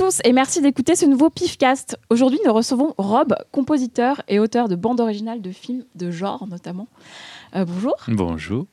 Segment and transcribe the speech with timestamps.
[0.00, 1.98] à tous et merci d'écouter ce nouveau Pifcast.
[2.10, 6.86] Aujourd'hui, nous recevons Rob, compositeur et auteur de bandes originales de films de genre notamment.
[7.54, 7.94] Euh, bonjour.
[8.08, 8.66] Bonjour.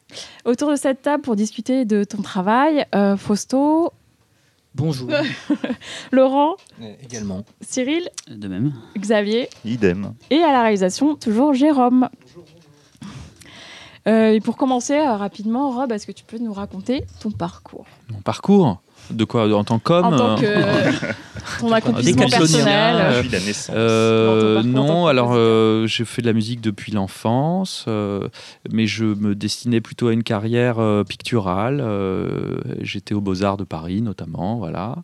[0.45, 3.91] Autour de cette table pour discuter de ton travail, euh, Fausto,
[4.75, 5.09] Bonjour.
[6.11, 7.43] Laurent, Euh, également.
[7.61, 8.73] Cyril, De même.
[8.97, 10.13] Xavier Idem.
[10.29, 12.09] et à la réalisation, toujours Jérôme.
[14.07, 17.85] Euh, et pour commencer euh, rapidement, Rob, est-ce que tu peux nous raconter ton parcours?
[18.11, 18.81] Mon parcours?
[19.09, 20.91] De quoi En tant qu'homme en tant que euh, euh,
[21.59, 23.75] ton accomplissement personnel euh, Depuis la naissance.
[23.77, 28.27] Euh, non, alors euh, j'ai fait de la musique depuis l'enfance, euh,
[28.71, 31.79] mais je me destinais plutôt à une carrière euh, picturale.
[31.81, 34.95] euh, J'étais aux Beaux-Arts de Paris notamment, voilà.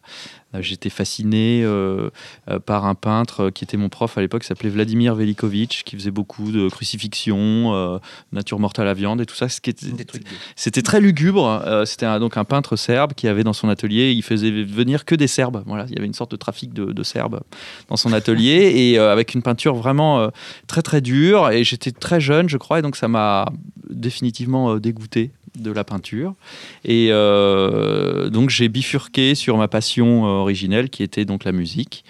[0.56, 2.10] Euh, J'étais fasciné euh,
[2.50, 5.96] euh, par un peintre qui était mon prof à l'époque, qui s'appelait Vladimir Velikovitch, qui
[5.96, 8.00] faisait beaucoup de crucifixions,
[8.32, 9.48] nature morte à la viande et tout ça.
[9.50, 11.62] C'était très lugubre.
[11.66, 15.06] euh, C'était un- donc un peintre serbe qui avait dans son atelier, il faisait venir
[15.06, 15.64] que des Serbes.
[15.66, 17.42] Voilà, il y avait une sorte de trafic de, de Serbes
[17.90, 20.30] dans son atelier et avec une peinture vraiment
[20.68, 21.50] très très dure.
[21.50, 23.46] Et j'étais très jeune, je crois, et donc ça m'a
[23.90, 26.36] définitivement dégoûté de la peinture.
[26.84, 32.04] Et euh, donc j'ai bifurqué sur ma passion euh, originelle qui était donc la musique.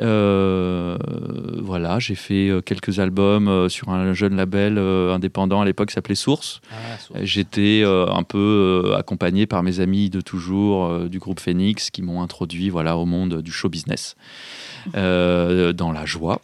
[0.00, 0.98] Euh,
[1.62, 6.60] voilà, j'ai fait quelques albums sur un jeune label indépendant à l'époque qui s'appelait Source.
[6.72, 7.20] Ah, source.
[7.22, 12.70] J'étais un peu accompagné par mes amis de toujours du groupe Phoenix qui m'ont introduit
[12.70, 14.16] voilà, au monde du show business,
[14.96, 16.40] euh, dans la joie.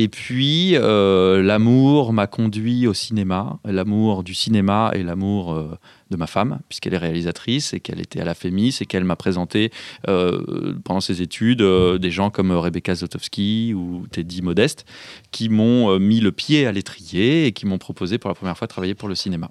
[0.00, 5.76] Et puis, euh, l'amour m'a conduit au cinéma, l'amour du cinéma et l'amour euh,
[6.12, 9.16] de ma femme, puisqu'elle est réalisatrice et qu'elle était à la Fémis et qu'elle m'a
[9.16, 9.72] présenté
[10.06, 14.86] euh, pendant ses études des gens comme Rebecca Zlotowski ou Teddy Modeste
[15.32, 18.68] qui m'ont mis le pied à l'étrier et qui m'ont proposé pour la première fois
[18.68, 19.50] de travailler pour le cinéma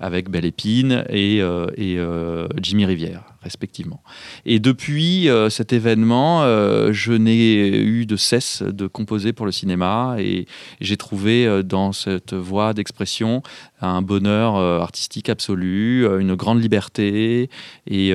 [0.00, 4.02] avec Belle Épine et, euh, euh, Jimmy Rivière, respectivement.
[4.44, 6.42] Et depuis euh, cet événement,
[6.92, 10.46] je n'ai eu de cesse de composer pour le cinéma et
[10.80, 13.42] j'ai trouvé dans cette voie d'expression
[13.80, 17.50] un bonheur artistique absolu, une grande liberté
[17.86, 18.12] et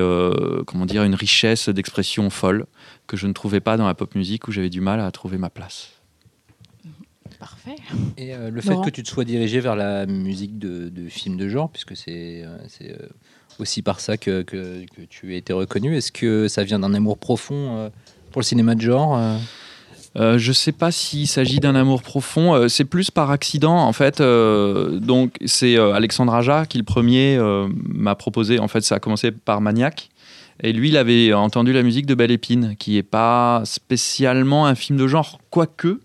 [0.66, 2.66] comment dire une richesse d'expression folle
[3.08, 5.38] que je ne trouvais pas dans la pop musique où j'avais du mal à trouver
[5.38, 6.03] ma place.
[7.44, 7.76] Parfait.
[8.18, 11.10] Et euh, le fait Laurent que tu te sois dirigé vers la musique de, de
[11.10, 12.96] films de genre, puisque c'est euh, euh,
[13.60, 16.94] aussi par ça que, que, que tu as été reconnu, est-ce que ça vient d'un
[16.94, 17.90] amour profond euh,
[18.32, 22.54] pour le cinéma de genre euh je sais pas s'il s'agit d'un amour profond.
[22.54, 24.22] euh, c'est plus par accident, en fait.
[24.22, 28.60] euh, donc, c'est euh, Alexandre Aja qui, le premier, euh, m'a proposé.
[28.60, 30.10] En fait, ça a commencé par Maniac.
[30.62, 34.76] Et lui, il avait entendu la musique de Belle Épine, qui est pas spécialement un
[34.76, 36.00] film de genre, quoique.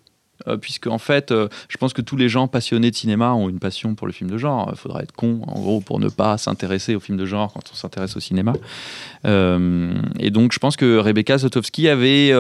[0.47, 3.49] Euh, puisque en fait, euh, je pense que tous les gens passionnés de cinéma ont
[3.49, 4.69] une passion pour le film de genre.
[4.72, 7.62] Il faudrait être con, en gros, pour ne pas s'intéresser au film de genre quand
[7.72, 8.53] on s'intéresse au cinéma.
[9.27, 12.32] Euh, et donc, je pense que Rebecca Zlotowski avait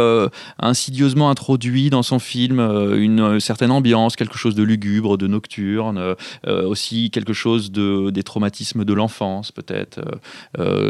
[0.58, 6.14] insidieusement introduit dans son film une certaine ambiance, quelque chose de lugubre, de nocturne,
[6.46, 10.00] aussi quelque chose de, des traumatismes de l'enfance, peut-être,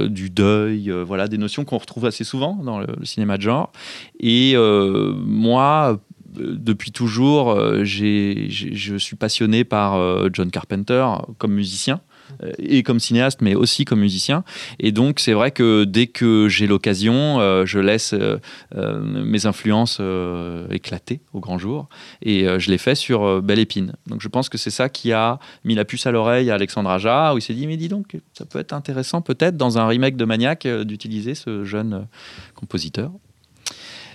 [0.09, 3.73] du deuil, voilà, des notions qu'on retrouve assez souvent dans le, cinéma de genre.
[4.21, 5.99] Et moi,
[6.38, 11.06] depuis toujours, euh, je suis passionné par euh, John Carpenter
[11.38, 12.00] comme musicien
[12.43, 14.44] euh, et comme cinéaste, mais aussi comme musicien.
[14.78, 18.15] Et donc, c'est vrai que dès que j'ai l'occasion, je laisse
[18.75, 20.00] mes influences
[20.71, 21.88] éclater au grand jour.
[22.22, 23.93] Et je l'ai fait sur Belle Épine.
[24.06, 26.91] Donc, je pense que c'est ça qui a mis la puce à l'oreille à Alexandre
[26.91, 29.87] Aja, où il s'est dit, mais dis donc, ça peut être intéressant peut-être dans un
[29.87, 32.06] remake de Maniac d'utiliser ce jeune
[32.55, 33.10] compositeur.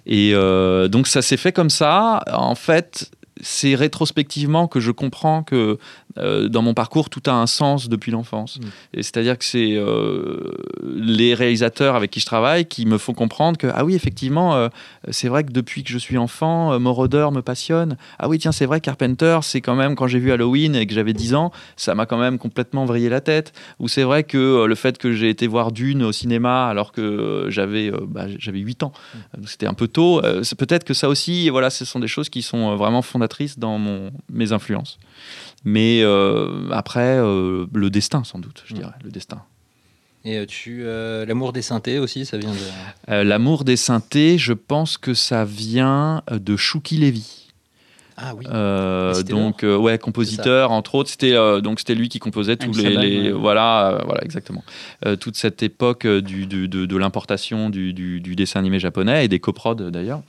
[0.05, 2.21] Et euh, donc, ça s'est fait comme ça.
[2.31, 3.09] En fait,
[3.43, 5.77] c'est rétrospectivement que je comprends que
[6.17, 8.59] euh, dans mon parcours, tout a un sens depuis l'enfance.
[8.59, 8.63] Mm.
[8.93, 10.51] Et c'est-à-dire que c'est euh,
[10.83, 14.69] les réalisateurs avec qui je travaille qui me font comprendre que, ah oui, effectivement, euh,
[15.09, 17.97] c'est vrai que depuis que je suis enfant, Moroder me passionne.
[18.19, 20.93] Ah oui, tiens, c'est vrai, Carpenter, c'est quand même, quand j'ai vu Halloween et que
[20.93, 23.53] j'avais 10 ans, ça m'a quand même complètement vrillé la tête.
[23.79, 27.47] Ou c'est vrai que le fait que j'ai été voir Dune au cinéma alors que
[27.49, 28.93] j'avais bah, j'avais 8 ans,
[29.37, 30.21] donc c'était un peu tôt,
[30.57, 34.11] peut-être que ça aussi, voilà, ce sont des choses qui sont vraiment fondatrices dans mon,
[34.31, 34.99] mes influences.
[35.63, 38.77] Mais euh, après, euh, le destin, sans doute, je Mm.
[38.77, 39.41] dirais, le destin.
[40.25, 43.23] Et euh, tu, euh, l'amour des synthés aussi, ça vient de.
[43.23, 47.42] L'amour des synthés, je pense que ça vient de Chouki Lévy.
[48.17, 48.45] Ah oui.
[48.49, 51.09] Euh, donc euh, ouais, compositeur entre autres.
[51.09, 54.63] C'était euh, donc c'était lui qui composait tous les, voilà euh, voilà exactement
[55.19, 59.39] toute cette époque du, du- de, de l'importation du, du- dessin animé japonais et des
[59.39, 60.21] coprods d'ailleurs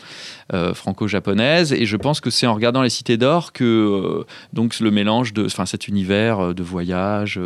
[0.75, 1.73] franco-japonaises.
[1.73, 5.45] Et je pense que c'est en regardant les Cités d'or que donc le mélange de
[5.47, 7.41] enfin cet univers de voyage,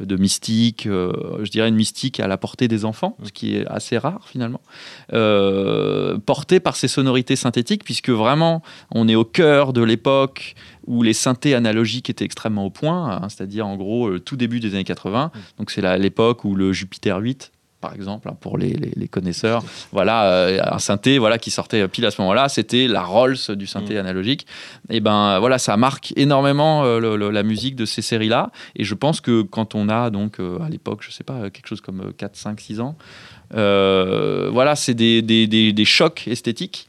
[0.00, 3.98] de mystique, je dirais une mystique à la portée des enfants, ce qui est assez
[3.98, 4.60] rare finalement,
[5.12, 10.54] euh, porté par ces sonorités synthétiques puisque vraiment on est au cœur de l'époque
[10.86, 14.60] où les synthés analogiques étaient extrêmement au point, hein, c'est-à-dire en gros euh, tout début
[14.60, 15.30] des années 80.
[15.58, 19.62] Donc c'est l'époque où le Jupiter 8 par exemple, hein, pour les, les- les connaisseurs,
[19.92, 23.66] voilà, euh, un synthé voilà, qui sortait pile à ce moment-là, c'était la Rolls du
[23.66, 24.46] synthé analogique.
[24.88, 28.50] Et ben voilà, ça marque énormément euh, le- le- la musique de ces séries-là.
[28.76, 31.68] Et je pense que quand on a donc euh, à l'époque, je sais pas, quelque
[31.68, 32.96] chose comme euh, 4, 5, 6 ans,
[34.52, 36.88] voilà, c'est des, des- des- des chocs esthétiques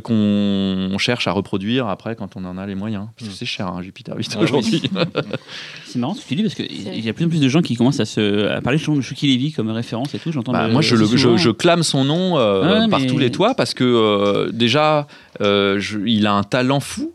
[0.00, 3.06] qu'on cherche à reproduire après quand on en a les moyens.
[3.16, 3.36] Parce que Mm.
[3.36, 4.44] c'est cher, hein, Jupiter 8 Ah oui.
[4.44, 4.82] aujourd'hui.
[5.86, 7.48] C'est marrant ce que tu dis parce qu'il y a de plus en plus de
[7.48, 10.32] gens qui commencent à, se, à parler justement de Shuki Levy comme référence et tout.
[10.32, 11.06] J'entends Bah, le- moi, je, le-
[11.36, 15.06] je, clame son nom euh, Ouais, par mais- tous les toits parce que euh, déjà,
[15.42, 17.12] euh, je- il a un talent fou.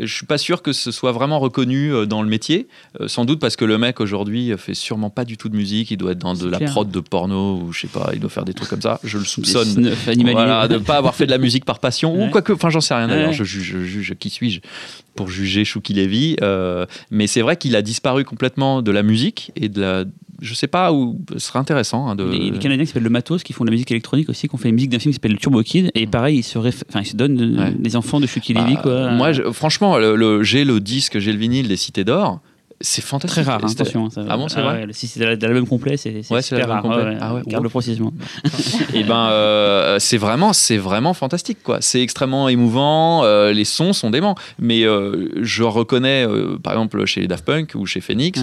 [0.00, 2.68] Je suis pas sûr que ce soit vraiment reconnu euh, dans le métier.
[3.00, 5.90] Euh, sans doute parce que le mec aujourd'hui fait sûrement pas du tout de musique.
[5.90, 6.70] Il doit être dans de la clair.
[6.70, 8.10] prod de porno ou je sais pas.
[8.12, 9.00] Il doit faire des trucs comme ça.
[9.04, 9.92] Je le soupçonne.
[10.32, 12.52] Voilà, de ne pas avoir fait de la musique par passion ou quoi que.
[12.52, 13.28] Enfin, j'en sais rien d'ailleurs.
[13.28, 13.34] Ouais.
[13.34, 14.60] Je juge, je juge qui suis-je
[15.18, 16.36] pour juger Shuki Levy.
[16.42, 20.04] Euh, mais c'est vrai qu'il a disparu complètement de la musique et de la.
[20.40, 21.20] Je sais pas où.
[21.32, 22.08] Ce serait intéressant.
[22.08, 22.24] hein, de...
[22.24, 24.54] Les, les Canadiens qui s'appellent le Matos, qui font de la musique électronique aussi, qui
[24.54, 26.58] ont fait une musique d'un film qui s'appelle le Turbo Kid, et pareil, ils se,
[26.58, 27.72] réf- enfin, ils se donnent euh, Ouais.
[27.78, 29.10] des enfants de Bah, Levy, quoi.
[29.10, 32.40] Moi, je- franchement, le, le- j'ai le disque, j'ai le vinyle des Cités d'Or.
[32.80, 33.42] C'est fantastique.
[33.42, 34.06] Très rare, hein, attention.
[34.06, 36.90] hein, ça- Ah bon, c'est vrai ouais, Si c'est l'album complet, c'est Ouais, super l'album
[36.92, 37.00] rare.
[37.00, 37.16] complet.
[37.20, 37.72] Ah ouais, ouf.
[37.72, 38.12] précisément.
[38.94, 41.78] Et ben, euh, c'est vraiment, c'est vraiment fantastique, quoi.
[41.80, 43.24] C'est extrêmement émouvant.
[43.24, 46.24] euh, les sons sont déments, mais euh, je reconnais,
[46.62, 48.42] par exemple, chez Daft Punk ou chez Phoenix,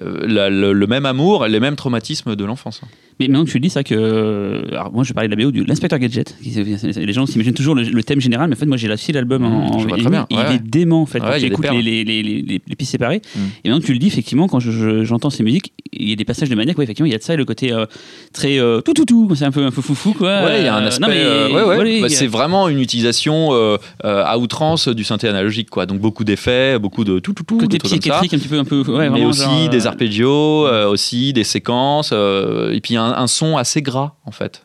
[0.00, 2.80] la- le, le même amour, les mêmes traumatismes de l'enfance.
[2.84, 2.88] hein.
[3.20, 4.62] Mais maintenant que tu le dis, c'est vrai que.
[4.70, 6.36] Alors, moi, je parlais de la BO de l'inspecteur Gadget.
[6.40, 9.44] Les gens s'imaginent toujours le, le thème général, mais en fait, moi, j'ai aussi l'album
[9.44, 11.18] en, Mmh, je en vois très bien, et il est dément, en fait.
[11.18, 11.78] Quand tu a des écoutes perles.
[11.78, 13.20] les, les, les, les- les pistes séparées.
[13.34, 13.40] Mmh.
[13.64, 16.12] Et maintenant que tu le dis, effectivement, quand je- je- j'entends ces musiques, il y
[16.12, 17.72] a des passages de maniaque, ouais, effectivement, il y a de ça, et le côté
[17.72, 17.86] euh,
[18.32, 20.44] très euh, tout, tout, tout, c'est un peu, un peu foufou, quoi.
[20.44, 21.06] Ouais, il y a un Euh, aspect.
[21.08, 21.74] euh, ouais, ouais.
[21.76, 25.86] voilà, Bah, c'est vraiment une utilisation euh, euh, à outrance du synthé analogique, quoi.
[25.86, 28.64] Donc beaucoup d'effets, beaucoup de tout, tout, tout, côté des psychiatrique, un petit peu, un
[28.64, 28.82] peu.
[28.82, 33.26] Ouais, mais aussi genre, des arpégios, euh, aussi des séquences, euh, et puis un, un
[33.26, 34.62] son assez gras en fait.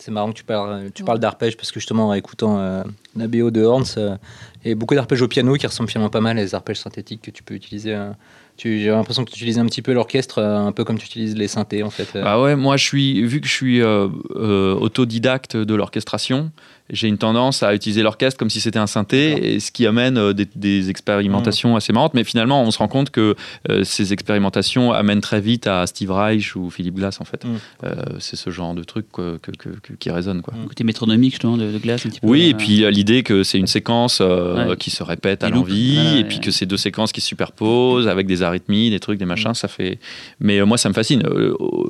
[0.00, 2.84] C'est marrant que tu parles, tu parles d'arpège parce que justement en écoutant euh,
[3.16, 4.16] la BO de Horns, euh,
[4.64, 7.30] a beaucoup d'arpèges au piano qui ressemblent finalement pas mal à des arpèges synthétiques que
[7.30, 7.94] tu peux utiliser.
[7.94, 8.10] euh,
[8.58, 11.36] J'ai l'impression que tu utilises un petit peu l'orchestre, euh, un peu comme tu utilises
[11.36, 12.08] les synthés en fait.
[12.16, 12.22] euh.
[12.24, 16.50] Bah ouais, moi je suis, vu que je suis autodidacte de l'orchestration,
[16.90, 20.16] j'ai une tendance à utiliser l'orchestre comme si c'était un synthé, et ce qui amène
[20.18, 22.14] euh, des, des expérimentations assez marrantes.
[22.14, 23.34] Mais finalement, on se rend compte que
[23.68, 27.44] euh, ces expérimentations amènent très vite à Steve Reich ou Philip Glass en fait.
[27.44, 27.48] Mm.
[27.84, 30.54] Euh, c'est ce genre de truc quoi, que- que- que- qui résonne quoi.
[30.62, 32.26] un côté métronomique, justement, de, de glace, un petit peu.
[32.26, 34.76] Oui, et puis l'idée que c'est une séquence Ouais.
[34.78, 36.42] qui se répète à l'envie, et ouais, puis ouais.
[36.44, 39.68] que c'est deux séquences qui se superposent avec des arythmies, des trucs, des machins, ça
[39.68, 39.98] fait.
[40.40, 41.22] Mais moi, ça me fascine.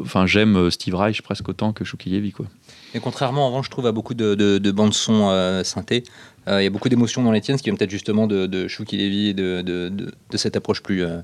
[0.00, 2.46] Enfin, j'aime Steve Reich presque autant que Shukiyevi, quoi.
[2.94, 6.04] Et contrairement, en revanche, je trouve à beaucoup de, de, de bandes son euh, synthé,
[6.48, 8.46] euh, il y a beaucoup d'émotions dans les tiennes, ce qui vient peut-être justement de,
[8.46, 11.18] de Shuki Levy et de, de, de, de cette approche plus, euh,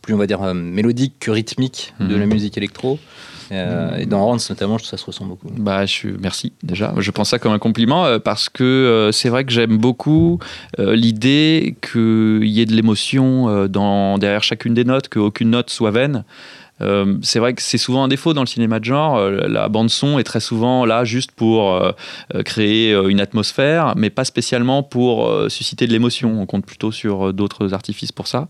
[0.00, 2.20] plus on va dire, euh, mélodique que rythmique de Mhm.
[2.20, 2.98] la musique électro.
[3.52, 5.48] Et dans Horns notamment, je trouve que ça se ressent beaucoup.
[5.50, 6.12] Bah, je suis...
[6.20, 6.94] merci déjà.
[6.98, 10.38] Je prends ça comme un compliment parce que c'est vrai que j'aime beaucoup
[10.78, 16.22] l'idée qu'il y ait de l'émotion dans derrière chacune des notes, qu'aucune note soit vaine.
[16.82, 19.16] Euh, c'est vrai que c'est souvent un défaut dans le cinéma de genre.
[19.16, 21.92] Euh, la bande son est très souvent là juste pour euh,
[22.44, 26.40] créer une atmosphère, mais pas spécialement pour susciter de l'émotion.
[26.40, 28.48] On compte plutôt sur d'autres artifices pour ça.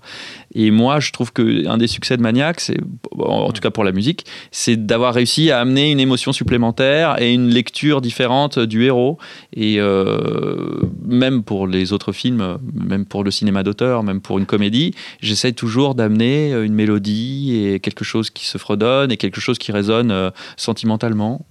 [0.55, 2.79] Et moi, je trouve que un des succès de Maniac, c'est
[3.19, 7.33] en tout cas pour la musique, c'est d'avoir réussi à amener une émotion supplémentaire et
[7.33, 9.19] une lecture différente du héros.
[9.53, 14.47] Et euh, même pour les autres films, même pour le cinéma d'auteur, même pour une
[14.47, 19.59] comédie, j'essaie toujours d'amener une mélodie et quelque chose qui se fredonne et quelque chose
[19.59, 21.47] qui résonne euh, sentimentalement.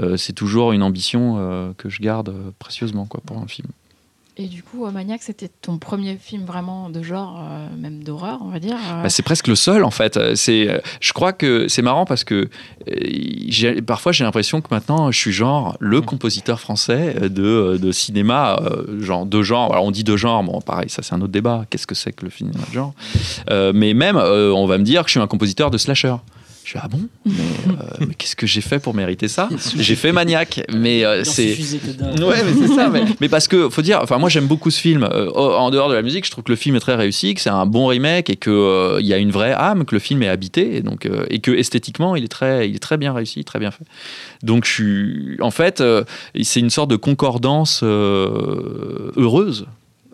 [0.00, 3.68] Euh, c'est toujours une ambition que je garde précieusement quoi, pour un film.
[4.40, 8.50] Et du coup, Maniac, c'était ton premier film vraiment de genre, euh, même d'horreur, on
[8.50, 8.76] va dire.
[8.76, 9.02] euh.
[9.02, 10.16] Bah, c'est presque le seul en fait.
[10.16, 12.48] Euh, C'est, je crois que c'est marrant parce que
[12.88, 18.60] euh, parfois j'ai l'impression que maintenant je suis genre le compositeur français de, de cinéma,
[18.62, 19.72] euh, genre de genre.
[19.72, 21.64] Alors on dit de genre, bon pareil, ça c'est un autre débat.
[21.68, 22.94] Qu'est-ce que c'est que le cinéma de genre?
[23.74, 26.14] Mais même, on va me dire que je suis un compositeur de slasher.
[26.68, 27.00] Je suis ah bon?
[27.24, 27.72] Mais, euh,
[28.06, 29.48] mais qu'est-ce que j'ai fait pour mériter ça?
[29.74, 31.56] J'ai fait Maniac, mais euh, c'est.
[31.56, 32.90] Ouais, mais c'est ça.
[32.90, 35.02] Mais, mais parce que, faut dire, enfin, moi j'aime beaucoup ce film.
[35.02, 37.40] Euh, en dehors de la musique, je trouve que le film est très réussi, que
[37.40, 40.22] c'est un bon remake et qu'il il y a une vraie âme, que le film
[40.22, 43.14] est habité et, donc, euh, et que esthétiquement il est, très, il est très bien
[43.14, 43.84] réussi, très bien fait.
[44.42, 45.36] Donc je suis.
[45.40, 46.04] En fait, euh,
[46.42, 49.66] c'est une sorte de concordance euh, heureuse.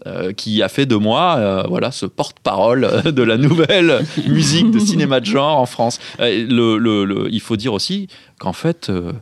[0.07, 4.71] Euh, qui a fait de moi euh, voilà ce porte-parole euh, de la nouvelle musique
[4.71, 5.99] de cinéma de genre en France.
[6.21, 8.09] Euh, le- le- le- il faut dire aussi
[8.39, 9.13] qu'en fait, euh,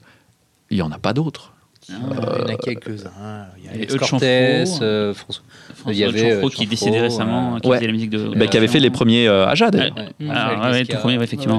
[0.70, 1.52] il n'y en a pas d'autres.
[1.88, 1.98] Il y
[2.42, 3.10] en a quelques-uns.
[3.58, 4.18] Il y a Et Alex Chanfreau.
[4.22, 5.42] euh, François.
[5.74, 7.76] François Il y avait, Chanfraud euh, qui est décédé récemment, euh, qui ouais.
[7.76, 8.28] faisait la musique de.
[8.36, 9.94] Bah, qui avait fait les premiers euh, d'ailleurs.
[9.96, 10.02] Ouais.
[10.20, 10.32] Ouais.
[10.32, 11.58] Ah, tout premier, ouais, effectivement.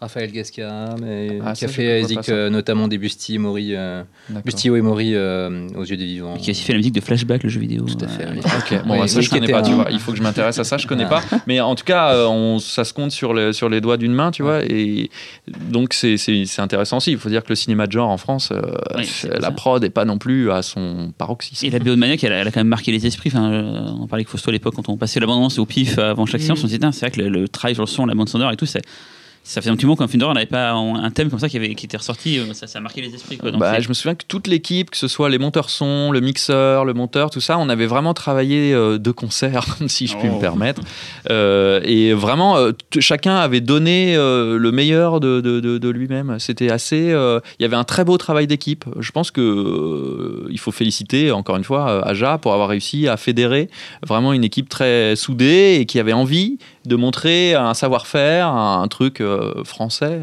[0.00, 2.32] Raphaël Gasca, mais Ah, qui ça, a fait Isaac, ça.
[2.32, 4.44] euh, notamment des Busti, Maury, euh, D'accord.
[4.44, 6.36] Bustio et Maury euh, aux yeux des vivants.
[6.36, 7.84] Et Qui a aussi fait la musique de Flashback, le jeu vidéo.
[7.84, 8.38] Tout à fait, euh, oui.
[8.38, 9.88] Ok, bon, Oui, bah, ça oui, je connais pas, tu vois.
[9.90, 11.20] Il faut que je m'intéresse à ça, je connais Ah.
[11.20, 11.22] pas.
[11.48, 14.12] Mais en tout cas, euh, on, ça se compte sur, le, sur les doigts d'une
[14.14, 14.60] main, tu vois.
[14.64, 15.10] Et
[15.70, 16.16] donc c'est-
[16.60, 17.10] intéressant aussi.
[17.10, 18.60] Il faut dire que le cinéma de genre en France, euh,
[19.40, 21.66] la prod n'est pas non plus à son paroxysme.
[21.66, 23.30] Et la BO de Maniac, elle, a- elle a quand même marqué les esprits.
[23.34, 26.24] Enfin, euh, on parlait que Fausto à l'époque, quand on passait l'abondance au pif avant
[26.24, 26.44] chaque Mm.
[26.44, 28.28] séance, on se disait, c'est vrai que le, le travail sur le son, la bande
[28.28, 28.82] sonore et tout, c'est-
[29.50, 31.56] ça fait un petit moment qu'un film d'horreur n'avait pas un thème comme ça qui,
[31.56, 32.38] avait, qui était ressorti.
[32.38, 33.38] euh, Ça, ça a marqué les esprits.
[33.38, 33.50] Quoi.
[33.52, 36.84] Bah, je me souviens que toute l'équipe, que ce soit les monteurs son, le mixeur,
[36.84, 40.34] le monteur, tout ça, on avait vraiment travaillé euh, de concert, si je puis Oh.
[40.36, 40.82] me permettre.
[41.30, 46.36] Euh, et vraiment, euh, chacun avait donné le meilleur de, de- de- de lui-même.
[46.38, 47.08] C'était assez.
[47.08, 48.84] Il y avait un très beau travail d'équipe.
[49.00, 53.68] Je pense que il faut féliciter encore une fois Aja pour avoir réussi à fédérer
[54.06, 59.20] vraiment une équipe très soudée et qui avait envie de montrer un savoir-faire, un, truc
[59.20, 60.22] euh, français.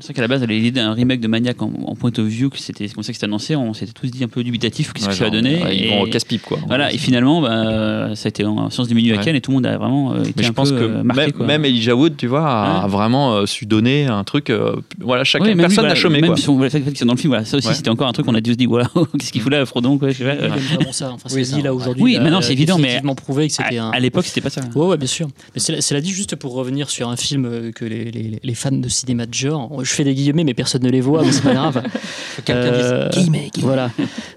[0.00, 2.10] C'est vrai qu'à la base, elle avait l'idée d'un remake de Maniac en, en point
[2.18, 3.54] of view, que c'était comme ça que c'était annoncé.
[3.56, 5.62] On s'était tous dit un peu dubitatif, qu'est-ce Ouais, que ça va donner.
[5.62, 6.58] ouais, ils vont au casse-pipe, quoi.
[6.66, 9.24] voilà, et finalement, bah, ça a été en science du milieu à Ouais.
[9.24, 10.84] Cannes et tout le monde a vraiment euh, été Mais je un pense peu que
[10.84, 11.20] euh, marqué.
[11.22, 11.46] même, quoi.
[11.46, 12.90] même Elijah Wood, tu vois, a, Ouais.
[12.90, 14.48] vraiment euh, su donner un truc.
[14.50, 16.20] euh, voilà, lui, personne voilà, n'a chômé.
[16.20, 16.36] Même Quoi.
[16.38, 17.74] son, le fait qu'ils sont dans le film, voilà, ça aussi, Ouais.
[17.74, 18.88] c'était encore un truc qu'on a dû se dire, voilà,
[19.18, 20.34] qu'est-ce qu'il fout là, Frodon, quoi, je sais pas.
[20.34, 21.12] Il aime vraiment ça.
[21.12, 22.02] Enfin, Oui, dit là aujourd'hui.
[22.02, 24.62] Oui, maintenant, c'est évident, mais définitivement prouvé que c'était À, l'époque, c'était pas ça.
[24.74, 25.28] Ouais, bien sûr.
[25.54, 29.34] Mais cela, dit, juste pour revenir sur un film que les fans de cinéma de
[29.34, 31.82] genre, je fais des guillemets, mais personne ne les voit, mais c'est pas grave.
[32.48, 33.08] Euh,
[33.58, 33.90] Voilà.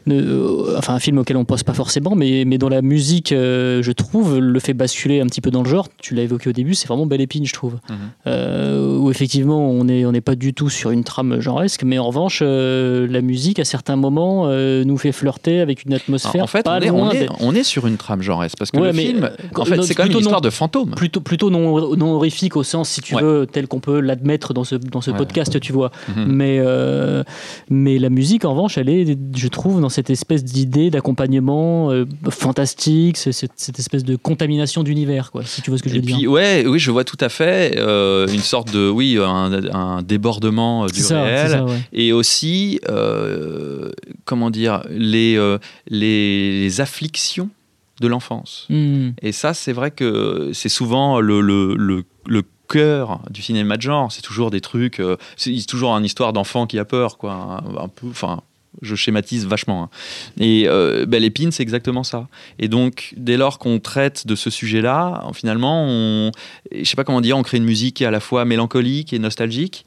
[0.06, 3.32] Ne- euh, enfin, un film auquel on pense pas forcément, mais, mais dont la musique,
[3.32, 5.88] euh, je trouve, le fait basculer un petit peu dans le genre.
[6.02, 7.76] Tu l'as évoqué au début, c'est vraiment belle épine, je trouve.
[7.90, 7.96] Mhm.
[8.28, 11.98] Euh, où effectivement, on n'est on n'est pas du tout sur une trame genresque, mais
[11.98, 16.44] en revanche, la musique, à certains moments, nous fait flirter avec une atmosphère.
[16.44, 18.72] En fait, pas on est, loin on, est, on est sur une trame genresque parce
[18.72, 20.48] que Ouais, le mais, film, en fait, c'est quand même une histoire non.
[20.48, 20.92] de fantôme.
[20.92, 23.22] plutôt plutôt non, non horrifique au sens si tu Ouais.
[23.22, 25.18] veux tel qu'on peut l'admettre dans ce dans ce Ouais.
[25.18, 26.26] podcast tu vois Mhm.
[26.28, 27.24] mais euh,
[27.70, 32.06] mais la musique en revanche elle est je trouve dans cette espèce d'idée d'accompagnement euh,
[32.30, 36.02] fantastique cette, cette espèce de contamination d'univers quoi si tu vois ce que je veux
[36.02, 40.02] dire ouais, oui, je vois tout à fait euh, une sorte de, oui, un, un
[40.02, 41.48] débordement du ça, réel.
[41.48, 41.80] c'est ça, ouais.
[41.94, 42.80] Et aussi,
[44.26, 45.38] comment dire, les,
[45.88, 47.50] les, les afflictions
[48.02, 48.66] de l'enfance.
[48.70, 49.10] Hmm.
[49.22, 52.44] Et ça, c'est vrai que c'est souvent le, le, le, le
[53.30, 54.12] du cinéma de genre.
[54.12, 55.00] C'est toujours des trucs.
[55.00, 57.34] euh, c'est toujours une histoire d'enfant qui a peur, quoi.
[57.34, 58.08] Un, un peu.
[58.10, 58.42] Enfin.
[58.82, 59.84] Je schématise vachement.
[59.84, 59.90] hein.
[60.40, 62.28] Et euh, Belle Épine, c'est exactement ça.
[62.58, 66.32] Et donc, dès lors qu'on traite de ce sujet-là, finalement, on,
[66.72, 69.14] je sais pas comment dire, on crée une musique qui est à la fois mélancolique
[69.14, 69.86] et nostalgique.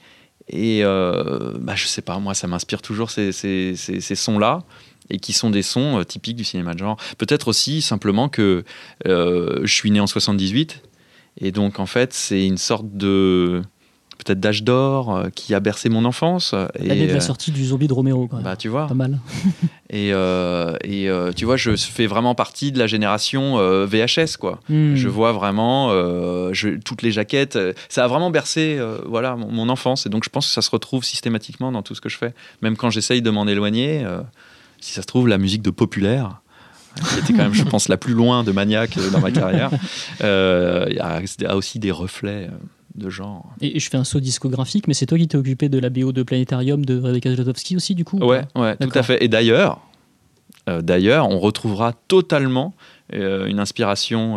[0.49, 3.33] Et euh, bah, je sais pas, moi, ça m'inspire toujours ces,
[4.15, 4.63] sons-là,
[5.11, 6.97] et qui sont des sons euh, typiques du cinéma de genre.
[7.19, 8.65] Peut-être aussi simplement que
[9.05, 10.81] je suis né en 78,
[11.39, 13.63] et donc en fait, c'est une sorte de.
[14.19, 16.55] peut-être d'âge d'or euh, qui a bercé mon enfance.
[16.79, 18.45] Et, l'année de la euh, sortie du zombie de Romero quand même.
[18.45, 18.87] bah, tu vois.
[18.87, 19.19] pas mal
[19.91, 24.61] Et, euh, et euh, tu vois, je fais vraiment partie de la génération VHS, quoi.
[24.69, 24.95] Hmm.
[24.97, 25.91] Je vois vraiment
[26.53, 27.59] je- toutes les jaquettes.
[27.89, 30.07] Ça a vraiment bercé voilà, mon, mon enfance.
[30.07, 32.35] Et donc, je pense que ça se retrouve systématiquement dans tout ce que je fais.
[32.63, 34.05] Même quand j'essaye de m'en éloigner,
[34.81, 36.41] si ça se trouve, la musique de Populaire,
[37.03, 39.71] qui était quand même, je pense, la plus loin de Maniac euh, dans ma carrière,
[40.23, 42.57] euh, il y a, aussi des reflets euh,
[42.95, 43.53] de genre.
[43.61, 46.13] et, je fais un saut discographique mais c'est toi qui t'es occupé de la BO
[46.13, 49.23] de Planétarium de Rebecca Zlotowski aussi du coup ou Ouais, ouais, tout à fait.
[49.23, 49.81] Et d'ailleurs,
[50.69, 52.75] euh, d'ailleurs, on retrouvera totalement
[53.15, 54.37] euh, une inspiration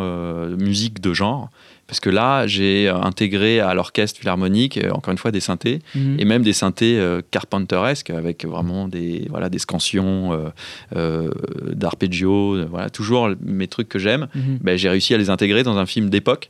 [0.58, 1.50] musique de genre.
[1.90, 5.80] Parce que là, j'ai euh, intégré à l'orchestre philharmonique, euh, encore une fois, des synthés,
[5.96, 6.18] Mhm.
[6.20, 10.50] et même des synthés euh, carpenteresques, avec vraiment des, voilà, des scansions, euh,
[10.96, 11.32] euh,
[11.74, 14.28] d'arpeggio, euh, voilà, toujours mes trucs que j'aime.
[14.36, 14.60] Mhm.
[14.62, 16.50] Ben, j'ai réussi à les intégrer dans un film d'époque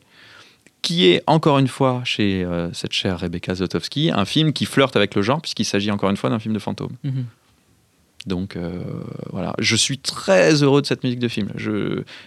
[0.81, 5.13] qui est encore une fois chez cette chère Rebecca Zlotowski, un film qui flirte avec
[5.15, 6.93] le genre puisqu'il s'agit encore une fois d'un film de fantôme.
[7.03, 7.25] Mhm.
[8.26, 8.58] Donc
[9.32, 11.50] voilà, je suis très heureux de cette musique de film.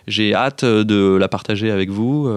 [0.07, 2.29] J'ai hâte de la partager avec vous.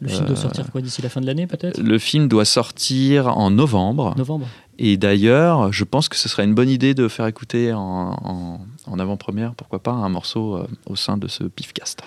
[0.00, 1.80] le film doit sortir quoi d'ici la fin de l'année peut-être?
[1.80, 4.14] Le film doit sortir en novembre.
[4.16, 4.46] Novembre.
[4.78, 8.98] Et d'ailleurs, je pense que ce serait une bonne idée de faire écouter en, en
[8.98, 12.02] avant-première, pourquoi pas, un morceau au sein de ce Pifcast.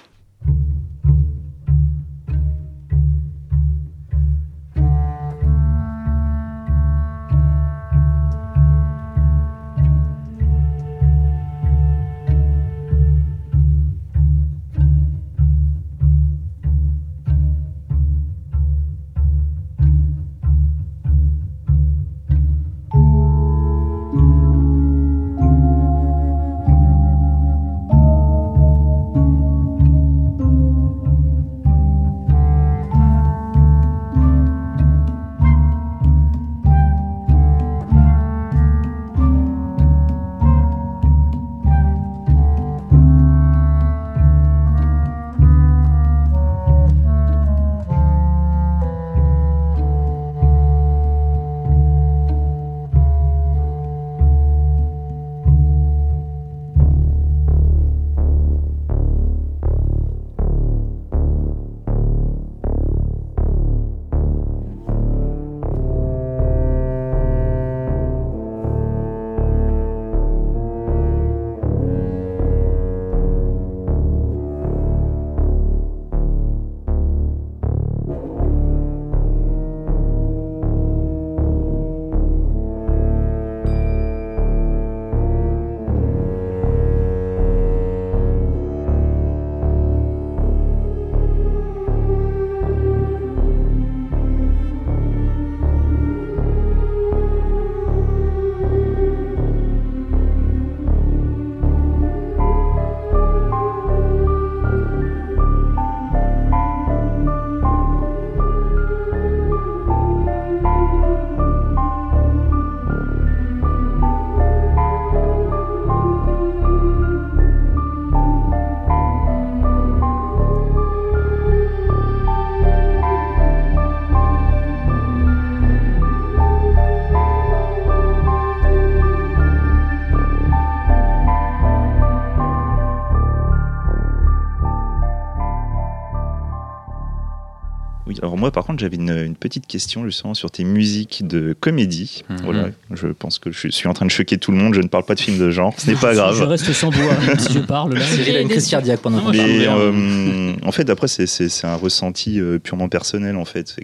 [138.42, 142.24] Moi, par contre, j'avais une, petite question justement sur tes musiques de comédie.
[142.28, 142.38] Mhm.
[142.44, 144.74] Voilà, je pense que je suis en train de choquer tout le monde.
[144.74, 145.76] Je ne parle pas de films de genre.
[145.78, 146.36] Ce n'est pas grave.
[146.36, 147.94] Je reste sans voix si je parle.
[147.94, 148.02] Là.
[148.28, 152.58] Il a une crise cardiaque pendant Mais, euh, En fait, après, c'est un ressenti euh,
[152.58, 153.36] purement personnel.
[153.36, 153.76] En fait,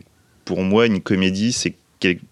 [0.44, 1.76] pour moi, une comédie, c'est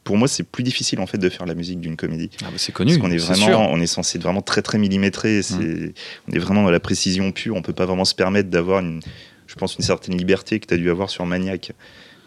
[0.04, 2.30] pour moi, c'est plus difficile en fait de faire la musique d'une comédie.
[2.42, 2.92] Ah bah, c'est connu.
[2.92, 5.42] Parce qu'on est, vraiment, on est censé être vraiment très très millimétré.
[5.52, 5.94] Mhm.
[6.28, 7.56] on est vraiment dans la précision pure.
[7.56, 9.02] On peut pas vraiment se permettre d'avoir une,
[9.48, 11.72] je pense, une certaine liberté que tu as dû avoir sur Maniac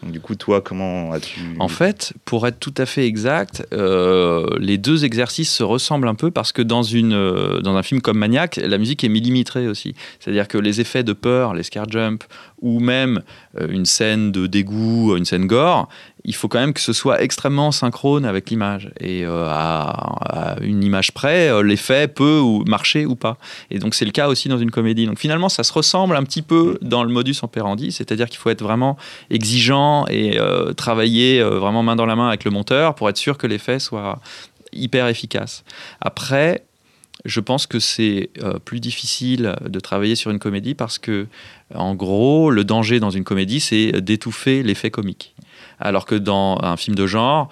[0.03, 1.41] du coup, toi, comment as-tu...
[1.59, 6.15] En fait, pour être tout à fait exact, euh, les deux exercices se ressemblent un
[6.15, 9.95] peu parce que dans, une, euh, un film comme Maniac, la musique est millimétrée aussi.
[10.19, 12.25] C'est-à-dire que les effets de peur, les scare jumps,
[12.61, 13.21] ou même
[13.59, 15.89] euh, une scène de dégoût, une scène gore,
[16.29, 18.91] il faut quand même que ce soit extrêmement synchrone avec l'image.
[18.99, 23.39] Et euh, à, une image près, euh, l'effet peut ou marcher ou pas.
[23.71, 25.07] Et donc c'est le cas aussi dans une comédie.
[25.07, 28.51] Donc finalement, ça se ressemble un petit peu dans le modus operandi, c'est-à-dire qu'il faut
[28.51, 28.95] être vraiment
[29.31, 30.37] exigeant et
[30.77, 34.19] travailler vraiment main dans la main avec le monteur pour être sûr que l'effet soit
[34.71, 35.63] hyper efficace.
[35.99, 36.63] Après,
[37.25, 38.29] je pense que c'est
[38.65, 41.25] plus difficile de travailler sur une comédie parce que
[41.73, 45.33] en gros, le danger dans une comédie, c'est d'étouffer l'effet comique.
[45.79, 47.49] Alors que dans un film de genre,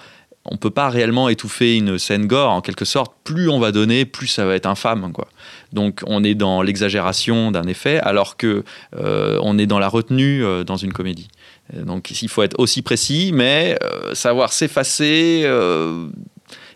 [0.49, 2.51] on ne peut pas réellement étouffer une scène gore.
[2.51, 5.11] En quelque sorte, plus on va donner, plus ça va être infâme.
[5.11, 5.27] Quoi.
[5.73, 8.63] Donc on est dans l'exagération d'un effet, alors que
[8.95, 11.27] euh, on est dans la retenue euh, dans une comédie.
[11.73, 15.45] Donc il faut être aussi précis, mais euh, savoir s'effacer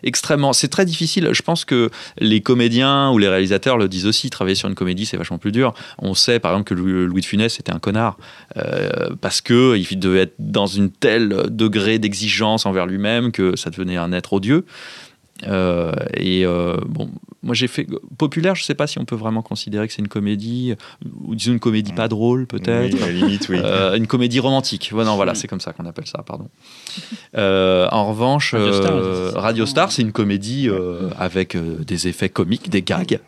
[0.02, 0.52] extrêmement.
[0.52, 1.30] C'est très difficile.
[1.32, 4.30] Je pense que les comédiens ou les réalisateurs le disent aussi.
[4.30, 5.74] Travailler sur une comédie, c'est vachement plus dur.
[5.98, 8.16] On sait, par exemple, que Louis de Funès était un connard
[8.56, 13.70] euh, parce que il devait être dans une telle degré d'exigence envers lui-même que ça
[13.70, 14.64] devenait un être odieux.
[15.46, 17.10] Euh, et euh, bon,
[17.42, 17.86] moi j'ai fait
[18.18, 18.54] populaire.
[18.54, 20.74] Je sais pas si on peut vraiment considérer que c'est une comédie
[21.24, 22.96] ou disons une comédie pas drôle peut-être.
[23.06, 23.58] Oui, limite, oui.
[23.62, 24.92] Euh, une comédie romantique.
[24.92, 26.24] non, voilà, c'est comme ça qu'on appelle ça.
[26.26, 26.48] Pardon.
[27.36, 30.68] en revanche, Radio Star, c'est une comédie
[31.18, 33.20] avec des effets comiques, des gags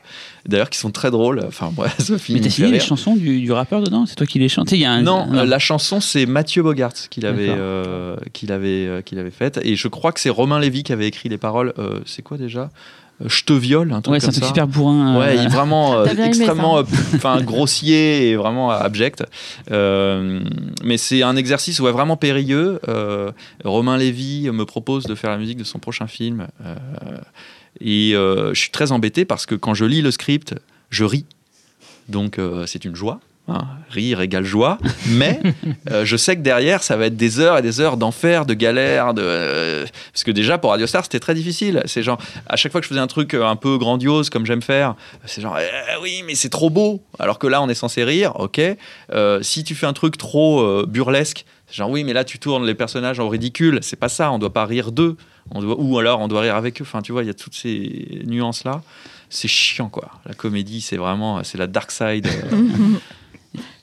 [0.47, 1.43] d'ailleurs qui sont très drôles.
[1.47, 2.35] Enfin, moi, Sophie.
[2.35, 4.07] Mais t'as signé les chansons du, rappeur dedans?
[4.07, 8.17] C'est toi qui les y a Non, la chanson c'est Mathieu Bogart qui l'avait euh,
[8.33, 9.61] qu'il avait, euh, qu'il avait faite.
[9.63, 11.73] Et je crois que c'est Romain Lévy qui avait écrit les paroles.
[11.79, 12.71] Euh, c'est quoi déjà?
[13.25, 14.49] Je te viole, un truc Ouais, c'est comme un truc ça.
[14.49, 15.17] super bourrin.
[15.17, 16.91] euh, Ouais, il est vraiment euh, extrêmement ça.
[16.91, 19.25] euh, enfin, grossier et vraiment abject.
[19.71, 20.41] Euh,
[20.83, 22.81] mais c'est un exercice ouais, vraiment périlleux.
[22.89, 23.31] Euh,
[23.65, 26.49] Romain Lévy me propose de faire la musique de son prochain film.
[26.65, 26.75] Euh,
[27.81, 30.55] et euh, je suis très embêté parce que quand je lis le script,
[30.91, 31.25] je ris.
[32.09, 33.21] Donc euh, c'est une joie.
[33.49, 33.65] Hein.
[33.91, 34.79] Rire égale joie.
[35.09, 35.41] Mais
[35.91, 38.55] euh, je sais que derrière, ça va être des heures et des heures d'enfer, de
[38.55, 39.15] galère.
[39.15, 41.83] De, euh, parce que déjà, pour Radio Star, c'était très difficile.
[41.87, 44.47] C'est genre, à chaque fois que je faisais un truc euh, un peu grandiose, comme
[44.47, 44.95] j'aime faire,
[45.27, 47.03] c'est genre, Eh oui, mais c'est trop beau.
[47.19, 48.61] Alors que là, on est censé rire, ok.
[49.13, 52.39] Euh, si tu fais un truc trop euh, burlesque, c'est genre, oui, mais là, tu
[52.39, 53.79] tournes les personnages en ridicule.
[53.83, 55.17] C'est pas ça, on doit pas rire d'eux.
[55.51, 56.85] On doit, ou alors, on doit rire avec eux.
[56.87, 58.83] Enfin, tu vois, il y a toutes ces nuances-là.
[59.31, 60.11] C'est chiant, quoi.
[60.27, 62.29] La comédie, c'est vraiment, c'est la dark side.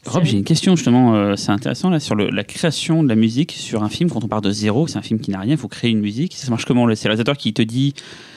[0.05, 3.15] Rob, j'ai une question justement, euh, c'est intéressant là sur le- la création de la
[3.15, 4.09] musique sur un film.
[4.09, 5.99] Quand on part de zéro, c'est un film qui n'a rien, il faut créer une
[5.99, 6.35] musique.
[6.35, 7.93] Ça marche comment C'est le réalisateur qui te dit,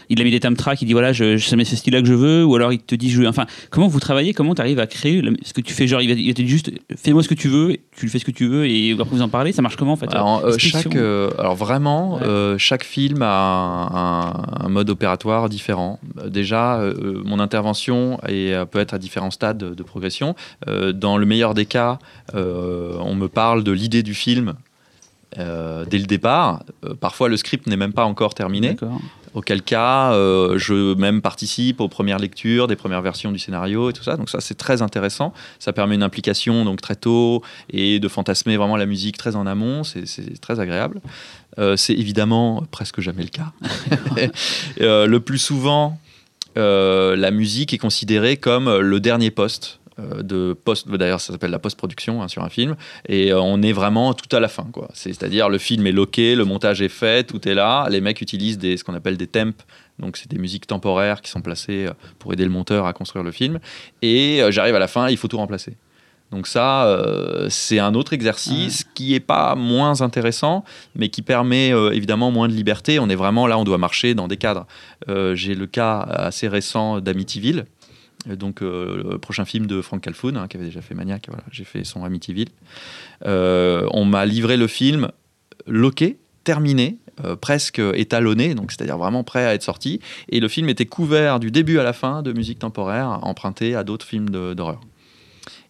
[0.09, 2.07] il a mis des thumb tracks, il dit voilà, je, je mets ce style-là que
[2.09, 3.29] je veux, ou alors il te dit je veux.
[3.29, 6.01] Enfin, comment vous travaillez Comment tu arrives à créer la- ce que tu fais Genre,
[6.03, 8.25] il va, il te dire juste fais-moi ce que tu veux, tu le fais ce
[8.25, 9.53] que tu veux, et après vous en parlez.
[9.53, 10.13] Ça marche comment en fait?
[10.13, 12.23] Alors, euh, chaque, euh, alors vraiment, Ouais.
[12.23, 13.29] euh, chaque film a
[14.61, 15.99] un, un mode opératoire différent.
[16.27, 16.81] Déjà,
[17.25, 20.35] mon intervention est, peut être à différents stades de, progression.
[20.67, 21.99] Dans le meilleur des cas,
[22.35, 24.55] on me parle de l'idée du film.
[25.39, 28.77] euh, dès le départ, Euh, parfois le script n'est même pas encore terminé.
[29.35, 33.93] Auquel cas, euh, je même participe aux premières lectures, des premières versions du scénario et
[33.93, 34.17] tout ça.
[34.17, 35.35] Donc ça, c'est très intéressant.
[35.59, 39.47] Ça permet une implication donc très tôt et de fantasmer vraiment la musique très en
[39.47, 39.83] amont.
[39.83, 41.01] C'est- très agréable.
[41.59, 43.53] Euh, c'est évidemment presque jamais le cas.
[44.81, 45.99] Euh, le plus souvent,
[46.57, 49.81] la musique est considérée comme le dernier poste.
[49.99, 52.77] Euh, de post d'ailleurs ça s'appelle la post-production hein, sur un film.
[53.09, 54.89] Et euh, on est vraiment tout à la fin quoi.
[54.95, 57.87] C'est à dire le film est loqué le montage est fait tout est là.
[57.91, 59.53] Les mecs utilisent des ce qu'on appelle des temps.
[59.99, 63.25] Donc c'est des musiques temporaires qui sont placées euh, pour aider le monteur à construire
[63.25, 63.59] le film.
[64.03, 65.77] Et j'arrive à la fin il faut tout remplacer.
[66.35, 70.65] Donc ça euh, c'est un autre exercice qui est pas moins intéressant
[70.97, 72.99] mais qui permet euh, évidemment moins de liberté.
[72.99, 74.67] On est vraiment là on doit marcher dans des cadres.
[75.09, 77.67] Euh, j'ai le cas assez récent d'Amityville
[78.27, 81.45] donc euh, le prochain film de Frank Calfoun hein, qui avait déjà fait Maniac voilà
[81.51, 82.49] j'ai fait son Amityville.
[83.27, 85.11] Euh, on m'a livré le film
[85.67, 90.01] loqué terminé euh, presque étalonné donc c'est-à-dire vraiment prêt à être sorti.
[90.29, 93.85] Et le film était couvert du début à la fin de musique temporaire empruntée à
[93.85, 94.81] d'autres films d'horreur.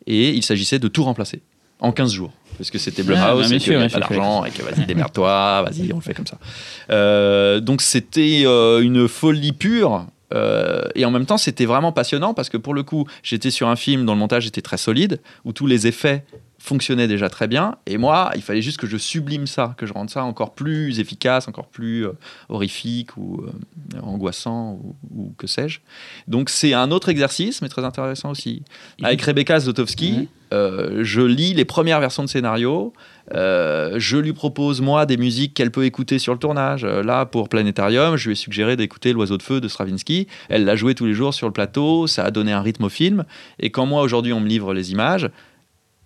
[0.07, 1.43] Et il s'agissait de tout remplacer
[1.81, 2.33] en 15 jours.
[2.57, 5.63] Parce que c'était Ah, Blumhouse et qu'il n'y a pas d'argent et que vas-y démerde-toi
[5.63, 6.39] vas-y on le fait comme ça.
[6.91, 12.35] Euh, donc c'était euh, une folie pure euh, et en même temps, c'était vraiment passionnant
[12.35, 15.21] parce que pour le coup, j'étais sur un film dont le montage était très solide,
[15.45, 16.25] où tous les effets
[16.65, 17.77] fonctionnaient déjà très bien.
[17.85, 20.99] Et moi, il fallait juste que je sublime ça, que je rende ça encore plus
[20.99, 22.13] efficace, encore plus euh,
[22.49, 25.81] horrifique ou euh, angoissant ou, ou que sais-je.
[26.27, 28.63] Donc c'est un autre exercice, mais très intéressant aussi.
[29.03, 30.29] Avec Rebecca Zlotowski, Ouais.
[30.55, 32.93] euh, je lis les premières versions de scénario.
[33.35, 36.85] Euh, je lui propose moi des musiques qu'elle peut écouter sur le tournage.
[36.85, 40.29] Là, pour Planétarium, je lui ai suggéré d'écouter L'Oiseau de Feu de Stravinsky.
[40.49, 42.07] Elle l'a joué tous les jours sur le plateau.
[42.07, 43.25] Ça a donné un rythme au film.
[43.61, 45.29] Et quand moi aujourd'hui on me livre les images,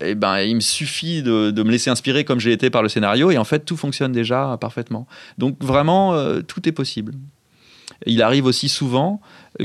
[0.01, 2.89] eh ben, il me suffit de, de me laisser inspirer comme j'ai été par le
[2.89, 3.31] scénario.
[3.31, 5.07] Et en fait, tout fonctionne déjà parfaitement.
[5.37, 7.13] Donc vraiment, euh, tout est possible.
[8.05, 9.19] Il arrive aussi souvent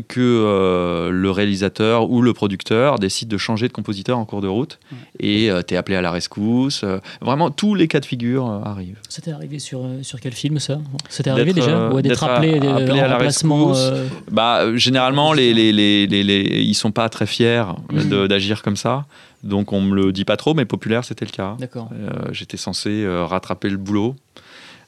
[0.08, 4.48] que euh, le réalisateur ou le producteur décide de changer de compositeur en cours de
[4.48, 4.80] route
[5.20, 6.80] et euh, t'es appelé à la rescousse.
[6.82, 8.98] Euh, vraiment, tous les cas de figure arrivent.
[9.08, 10.78] C'était arrivé sur, sur quel film ça?
[11.08, 11.90] C'était arrivé déjà?
[11.90, 13.92] Ouais, D'être appelé, appelé à la rescousse.
[14.32, 18.76] Bah, généralement, les, les, les, les, les- ils sont pas très fiers de- d'agir comme
[18.76, 19.04] ça.
[19.44, 21.56] Donc, on me le dit pas trop, mais populaire, c'était le cas.
[21.60, 21.90] D'accord.
[21.92, 24.16] Euh, J'étais censé euh, rattraper le boulot.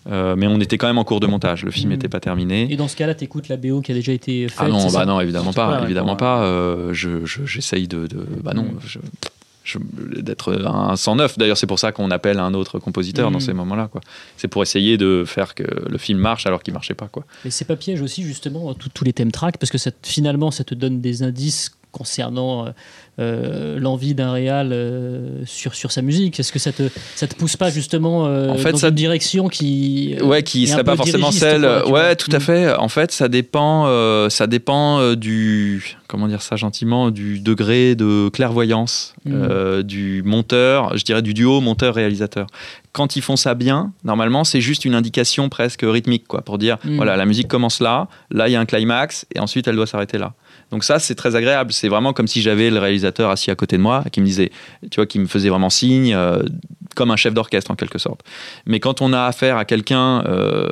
[0.08, 1.64] Euh, mais on était quand même en cours de montage.
[1.64, 2.72] Le film n'était pas terminé.
[2.72, 5.04] Et dans ce cas-là, t'écoutes la BO qui a déjà été faite Ah non, bah
[5.04, 6.16] non, évidemment pas, pas, évidemment ouais.
[6.16, 6.44] pas.
[6.44, 8.78] Euh, je- je- J'essaye de, de- bah non, Mm.
[8.86, 8.98] je-
[9.64, 9.78] je-
[10.20, 11.38] d'être un 109.
[11.38, 13.40] D'ailleurs, c'est pour ça qu'on appelle un autre compositeur dans Mm.
[13.40, 13.88] ces moments-là.
[13.88, 14.00] quoi.
[14.36, 17.08] C'est pour essayer de faire que le film marche alors qu'il marchait pas.
[17.08, 17.24] Quoi.
[17.44, 20.62] Mais c'est pas piège aussi, justement, tous les thèmes tracks, parce que ça, finalement, ça
[20.62, 22.70] te donne des indices concernant euh,
[23.18, 26.38] euh, l'envie d'un réal euh, sur, sur sa musique.
[26.38, 26.82] Est-ce que ça te,
[27.14, 30.16] ça te pousse pas, justement, euh, En fait, dans ça- une direction qui.
[30.22, 31.62] ouais, qui serait pas forcément celle.
[31.62, 32.40] quoi, ouais, tout à Mm.
[32.40, 32.74] fait.
[32.74, 33.86] En fait, ça dépend,
[34.28, 39.82] ça dépend du, comment dire ça gentiment, du degré de clairvoyance Mm.
[39.82, 42.46] du monteur, je dirais du duo monteur-réalisateur.
[42.92, 46.76] Quand ils font ça bien, normalement, c'est juste une indication presque rythmique, quoi, pour dire,
[46.84, 46.96] Mm.
[46.96, 49.86] voilà, la musique commence là, là il y a un climax, et ensuite elle doit
[49.86, 50.34] s'arrêter là.
[50.70, 51.72] Donc ça, c'est très agréable.
[51.72, 54.50] C'est vraiment comme si j'avais le réalisateur assis à côté de moi, qui me disait,
[54.90, 56.42] tu vois, qui me faisait vraiment signe, euh,
[56.94, 58.20] comme un chef d'orchestre en quelque sorte.
[58.66, 60.70] Mais quand on a affaire à quelqu'un, euh,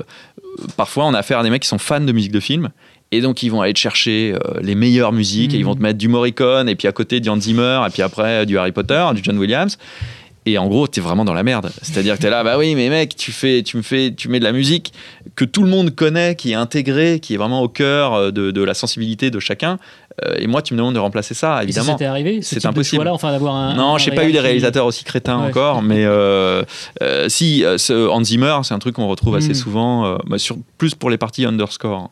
[0.77, 2.71] parfois on a affaire à des mecs qui sont fans de musique de film
[3.13, 5.83] Et donc, ils vont aller te chercher euh, les meilleures musiques et ils vont te
[5.83, 8.73] mettre du Morricone et puis à côté du Hans Zimmer et puis après du Harry
[8.73, 9.79] Potter, du John Williams.
[10.47, 11.71] Et en gros, t'es vraiment dans la merde.
[11.81, 14.39] C'est-à-dire que t'es là, bah oui, mais mec, tu fais, tu me fais, tu mets
[14.39, 14.93] de la musique
[15.37, 18.51] que tout le monde connaît, qui est intégrée, qui est vraiment au cœur euh, de,
[18.51, 19.79] de la sensibilité de chacun.
[20.25, 21.93] Euh, et moi, tu me demandes de remplacer ça, Et si évidemment.
[21.93, 22.97] c'était arrivé, ce C'est impossible.
[22.99, 23.75] choix-là, enfin d'avoir un.
[23.75, 25.49] Non, un j'ai pas eu des réalisateurs aussi crétins Ouais.
[25.49, 26.63] encore, mais euh,
[27.03, 29.55] euh, si, ce Hans Zimmer, c'est un truc qu'on retrouve assez Mm.
[29.55, 32.11] souvent, euh, bah, sur, plus pour les parties underscore.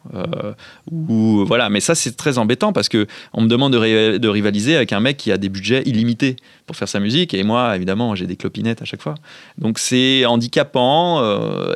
[0.91, 4.93] où, voilà, mais ça, c'est très embêtant parce que on me demande de, rivaliser avec
[4.93, 6.37] un mec qui a des budgets illimités
[6.67, 9.15] pour faire sa musique, et moi, évidemment, j'ai des clopinettes à chaque fois.
[9.59, 11.23] Donc c'est handicapant,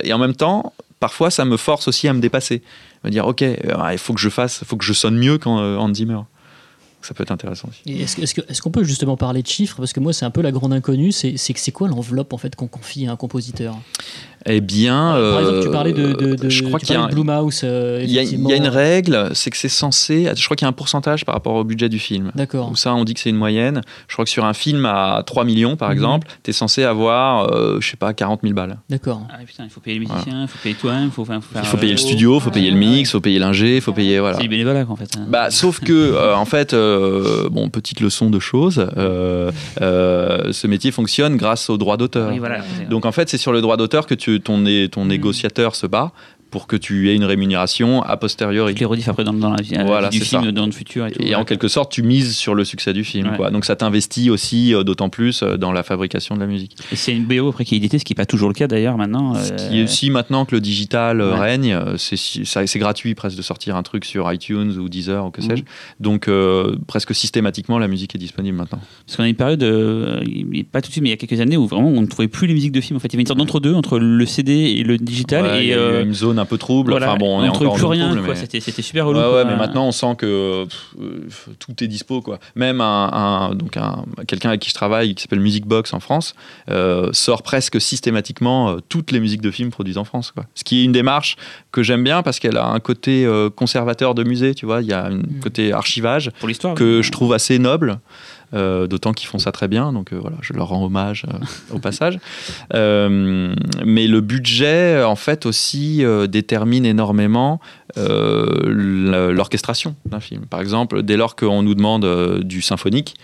[0.02, 2.62] et en même temps, parfois, ça me force aussi à me dépasser.
[3.04, 3.56] Me dire, ok, euh,
[3.92, 6.20] il faut que je fasse, il faut que je sonne mieux qu'en euh, Hans Zimmer.
[7.02, 8.00] Ça peut être intéressant aussi.
[8.02, 9.76] Est-ce est-ce que- est-ce qu'on peut justement parler de chiffres?
[9.76, 11.12] Parce que moi, c'est un peu la grande inconnue.
[11.12, 13.76] C'est c'est c'est quoi l'enveloppe en fait qu'on confie à un compositeur?
[14.48, 17.00] Eh bien, Par exemple, tu euh, parlais de, de, de- je crois qu'il y a
[17.00, 17.60] parlais un- de Blue Mouse.
[17.64, 20.30] euh, Il y, a, il y a une règle, c'est que c'est censé.
[20.36, 22.30] Je crois qu'il y a un pourcentage par rapport au budget du film.
[22.34, 22.70] D'accord.
[22.70, 23.80] Où ça, on dit que c'est une moyenne.
[24.08, 25.94] Je crois que sur un film à 3 millions, par Mhm.
[25.94, 28.78] exemple, tu es censé avoir, euh, je sais pas, 40 000 balles.
[28.88, 29.22] D'accord.
[29.30, 31.40] Ah putain, il faut payer les musiciens, il faut payer toi-même, il faut, faut faire.
[31.62, 33.80] Il faut payer le studio, il faut payer le mix, il faut payer l'ingé, il
[33.82, 34.20] faut payer.
[34.20, 34.36] Voilà.
[34.36, 35.10] C'est du bénévolat en fait.
[35.18, 35.26] hein.
[35.28, 40.66] Bah, sauf que, euh, en fait, euh, bon, petite leçon de choses, euh, euh, ce
[40.66, 42.30] métier fonctionne grâce au droit d'auteur.
[42.30, 42.58] Oui, voilà.
[42.90, 44.58] Donc en fait, c'est sur le droit d'auteur que tu, ton,
[45.02, 45.08] Mhm.
[45.08, 46.12] négociateur se bat
[46.56, 48.72] pour que tu aies une rémunération a posteriori.
[48.72, 50.52] Tu les rediffes après dans, dans la vie, la Voilà, du film, ça.
[50.52, 51.20] dans le futur et tout.
[51.22, 53.28] Et en quelque sorte, tu mises sur le succès du film.
[53.28, 53.36] Ouais.
[53.36, 53.50] Quoi.
[53.50, 56.74] Donc ça t'investit aussi euh, d'autant plus euh, dans la fabrication de la musique.
[56.94, 58.96] C'est une BO après qui est éditée, ce qui n'est pas toujours le cas d'ailleurs
[58.96, 59.34] maintenant.
[59.34, 61.40] Ce euh, qui est aussi maintenant que le digital euh, Ouais.
[61.40, 65.42] règne, euh, c'est gratuit presque de sortir un truc sur iTunes ou Deezer ou que
[65.42, 65.48] Mhm.
[65.50, 65.62] sais-je.
[66.00, 68.80] Donc euh, presque systématiquement, la musique est disponible maintenant.
[69.04, 70.22] Parce qu'on a une période, euh,
[70.72, 72.28] pas tout de suite, mais il y a quelques années où vraiment on ne trouvait
[72.28, 72.96] plus les musiques de films.
[72.96, 75.58] En fait, il y avait une sorte d'entre-deux entre le CD et le digital.
[75.60, 76.90] Et il y a euh, une zone un peu trouble.
[76.92, 78.06] voilà, enfin bon, on, est ne trouvait encore plus rien.
[78.08, 78.34] trouble, quoi.
[78.34, 79.18] mais- C'était, c'était super relou.
[79.20, 82.38] Ouais, mais maintenant on sent que pff, euh, tout est dispo quoi.
[82.54, 86.00] Même un, un- donc un, quelqu'un avec qui je travaille qui s'appelle Music Box en
[86.00, 86.34] France
[86.70, 90.44] euh, sort presque systématiquement euh, toutes les musiques de films produites en France quoi.
[90.54, 91.36] Ce qui est une démarche
[91.72, 94.92] que j'aime bien parce qu'elle a un côté conservateur de musée, tu vois, il y
[94.92, 95.40] a un Mm.
[95.42, 96.74] côté archivage pour l'histoire.
[96.74, 97.98] que je trouve assez noble.
[98.54, 101.38] Euh, D'autant qu'ils font ça très bien, donc euh, voilà, je leur rends hommage euh,
[101.74, 102.18] au passage.
[102.72, 107.60] Mais le budget, en fait, aussi détermine énormément
[107.96, 110.46] l'orchestration d'un film.
[110.46, 113.16] Par exemple, dès lors qu'on nous demande du symphonique,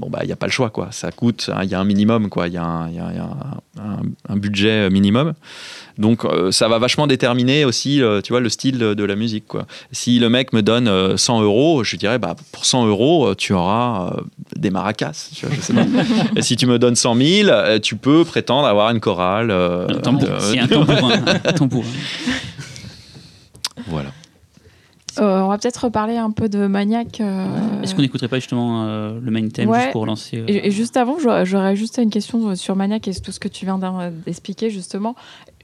[0.00, 0.88] bon bah il n'y a pas le choix quoi.
[0.90, 2.98] Ça coûte, hein, il y a un minimum quoi, il y a, un, il y
[2.98, 5.34] a- il y a un- un- un budget minimum.
[5.98, 9.16] Donc euh, ça va vachement déterminer aussi, euh, tu vois, le style de, de la
[9.16, 9.66] musique quoi.
[9.92, 13.34] Si le mec me donne euh, 100 euros, je dirais bah pour 100 euros euh,
[13.34, 14.20] tu auras euh,
[14.56, 15.84] des maracas, tu vois, je sais pas.
[16.36, 19.50] Et si tu me donnes 100 000, euh, tu peux prétendre avoir une chorale.
[19.50, 20.66] euh, Un tambour, euh, c'est un
[21.52, 21.94] tambourin.
[25.18, 27.20] Euh, on va peut-être reparler un peu de Maniac.
[27.20, 29.80] euh, Est-ce qu'on n'écouterait pas justement euh, le main theme Ouais.
[29.80, 33.14] juste pour relancer euh, Et, et juste avant, j'aurais juste une question sur Maniac et
[33.14, 33.78] tout ce que tu viens
[34.26, 35.16] d'expliquer justement.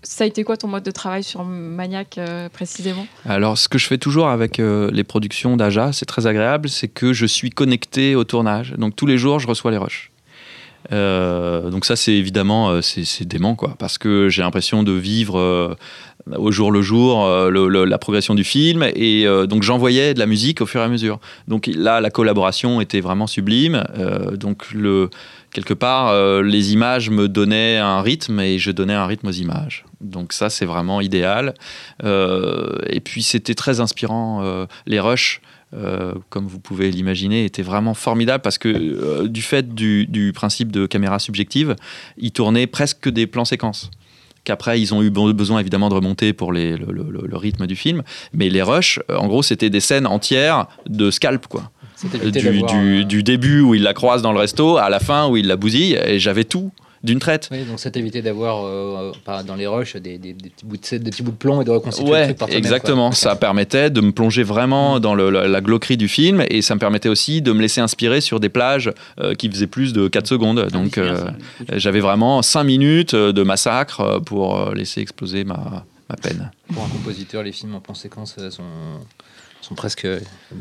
[0.02, 3.06] Ça a été quoi ton mode de travail sur Maniac euh, précisément?
[3.24, 6.87] Alors, ce que je fais toujours avec euh, les productions d'Aja, c'est très agréable, c'est
[6.88, 8.72] que je suis connecté au tournage.
[8.78, 10.11] Donc, tous les jours, je reçois les rushs.
[10.92, 14.92] Euh, donc ça c'est évidemment euh, c'est c'est dément quoi parce que j'ai l'impression de
[14.92, 15.74] vivre euh,
[16.34, 18.84] au jour le jour euh, la progression du film.
[18.94, 21.20] Et euh, donc j'envoyais de la musique au fur et à mesure.
[21.48, 23.84] Donc là la collaboration était vraiment sublime.
[23.98, 25.10] Euh, donc le
[25.52, 26.12] quelque part
[26.42, 29.86] les images me donnaient un rythme et je donnais un rythme aux images.
[30.02, 31.54] Donc ça c'est vraiment idéal.
[32.04, 34.66] Et puis c'était très inspirant.
[34.86, 35.40] les rushs,
[36.28, 40.84] comme vous pouvez l'imaginer, étaient vraiment formidables parce que du fait du, du principe de
[40.84, 41.74] caméra subjective,
[42.18, 43.90] ils tournaient presque que des plans séquences.
[44.46, 47.66] Qu'après, ils ont eu be- besoin évidemment de remonter pour les- le, le- le rythme
[47.66, 48.02] du film.
[48.32, 51.70] Mais les rushs, euh, en gros, c'était des scènes entières de scalp, quoi.
[52.26, 55.28] Euh, Du, du- du début où il la croise dans le resto à la fin
[55.28, 56.70] où il la bousille, et j'avais tout
[57.06, 57.48] d'une traite.
[57.50, 60.76] Oui, donc c'est éviter d'avoir euh, par- dans les rushs des, des- des petits bouts
[60.76, 62.58] de, scène- des petits bouts de plomb et de reconstituer le Ouais, truc par toi-même,
[62.58, 63.12] exactement.
[63.12, 66.74] Ça permettait de me plonger vraiment dans le- la, la glauquerie du film et ça
[66.74, 70.08] me permettait aussi de me laisser inspirer sur des plages euh, qui faisaient plus de
[70.08, 70.64] 4 secondes.
[70.66, 71.34] Ah, Donc euh, ça.
[71.78, 76.50] J'avais vraiment 5 minutes euh, de massacre euh, pour euh, laisser exploser ma, ma peine.
[76.72, 78.64] Pour un compositeur, les films en plan séquence euh, sont,
[79.68, 80.07] sont presque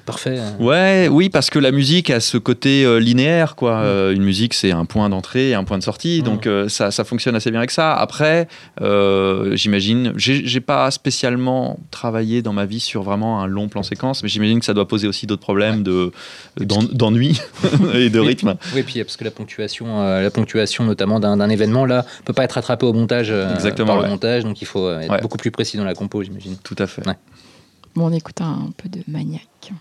[0.06, 0.39] parfaits.
[0.39, 0.56] hein.
[0.60, 3.78] Ouais, oui, parce que la musique a ce côté euh, linéaire, quoi.
[3.82, 6.24] Euh, une musique, c'est un point d'entrée et un point de sortie, Mm.
[6.26, 7.94] donc euh, ça, ça fonctionne assez bien avec ça.
[7.94, 8.48] Après,
[8.82, 14.24] euh, j'imagine, j'ai pas spécialement travaillé dans ma vie sur vraiment un long plan séquence,
[14.24, 16.12] mais j'imagine que ça doit poser aussi d'autres problèmes de
[16.60, 17.39] d'en- d'ennui
[17.94, 18.56] et de rythme.
[18.74, 22.44] Oui, puis parce que la ponctuation, euh, la ponctuation notamment d'un événement là, peut pas
[22.44, 23.28] être attrapée au montage.
[23.30, 24.04] euh, Exactement, par ouais.
[24.04, 25.22] le montage, donc il faut euh, être Ouais.
[25.22, 26.56] beaucoup plus précis dans la compo, j'imagine.
[26.63, 27.04] Tout à fait.
[27.95, 29.71] Bon, on écoute un peu de Maniac.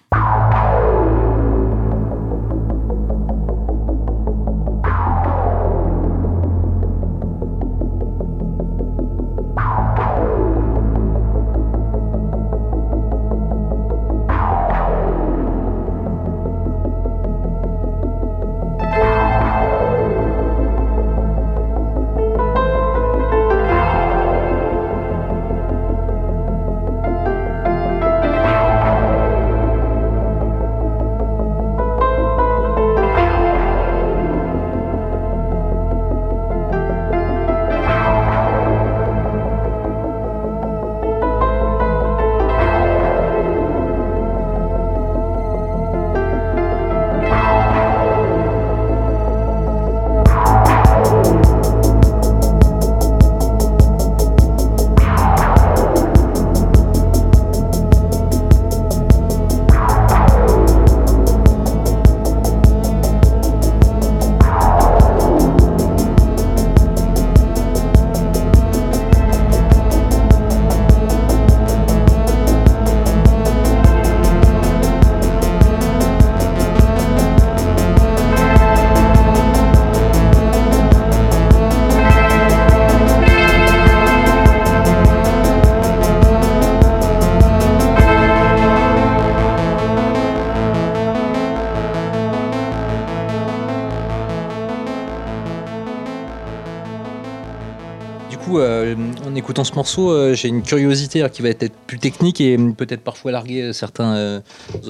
[99.45, 103.31] Écoutant ce morceau, euh, j'ai une curiosité qui va être plus technique et peut-être parfois
[103.31, 104.41] larguer euh,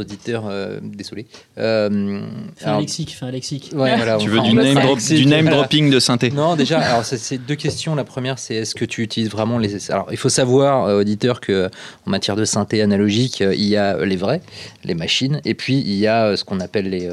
[0.02, 0.83] certains euh, auditeurs.
[0.83, 1.26] désolé.
[1.57, 3.70] fais un lexique, fais un lexique.
[3.70, 7.94] tu veux du name, dropping de synthé Non, déjà, alors c'est deux questions.
[7.94, 9.90] La première, c'est est-ce que tu utilises vraiment les.
[9.90, 11.70] Alors, il faut savoir, auditeur, que
[12.07, 14.40] en matière de synthé analogique, il y a les vrais,
[14.85, 17.09] les machines, et puis il y a ce qu'on appelle les.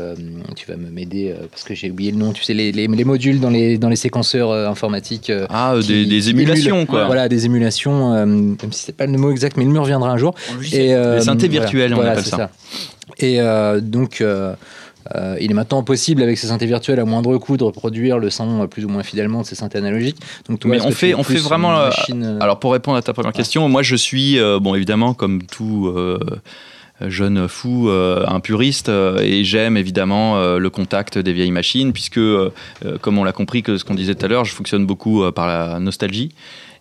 [0.55, 2.31] tu vas m'aider parce que j'ai oublié le nom.
[2.31, 5.31] Tu sais, les, les, modules dans les, dans les séquenceurs informatiques.
[5.49, 7.05] ah, des, des, émulations, quoi.
[7.05, 10.11] Voilà, des émulations, euh, même si c'est pas le mot exact, mais il me reviendra
[10.11, 10.35] un jour.
[10.71, 12.51] Et, euh, les synthés virtuels, on appelle ça.
[13.17, 14.23] Et euh, donc.
[15.41, 18.67] il est maintenant possible avec ces synthés virtuels à moindre coût de reproduire le son
[18.67, 20.17] plus ou moins fidèlement de ces synthés analogiques.
[20.47, 21.89] Donc, Mais on fait, on fait vraiment.
[22.39, 25.93] alors pour répondre à ta première question, moi je suis, bon évidemment, comme tout
[27.01, 32.21] jeune fou, un puriste, et j'aime évidemment le contact des vieilles machines, puisque,
[33.01, 35.47] comme on l'a compris, que ce qu'on disait tout à l'heure, je fonctionne beaucoup par
[35.47, 36.29] la nostalgie.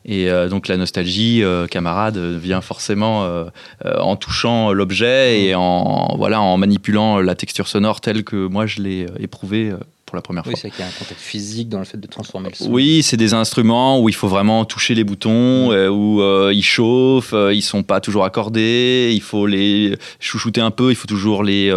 [0.04, 3.44] Et euh, donc la nostalgie, euh, camarade, vient forcément euh,
[3.84, 8.80] en touchant l'objet et en, voilà, en manipulant la texture sonore telle que moi je
[8.80, 9.72] l'ai éprouvée
[10.06, 10.60] pour la première oui, fois.
[10.60, 12.68] c'est qu'il y a un contact physique dans le fait de transformer le son.
[12.70, 15.88] Oui, c'est des instruments où il faut vraiment toucher les boutons, mm.
[15.90, 20.96] où ils chauffent, ils sont pas toujours accordés, il faut les chouchouter un peu, il
[20.96, 21.72] faut toujours les,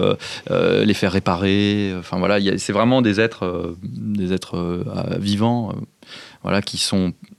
[0.50, 1.94] les faire réparer.
[2.00, 4.84] Enfin voilà, c'est vraiment des êtres, des êtres
[5.20, 5.74] vivants
[6.44, 7.33] voilà, qui sont, euh,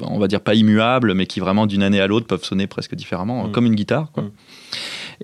[0.00, 2.94] on va dire pas immuables, mais qui vraiment d'une année à l'autre peuvent sonner presque
[2.94, 3.52] différemment, mm.
[3.52, 4.10] comme une guitare.
[4.12, 4.24] Quoi.
[4.24, 4.30] Mm.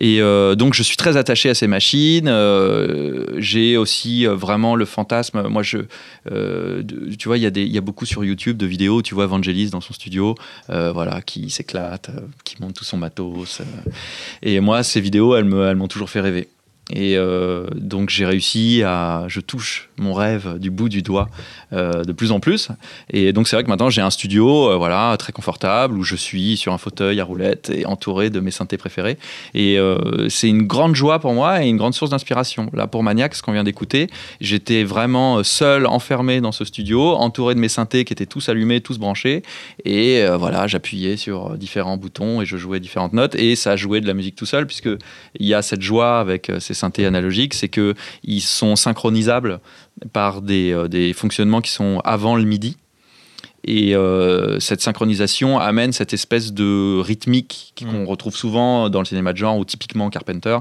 [0.00, 2.28] Et euh, donc je suis très attaché à ces machines.
[2.28, 5.46] Euh, j'ai aussi vraiment le fantasme.
[5.48, 5.78] Moi, je,
[7.18, 9.02] tu vois, il y, y, a beaucoup sur YouTube de vidéos.
[9.02, 10.35] Tu vois Vangelis dans son studio,
[10.68, 12.11] voilà, qui s'éclate,
[12.44, 13.61] qui monte tout son matos.
[14.42, 16.48] et moi, ces vidéos, elles m'ont elles toujours fait rêver.
[16.92, 21.28] Et euh, donc j'ai réussi à, je touche mon rêve du bout du doigt
[21.72, 22.68] euh, de plus en plus.
[23.11, 26.16] Et donc c'est vrai que maintenant j'ai un studio, euh, voilà, très confortable où je
[26.16, 29.18] suis sur un fauteuil à roulettes et entouré de mes synthés préférés.
[29.55, 29.78] Et
[30.28, 32.70] c'est une grande joie pour moi et une grande source d'inspiration.
[32.74, 34.09] Là pour Maniac, ce qu'on vient d'écouter,
[34.40, 38.81] j'étais vraiment seul, enfermé dans ce studio, entouré de mes synthés qui étaient tous allumés,
[38.81, 39.42] tous branchés.
[39.85, 44.07] Et voilà, j'appuyais sur différents boutons et je jouais différentes notes et ça jouait de
[44.07, 44.90] la musique tout seul puisque
[45.38, 49.60] il y a cette joie avec ces synthés analogiques, c'est qu'ils sont synchronisables
[50.12, 52.76] par des, euh, des, fonctionnements qui sont avant le MIDI.
[53.64, 57.86] Et euh, cette synchronisation amène cette espèce de rythmique mm.
[57.86, 60.58] qu'on retrouve souvent dans le cinéma de genre ou typiquement Carpenter.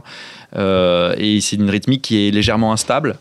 [0.55, 3.17] Euh, et c'est une rythmique qui est légèrement instable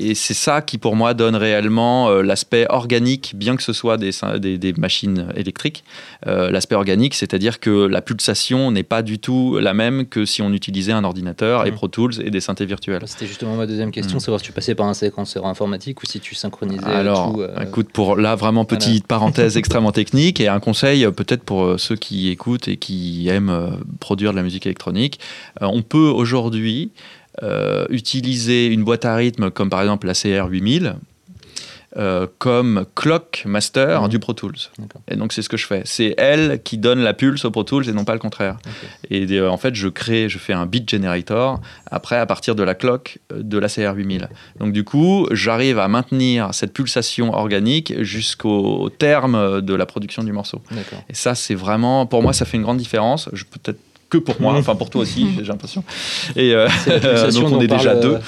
[0.00, 3.98] et c'est ça qui, pour moi, donne réellement euh, l'aspect organique, bien que ce soit
[3.98, 4.12] des,
[4.58, 5.84] des, machines électriques.
[6.26, 10.42] Euh, l'aspect organique, c'est-à-dire que la pulsation n'est pas du tout la même que si
[10.42, 11.74] on utilisait un ordinateur et mmh.
[11.74, 13.02] Pro Tools et des synthés virtuels.
[13.06, 14.20] C'était justement ma deuxième question, mmh.
[14.20, 17.42] savoir si tu passais par un séquenceur informatique ou si tu synchronisais Alors, tout.
[17.42, 21.96] Euh, écoute, pour là, vraiment petite parenthèse extrêmement technique et un conseil peut-être pour ceux
[21.96, 25.20] qui écoutent et qui aiment produire de la musique électronique.
[25.60, 26.90] on peut aujourd'hui
[27.42, 30.94] euh, utiliser une boîte à rythme comme par exemple la CR8000
[31.96, 34.08] euh, comme clock master Mhm.
[34.08, 34.54] du Pro Tools.
[35.10, 35.82] Et donc c'est ce que je fais.
[35.84, 38.58] C'est elle qui donne la pulse au Pro Tools et non pas le contraire.
[39.10, 41.60] Et euh, en fait, je crée, je fais un beat generator
[41.90, 44.28] après à partir de la clock de la CR8000.
[44.60, 50.30] Donc du coup, j'arrive à maintenir cette pulsation organique jusqu'au terme de la production du
[50.32, 50.62] morceau.
[51.08, 53.28] Et ça, c'est vraiment, pour moi, ça fait une grande différence.
[53.32, 53.80] Je peut-être
[54.10, 54.58] que pour moi, Mhm.
[54.58, 55.84] enfin pour toi aussi, j'ai l'impression.
[56.36, 56.66] Et euh,
[57.32, 58.14] donc on est déjà deux.
[58.14, 58.18] euh,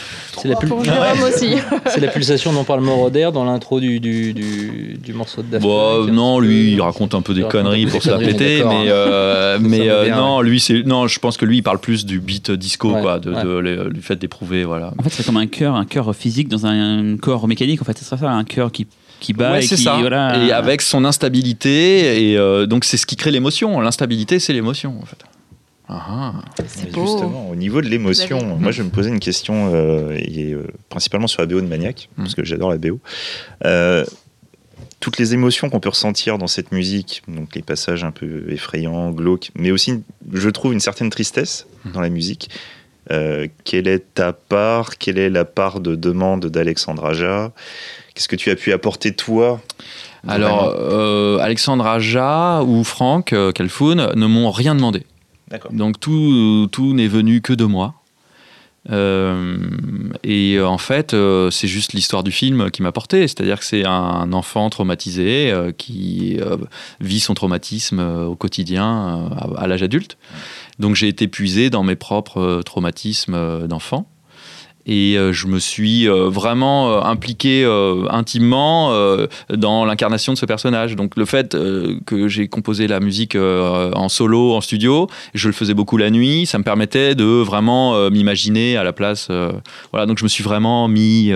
[0.41, 0.71] C'est la, pul-
[1.87, 5.63] c'est la pulsation dont parle Moroder dans l'intro du, du, du, du morceau de Daft
[5.63, 8.63] Bon, Punk, un non, lui, il raconte un peu des conneries pour se la péter,
[8.65, 8.85] mais, hein.
[8.89, 12.07] euh, mais euh, bien, non, lui, c'est non, je pense que lui, il parle plus
[12.07, 13.43] du beat disco, Ouais, quoi, de, ouais.
[13.43, 14.93] de- le- du fait d'éprouver, voilà.
[14.99, 17.83] En fait, c'est comme un cœur, un cœur physique dans un corps mécanique.
[17.83, 18.87] En fait, c'est ça, un cœur qui,
[19.21, 19.97] qui bat Ouais, et qui ça.
[19.99, 20.37] voilà.
[20.45, 23.81] Et avec son instabilité, et euh, donc c'est ce qui crée l'émotion.
[23.81, 25.19] L'instabilité, c'est l'émotion, en fait.
[25.89, 26.33] Ah,
[26.93, 27.07] beau.
[27.07, 30.67] Justement, au niveau de l'émotion, avez- moi je me posais une question, euh, et, euh,
[30.89, 32.23] principalement sur la BO de Maniac, Mm.
[32.23, 32.99] parce que j'adore la BO.
[33.67, 34.05] Euh,
[35.01, 39.11] toutes les émotions qu'on peut ressentir dans cette musique, donc les passages un peu effrayants,
[39.11, 40.03] glauques, mais aussi,
[40.33, 41.91] je trouve, une certaine tristesse Mm.
[41.93, 42.49] dans la musique.
[43.65, 44.97] Quelle est ta part?
[44.97, 47.53] Quelle est la part de demande d'Alexandre Aja?
[48.15, 49.61] Qu'est-ce que tu as pu apporter toi
[50.27, 50.75] Alors,
[51.43, 55.03] Alexandre Aja ou Franck Calfoun ne m'ont rien demandé.
[55.71, 57.95] Donc tout, tout n'est venu que de moi.
[58.91, 59.59] Euh,
[60.25, 63.29] et en fait, euh, c'est juste l'histoire du film qui m'a porté.
[63.29, 66.39] C'est-à-dire que c'est un enfant traumatisé euh, qui
[67.01, 70.17] vit son traumatisme au quotidien à, à l'âge adulte.
[70.79, 74.09] Donc j'ai été puisé dans mes propres traumatismes d'enfant.
[74.87, 77.65] Et euh, je me suis euh, vraiment euh, impliqué
[78.11, 78.93] intimement
[79.51, 80.97] dans l'incarnation de ce personnage.
[80.97, 81.57] Donc le fait
[82.07, 86.47] que j'ai composé la musique en solo, en studio, je le faisais beaucoup la nuit,
[86.47, 89.29] ça me permettait de vraiment m'imaginer à la place.
[89.93, 91.33] voilà, donc je me suis vraiment mis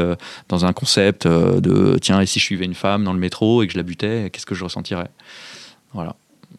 [0.49, 3.67] dans un concept de tiens, et si je suivais une femme dans le métro et
[3.67, 5.09] que je la butais, qu'est-ce que je ressentirais?
[5.93, 6.17] Voilà.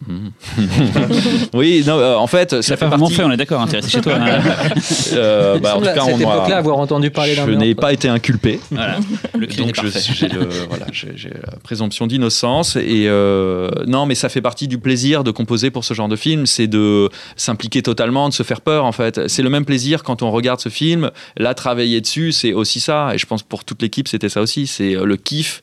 [1.53, 3.15] Oui, non, euh, en fait, Ça fait pas vraiment partie.
[3.15, 4.13] fait, on est d'accord, intéressé chez toi.
[4.19, 4.39] hein.
[5.13, 7.75] Euh, bah, en tout à cas, cette on époque-là avoir entendu parler d'un je n'ai
[7.75, 8.59] pas été inculpé.
[8.71, 8.97] voilà.
[9.37, 9.75] Le Donc
[10.69, 15.31] voilà, j'ai la présomption d'innocence et euh, non mais ça fait partie du plaisir de
[15.31, 18.91] composer pour ce genre de film, c'est de s'impliquer totalement, de se faire peur en
[18.91, 19.27] fait.
[19.27, 21.11] C'est le même plaisir quand on regarde ce film.
[21.37, 24.67] Là travailler dessus c'est aussi ça et je pense pour toute l'équipe c'était ça aussi,
[24.67, 25.61] c'est euh, le kiff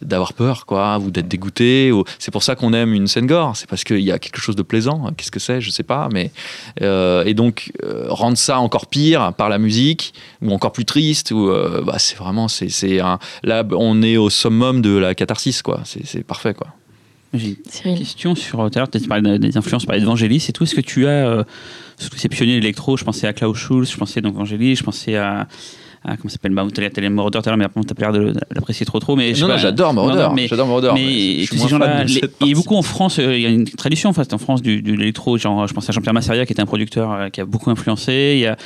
[0.00, 2.04] d'avoir peur quoi ou d'être dégoûté ou...
[2.18, 4.56] c'est pour ça qu'on aime une scène gore c'est parce qu'il y a quelque chose
[4.56, 5.60] de plaisant qu'est-ce que c'est?
[5.60, 6.30] Je sais pas mais
[6.80, 11.30] euh, et donc euh, rendre ça encore pire par la musique ou encore plus triste
[11.30, 15.14] ou euh, bah, c'est vraiment c'est c'est un là on est au summum de la
[15.14, 16.68] catharsis quoi c'est c'est parfait quoi
[17.34, 18.58] J'ai une question sur.
[18.58, 20.64] Tout à l'heure, tu parlais des influences, tu parlais de Vangelis et tout.
[20.64, 21.26] Est-ce que tu as.
[21.26, 21.44] Euh,
[21.96, 25.16] surtout ces pionniers d'électro, je pensais à Klaus Schulz, je pensais donc Vangelis, je pensais
[25.16, 25.48] à.
[26.04, 28.10] À comment ça s'appelle bah, Tu allais Moroder tout à l'heure, mais après, t'as pas
[28.10, 29.14] l'air de l'apprécier trop trop.
[29.16, 29.92] Mais non, non j'adore
[30.34, 32.54] mais- j'adore Moroder mais tous ces gens-là, partie.
[32.54, 34.92] beaucoup en France, euh, il y a une tradition en fait en France du, de
[34.94, 35.36] l'électro.
[35.38, 38.32] Genre, je pense à Jean-Pierre Masseria qui était un producteur euh, qui a beaucoup influencé.
[38.34, 38.56] Il y a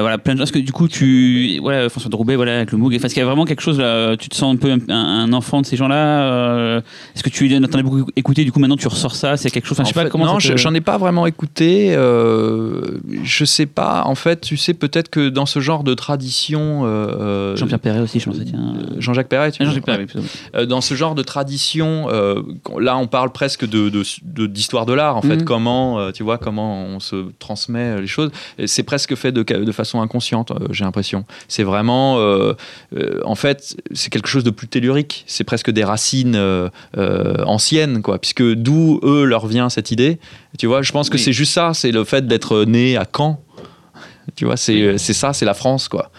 [0.00, 0.44] voilà plein de gens.
[0.44, 2.94] Est-ce que du coup tu, voilà François de Roubaix, voilà avec le Moog.
[2.94, 5.32] Est-ce qu'il y a vraiment quelque chose là Tu te sens un peu un, un
[5.32, 6.80] enfant de ces gens-là euh,
[7.14, 9.36] Est-ce que tu en as beaucoup écouté Du coup, maintenant tu ressors ça.
[9.36, 9.78] C'est quelque chose.
[9.78, 10.26] Enfin, je sais pas comment.
[10.26, 11.94] Non, te- j'en ai pas vraiment écouté.
[11.94, 12.80] euh,
[13.22, 14.02] je sais pas.
[14.06, 18.00] En fait, tu sais peut-être que dans ce genre de tradition, euh, euh, Jean-Pierre Perret
[18.00, 18.74] aussi, je pensais tiens.
[18.76, 20.06] euh, Jean-Jacques Perret, tu Ah, Jean-Jacques Perret.
[20.56, 22.42] Euh, dans ce genre de tradition, euh,
[22.80, 25.44] là on parle presque de de- de- d'histoire de, l'art en fait, Mhm.
[25.44, 28.30] comment euh, tu vois comment on se transmet euh, les choses.
[28.66, 31.24] C'est presque fait de, de façon inconsciente, euh, j'ai l'impression.
[31.48, 32.54] C'est vraiment, euh,
[32.96, 35.24] euh, en fait, c'est quelque chose de plus tellurique.
[35.26, 36.38] C'est presque des racines
[37.44, 40.18] anciennes, quoi, puisque d'où eux leur vient cette idée.
[40.58, 41.22] Tu vois, je pense que Oui.
[41.22, 43.40] c'est juste ça, c'est le fait d'être né à Caen.
[44.36, 46.10] Tu vois, c'est c'est ça, c'est la France, quoi.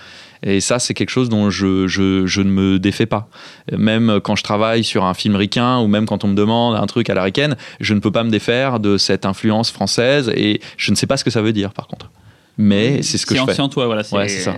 [0.44, 3.30] Et ça, c'est quelque chose dont je, je, je ne me défais pas.
[3.72, 6.86] Même quand je travaille sur un film ricain ou même quand on me demande un
[6.86, 10.62] truc à la ricaine, je ne peux pas me défaire de cette influence française et
[10.78, 12.12] je ne sais pas ce que ça veut dire par contre.
[12.58, 13.54] Mais c'est ce que je fais.
[13.54, 14.04] C'est en toi, voilà.
[14.12, 14.56] Ouais, c'est ça.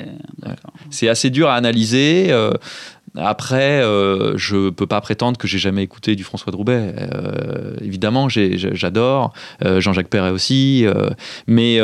[0.90, 2.28] C'est assez dur à analyser.
[2.30, 2.52] euh,
[3.16, 6.94] après, euh, je peux pas prétendre que j'ai jamais écouté du François de Roubaix.
[6.98, 9.34] Euh, évidemment, j'adore
[9.64, 10.86] Jean-Jacques Perret aussi,
[11.48, 11.80] mais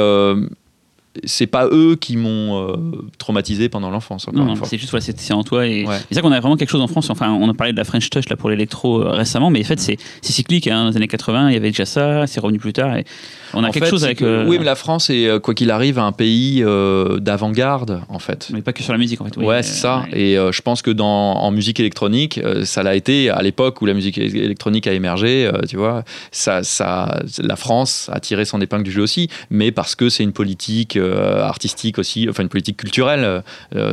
[1.25, 2.75] c'est pas eux qui m'ont euh,
[3.17, 4.25] traumatisé pendant l'enfance.
[4.65, 5.97] c'est juste voilà, c'est en toi et Ouais.
[6.09, 7.09] c'est ça qu'on a vraiment quelque chose en France.
[7.09, 9.63] Enfin, on a parlé de la French Touch là pour l'électro euh, récemment, mais en
[9.67, 10.67] fait c'est cyclique.
[10.67, 13.05] Hein, dans les années 80, il y avait déjà ça, c'est revenu plus tard et
[13.53, 14.17] on a En quelque fait, chose avec.
[14.19, 18.17] que- euh, Oui, mais la France est, quoi qu'il arrive, un pays euh, d'avant-garde, en
[18.19, 18.49] fait.
[18.51, 19.37] mais pas que sur la musique en fait.
[19.37, 19.45] oui.
[19.45, 20.05] ouais, c'est ça.
[20.11, 20.19] ouais.
[20.19, 21.05] Et je pense que dans,
[21.35, 25.51] en musique électronique, ça l'a été à l'époque où la musique électronique a émergé.
[25.69, 29.95] tu vois, ça, ça, la France a tiré son épingle du jeu aussi, mais parce
[29.95, 33.43] que c'est une politique artistique aussi, enfin une politique culturelle,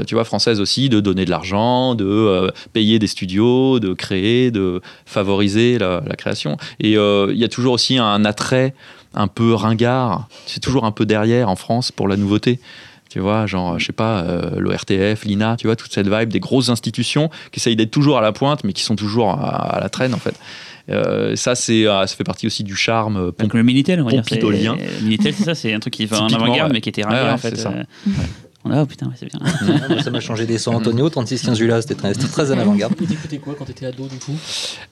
[0.06, 4.80] tu vois, française aussi, de donner de l'argent, de payer des studios, de créer, de
[5.06, 6.56] favoriser la, création.
[6.78, 8.74] Et il y a toujours aussi un attrait
[9.14, 12.60] un peu ringard, c'est toujours un peu derrière en France pour la nouveauté.
[13.10, 16.38] Tu vois, genre, je sais pas, euh, l'ORTF, l'INA, tu vois, toute cette vibe des
[16.38, 19.88] grosses institutions qui essayent d'être toujours à la pointe, mais qui sont toujours à, la
[19.88, 20.36] traîne, en fait.
[20.88, 23.16] Euh, ça, c'est, ah, ça fait partie aussi du charme.
[23.16, 24.22] Euh, Donc le Minitel, on va dire.
[24.30, 27.34] Le Minitel, c'est ça, c'est un truc qui va en avant-garde, mais qui était ringard,
[27.34, 27.56] en fait.
[27.56, 27.72] Ça.
[28.64, 30.02] Oh putain, c'est bien.
[30.02, 32.94] ça m'a changé des sons Antonio, 36-15 Jula, c'était très, très en avant-garde.
[32.94, 34.36] T'écoutais quoi quand t'étais ado du coup?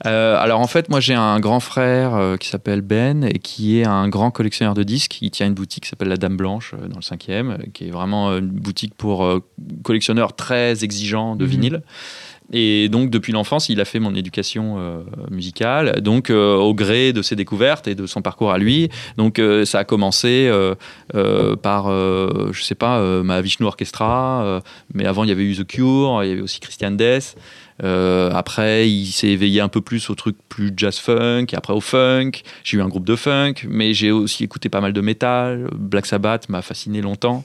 [0.07, 3.79] Euh, Alors en fait, moi j'ai un grand frère euh, qui s'appelle Ben et qui
[3.79, 5.21] est un grand collectionneur de disques.
[5.21, 7.91] Il tient une boutique qui s'appelle La Dame Blanche euh, dans le 5e, qui est
[7.91, 9.39] vraiment une boutique pour
[9.83, 11.51] collectionneurs très exigeants de mhm.
[11.51, 11.81] vinyle.
[12.51, 17.13] Et donc, depuis l'enfance, il a fait mon éducation euh, musicale, donc euh, au gré
[17.13, 18.89] de ses découvertes et de son parcours à lui.
[19.17, 20.49] Donc, euh, ça a commencé
[21.61, 24.61] par, je sais pas, ma Vishnu Orchestra,
[24.93, 27.35] mais avant, il y avait eu The Cure, il y avait aussi Christian Death.
[27.81, 32.31] après, il s'est éveillé un peu plus au truc plus jazz funk, après au funk.
[32.63, 35.69] J'ai eu un groupe de funk, mais j'ai aussi écouté pas mal de métal.
[35.75, 37.43] Black Sabbath m'a fasciné longtemps.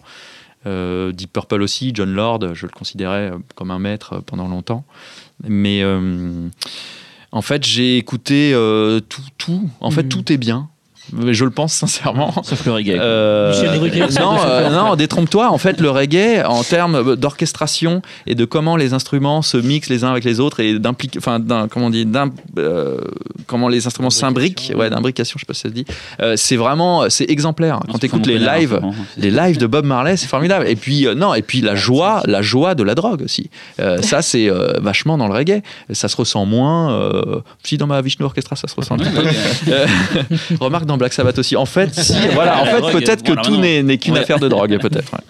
[0.67, 4.85] Euh, Deep Purple aussi, John Lord, je le considérais comme un maître pendant longtemps.
[5.43, 6.49] Mais euh,
[7.33, 9.69] en fait, j'ai écouté euh, tout, tout.
[9.81, 10.09] En fait, mhm.
[10.09, 10.71] tout est bien
[11.13, 12.33] je le pense sincèrement.
[12.43, 12.97] Sauf le reggae.
[12.99, 13.53] Euh,
[14.21, 15.51] non, euh, non détrompe-toi.
[15.51, 20.05] En fait, le reggae, en termes d'orchestration et de comment les instruments se mixent les
[20.05, 21.41] uns avec les autres et d'impliquer, enfin,
[21.71, 22.09] comment on dit,
[22.59, 22.99] euh,
[23.47, 25.85] comment les instruments s'imbriquent, ouais, d'imbrication, je sais pas si ça se dit.
[26.37, 27.81] c'est vraiment, c'est exemplaire.
[27.91, 28.81] Quand tu écoutes les lives,
[29.17, 30.67] les lives de Bob Marley, c'est formidable.
[30.69, 33.51] Et puis non, et puis la joie, la joie de la drogue aussi.
[34.01, 34.49] ça, c'est
[34.81, 35.63] vachement dans le reggae.
[35.93, 37.15] Ça se ressent moins.
[37.63, 38.97] si dans ma Vishnu Orchestra, ça se ressent.
[40.61, 41.57] Remarque dans Black Sabbath aussi.
[41.57, 45.13] En fait, si, voilà, en fait, peut-être que tout n'est qu'une affaire de drogue, peut-être.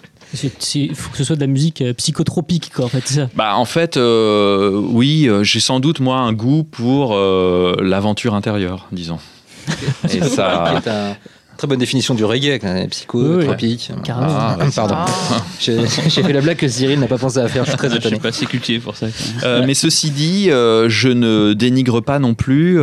[0.75, 3.29] Il faut que ce soit de la musique euh, psychotropique, quoi, en fait, ça.
[3.35, 8.87] Bah, en fait, euh, oui, euh, j'ai sans doute, moi, un goût pour l'aventure intérieure,
[8.91, 9.19] disons.
[10.13, 10.81] Et ça...
[11.57, 13.91] Très bonne définition du reggae, psychotropique.
[14.09, 14.95] Ah, pardon.
[15.59, 17.63] J'ai fait la blague que Cyril n'a pas pensé à faire.
[17.63, 18.01] Je suis très étonné.
[18.03, 19.07] Je suis pas assez cultivé pour ça.
[19.65, 22.79] mais ceci dit, je ne dénigre pas non plus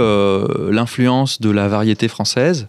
[0.71, 2.67] l'influence de la variété française.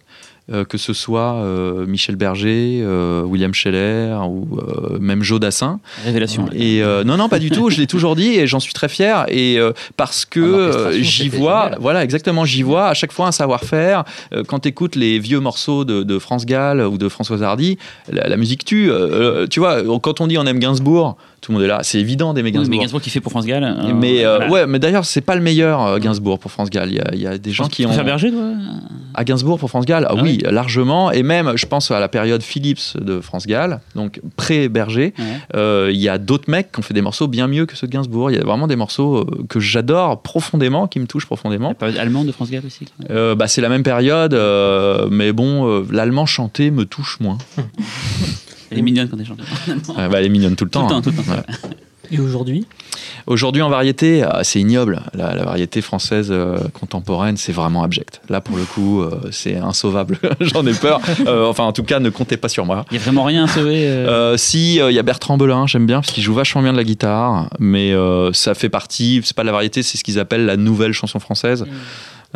[0.52, 4.58] Euh, que ce soit euh, Michel Berger, euh, William Scheller ou
[5.00, 5.80] même Joe Dassin.
[6.04, 6.50] Révélation.
[6.52, 7.70] Et non, non, pas du tout.
[7.70, 9.24] Je l'ai toujours dit et j'en suis très fier.
[9.28, 9.58] Et
[9.96, 14.04] parce que j'y vois, voilà, exactement, j'y vois à chaque fois un savoir-faire.
[14.46, 17.78] quand tu écoutes les vieux morceaux de, France Gall ou de Françoise Hardy,
[18.10, 18.90] la, la musique tue.
[19.50, 21.80] tu vois, quand on dit on aime Gainsbourg tout le monde est là.
[21.82, 22.70] C'est évident d'aimer Gainsbourg.
[22.70, 23.64] mais Gainsbourg qui fait pour France Gall.
[23.64, 26.90] Euh, mais euh, ouais, mais d'ailleurs c'est pas le meilleur euh, Gainsbourg pour France Gall.
[26.90, 27.92] Il y a, des gens qui ont.
[27.92, 28.44] Faire Berger, toi?
[29.12, 31.12] À Gainsbourg pour France Gall, ah, oui, largement.
[31.12, 35.12] Et même, je pense à la période Philips de France Gall, donc pré-Berger.
[35.54, 37.92] Il y a d'autres mecs qui ont fait des morceaux bien mieux que ceux de
[37.92, 38.30] Gainsbourg.
[38.30, 41.68] Il y a vraiment des morceaux que j'adore profondément, qui me touchent profondément.
[41.68, 42.86] La période allemande de France Gall aussi.
[43.10, 44.34] bah, c'est la même période,
[45.10, 47.36] mais bon, l'allemand chanté me touche moins.
[48.74, 49.40] Elle est mignonne quand elle chante.
[49.96, 50.86] bah, elle est mignonne tout le temps.
[50.86, 51.42] Tout le temps, tout le temps.
[52.10, 52.66] Et aujourd'hui?
[53.26, 55.00] Aujourd'hui, en variété, ah, c'est ignoble.
[55.14, 58.20] La, variété française euh, contemporaine, c'est vraiment abject.
[58.28, 60.18] Là, pour le coup, euh, c'est insauvable.
[60.40, 61.00] J'en ai peur.
[61.26, 62.84] Euh, enfin, en tout cas, ne comptez pas sur moi.
[62.90, 66.00] Il n'y a vraiment rien à sauver Si, il y a Bertrand Belin, j'aime bien,
[66.00, 67.48] parce qu'il joue vachement bien de la guitare.
[67.58, 67.94] Mais
[68.32, 71.62] ça fait partie, c'est pas la variété, c'est ce qu'ils appellent la nouvelle chanson française.
[71.62, 71.66] Mm.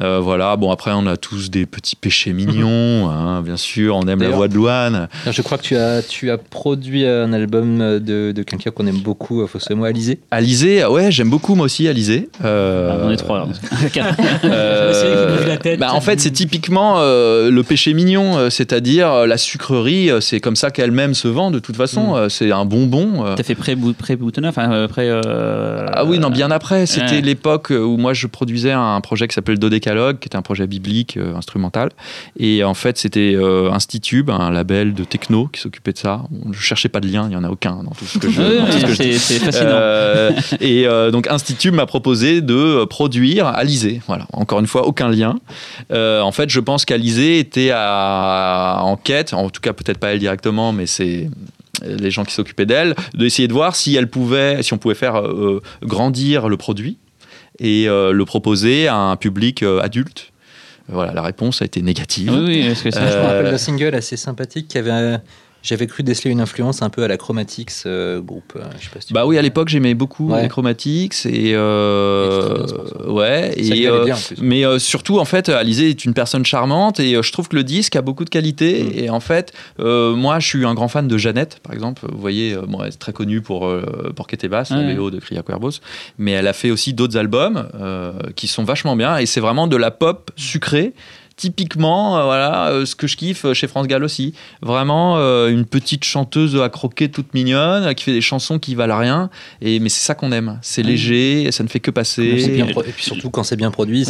[0.01, 4.07] Euh, voilà, bon après on a tous des petits péchés mignons, hein, bien sûr, on
[4.07, 5.09] aime la voix de Louane.
[5.31, 9.01] Je crois que tu as, tu as produit un album de, de quelqu'un qu'on aime
[9.01, 10.21] beaucoup, faut se moi, Alizé.
[10.31, 12.29] Alizé, ouais, j'aime beaucoup moi aussi Alizé.
[12.45, 13.49] Euh, ah, on est trois.
[14.45, 20.57] euh, bah, en fait c'est typiquement euh, le péché mignon, c'est-à-dire la sucrerie, c'est comme
[20.57, 22.31] ça qu'elle-même se vend de toute façon, mm.
[22.31, 23.35] c'est un bonbon.
[23.37, 25.11] T'as fait pré-Boutonneuf, enfin pré...
[25.11, 29.59] Ah oui, non, bien après, c'était l'époque où moi je produisais un projet qui s'appelle
[30.21, 31.91] Qui était un projet biblique euh, instrumental.
[32.39, 36.23] Et en fait, c'était euh, Institube, un label de techno qui s'occupait de ça.
[36.51, 39.17] Je cherchais pas de lien, il y en a aucun dans tout ce que je.
[39.19, 39.71] c'est fascinant.
[39.71, 44.01] Euh, et donc Institube m'a proposé de produire Alizé.
[44.07, 45.39] Voilà, encore une fois, aucun lien.
[45.91, 50.19] en fait, je pense qu'Alizé était à, en quête, en tout cas peut-être pas elle
[50.19, 51.31] directement, mais c'est
[51.83, 55.23] les gens qui s'occupaient d'elle, d'essayer de voir si elle pouvait, si on pouvait faire
[55.83, 56.99] grandir le produit
[57.59, 60.33] et euh, le proposer à un public euh, adulte.
[60.89, 62.33] Voilà, la réponse a été négative.
[62.33, 65.19] Oui, est-ce que ça Je me rappelle d'un single assez sympathique qui avait
[65.63, 68.53] J'avais cru déceler une influence un peu à la Chromatics euh, groupe.
[68.57, 70.43] euh, je sais pas si tu Bah oui, à l'époque j'aimais beaucoup Ouais.
[70.43, 75.49] les Chromatics et euh, Et bien, ouais et euh, bien, mais euh, surtout en fait
[75.49, 78.83] Alizé est une personne charmante et je trouve que le disque a beaucoup de qualité
[78.85, 78.91] Mm.
[79.05, 82.57] et en fait moi je suis un grand fan de Jeannette par exemple vous voyez
[82.67, 83.71] bon, elle est très connue pour
[84.15, 85.81] pour Quête Basse la BO de Cria Cuervos
[86.19, 87.69] mais elle a fait aussi d'autres albums
[88.37, 90.93] qui sont vachement bien et c'est vraiment de la pop sucrée
[91.39, 95.65] typiquement euh, voilà euh, ce que je kiffe chez France Gall aussi vraiment euh, une
[95.65, 99.31] petite chanteuse à croquer toute mignonne euh, qui fait des chansons qui valent rien
[99.63, 102.67] et mais c'est ça qu'on aime c'est léger ça ne fait que passer C'est bien
[102.67, 104.05] pro- et puis surtout quand c'est bien produit,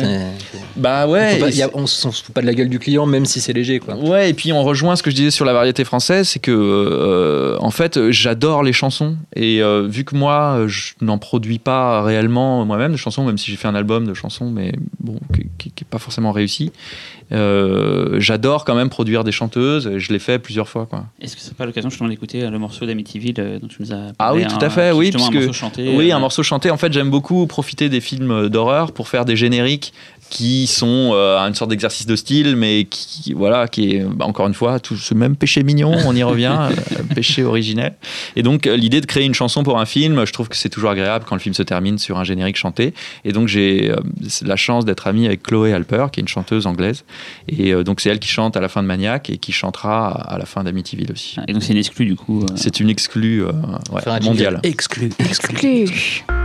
[0.77, 3.07] bah on ouais pas- a- on on se fout pas de la gueule du client,
[3.07, 3.79] même si c'est léger.
[3.79, 3.95] Quoi.
[3.97, 6.51] Ouais, et puis on rejoint ce que je disais sur la variété française, c'est que
[6.51, 12.03] euh, en fait j'adore les chansons et euh, vu que moi je n'en produis pas
[12.03, 15.19] réellement moi-même de chansons, même si j'ai fait un album de chansons, mais bon
[15.59, 19.99] qui n'est pas forcément réussi, euh, j'adore quand même produire des chanteuses.
[19.99, 21.05] Je l'ai fait plusieurs fois quoi.
[21.21, 23.93] Est-ce que c'est pas l'occasion justement d'écouter euh, le morceau d'Amityville euh, dont tu nous
[23.93, 25.97] as parlé Ah oui, tout à hein, fait, qui est oui, justement un morceau chanté.
[25.97, 26.71] Oui, euh, un morceau chanté.
[26.71, 29.93] En fait, j'aime beaucoup profiter des films d'horreur pour faire des génériques
[30.31, 34.47] qui sont euh, une sorte d'exercice de style, mais qui, voilà, qui est bah, encore
[34.47, 35.93] une fois tout ce même péché mignon.
[36.07, 37.95] On y revient, euh, péché originel.
[38.37, 40.69] Et donc euh, l'idée de créer une chanson pour un film, je trouve que c'est
[40.69, 42.95] toujours agréable quand le film se termine sur un générique chanté.
[43.25, 43.97] Et donc j'ai euh,
[44.43, 47.05] la chance d'être ami avec Chloé Alper, qui est une chanteuse anglaise.
[47.49, 50.09] Et euh, donc c'est elle qui chante à la fin de Maniac et qui chantera
[50.11, 51.37] à la fin d'Amityville aussi.
[51.49, 52.43] Et donc c'est une exclue du coup.
[52.43, 53.53] euh, C'est une exclue euh,
[53.93, 54.61] ouais, mondiale.
[54.63, 55.11] Exclu.
[55.19, 55.89] Exclu.
[56.31, 56.38] I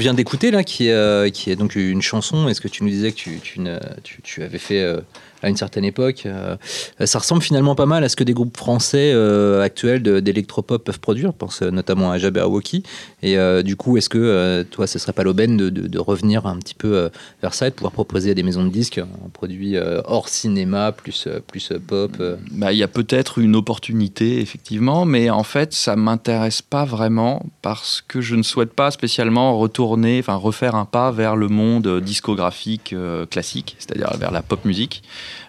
[0.00, 3.16] vient d'écouter là, euh, qui est donc une chanson, est-ce que tu nous disais que
[4.02, 5.00] tu, avais fait euh,
[5.42, 6.56] à une certaine époque euh,
[7.04, 9.12] Ça ressemble finalement pas mal à ce que des groupes français
[9.62, 11.32] actuels d'électropop peuvent produire.
[11.32, 12.82] Pense notamment à Jabberwocky.
[13.22, 17.10] Et du coup, est-ce que toi, ce serait pas l'aubaine de, revenir un petit peu
[17.42, 21.28] vers ça et pouvoir proposer à des maisons de disques un produit hors cinéma, plus,
[21.46, 22.12] plus pop.
[22.52, 27.44] Bah, il y a peut-être une opportunité, effectivement, mais en fait, ça m'intéresse pas vraiment
[27.62, 29.58] parce que je ne souhaite pas spécialement
[29.96, 35.02] refaire un pas vers le monde euh, discographique euh, classique, c'est-à-dire vers la pop musique.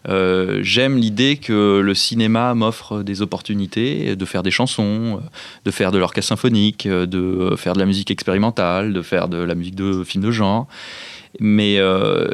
[0.08, 5.22] Euh, J'aime l'idée que le cinéma m'offre des opportunités de faire des chansons,
[5.66, 9.56] de faire de l'orchestre symphonique, de faire de la musique expérimentale, de faire de la
[9.56, 10.68] musique de films de genre.
[11.40, 11.80] Mais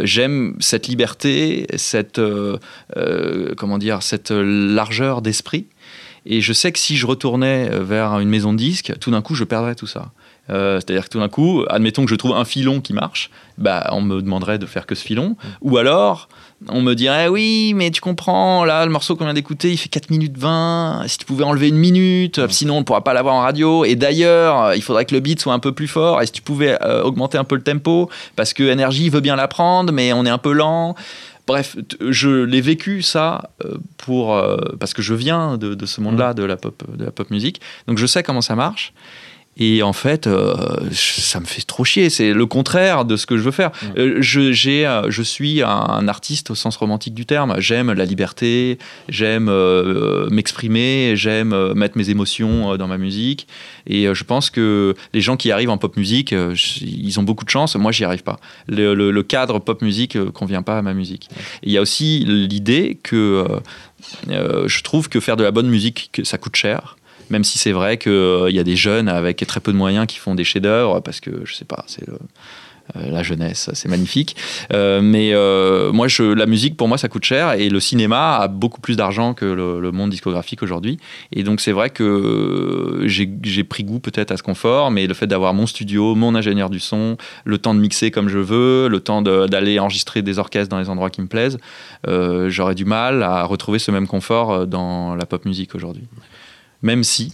[0.04, 2.22] j'aime cette liberté, cette
[3.58, 5.66] comment dire, cette largeur d'esprit.
[6.26, 9.36] Et je sais que si je retournais vers une maison de disques, tout d'un coup,
[9.36, 10.12] je perdrais tout ça.
[10.50, 13.90] Euh, C'est-à-dire que tout d'un coup, admettons que je trouve un filon qui marche, bah,
[13.92, 15.36] on me demanderait de faire que ce filon.
[15.62, 16.30] Ou alors,
[16.70, 19.90] on me dirait oui, mais tu comprends, là, le morceau qu'on vient d'écouter, il fait
[19.90, 21.04] 4 minutes 20.
[21.08, 23.86] Si tu pouvais enlever une minute, sinon on ne pourra pas l'avoir en radio.
[23.86, 26.22] Et d'ailleurs, il faudrait que le beat soit un peu plus fort.
[26.22, 29.36] Et si tu pouvais euh, augmenter un peu le tempo, parce que Energy veut bien
[29.36, 30.96] l'apprendre, mais on est un peu lent.
[31.48, 36.02] Bref, je l'ai vécu ça euh, pour euh, parce que je viens de, de ce
[36.02, 38.94] monde-là de la pop de la pop musique, donc je sais comment ça marche.
[39.60, 40.56] Et en fait, euh,
[40.92, 42.10] ça me fait trop chier.
[42.10, 43.72] C'est le contraire de ce que je veux faire.
[43.98, 44.40] Euh, je,
[44.86, 47.56] euh, je suis un, artiste au sens romantique du terme.
[47.60, 48.78] J'aime la liberté,
[49.10, 53.48] j'aime euh, m'exprimer, j'aime mettre mes émotions dans ma musique.
[53.88, 56.36] Et je pense que les gens qui arrivent en pop musique,
[56.82, 57.76] ils ont beaucoup de chance.
[57.76, 58.40] Moi, j'y arrive pas.
[58.68, 61.30] Le, le- le cadre pop musique convient pas à ma musique.
[61.64, 63.46] Il y a aussi l'idée que
[64.30, 66.97] je trouve que faire de la bonne musique, que ça coûte cher.
[67.30, 70.18] Même si c'est vrai qu'il y a des jeunes avec très peu de moyens qui
[70.18, 72.08] font des chefs-d'œuvre, parce que je sais pas, c'est
[72.96, 74.36] euh, la jeunesse, c'est magnifique.
[74.74, 78.38] Euh, mais euh, moi, je, la musique, pour moi, ça coûte cher et le cinéma
[78.38, 80.98] a beaucoup plus d'argent que le, monde discographique aujourd'hui.
[81.32, 85.14] Et donc, c'est vrai que euh, j'ai pris goût peut-être à ce confort, mais le
[85.14, 88.88] fait d'avoir mon studio, mon ingénieur du son, le temps de mixer comme je veux,
[88.90, 91.58] le temps d'aller enregistrer des orchestres dans les endroits qui me plaisent,
[92.08, 96.04] euh, j'aurais du mal à retrouver ce même confort euh, dans la pop musique aujourd'hui.
[96.82, 97.34] Même si,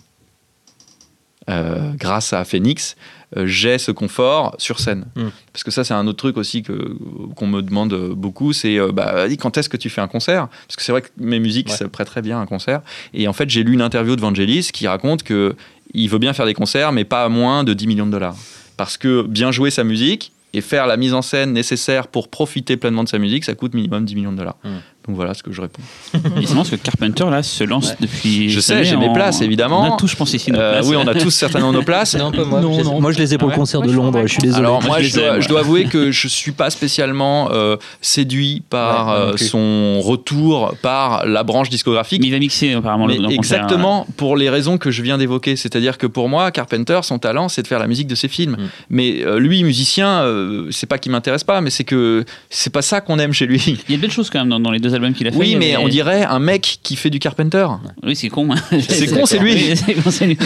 [1.49, 2.95] euh, grâce à Phoenix,
[3.35, 5.05] euh, j'ai ce confort sur scène.
[5.15, 5.27] Mm.
[5.51, 6.95] Parce que ça, c'est un autre truc aussi que,
[7.35, 10.47] qu'on me demande beaucoup, c'est euh, bah, quand est-ce que tu fais un concert?
[10.67, 11.75] Parce que c'est vrai que mes musiques Ouais.
[11.75, 12.81] se prêteraient bien à un concert.
[13.13, 15.55] Et en fait, j'ai lu une interview de Vangelis qui raconte que
[15.93, 18.35] il veut bien faire des concerts, mais pas à moins de 10 millions de dollars.
[18.77, 22.77] Parce que bien jouer sa musique et faire la mise en scène nécessaire pour profiter
[22.77, 24.57] pleinement de sa musique, ça coûte minimum 10 millions de dollars.
[24.63, 24.69] Mm.
[25.07, 25.81] Donc voilà ce que je réponds.
[26.13, 27.95] Et marrant parce que Carpenter là se lance Ouais.
[27.99, 28.49] depuis.
[28.49, 29.81] Je sais, j'ai mes en- places, évidemment.
[29.81, 30.87] On a tous, je pense, ici nos Euh, places.
[30.87, 32.15] oui, on a tous certainement nos places.
[32.17, 32.61] Non, pas moi.
[32.61, 33.01] Non, Je les- non.
[33.01, 34.21] Moi, je les ai pour Ah le concert de Londres.
[34.23, 34.59] Je suis désolé.
[34.65, 38.61] Alors Moi, je dois, aime, je dois avouer que je suis pas spécialement euh, séduit
[38.69, 42.21] par Ouais, euh, son retour par la branche discographique.
[42.21, 43.31] Mais il va mixer apparemment le concert.
[43.35, 45.55] exactement pour les raisons que je viens d'évoquer.
[45.57, 48.53] C'est-à-dire que pour moi, Carpenter, son talent, c'est de faire la musique de ses films.
[48.53, 48.57] Mm.
[48.89, 52.81] Mais euh, lui, musicien, euh, c'est pas qu'il m'intéresse pas, mais c'est que c'est pas
[52.81, 53.61] ça qu'on aime chez lui.
[53.89, 55.31] Il y a de belles choses quand même dans, dans les deux albums qu'il a
[55.31, 55.37] fait.
[55.37, 57.65] Oui, Il mais avait- on dirait un mec qui fait du Carpenter.
[58.03, 58.49] Oui, c'est con.
[58.51, 58.79] hein.
[58.79, 59.53] C'est con, c'est lui.
[60.21, 60.37] Oui,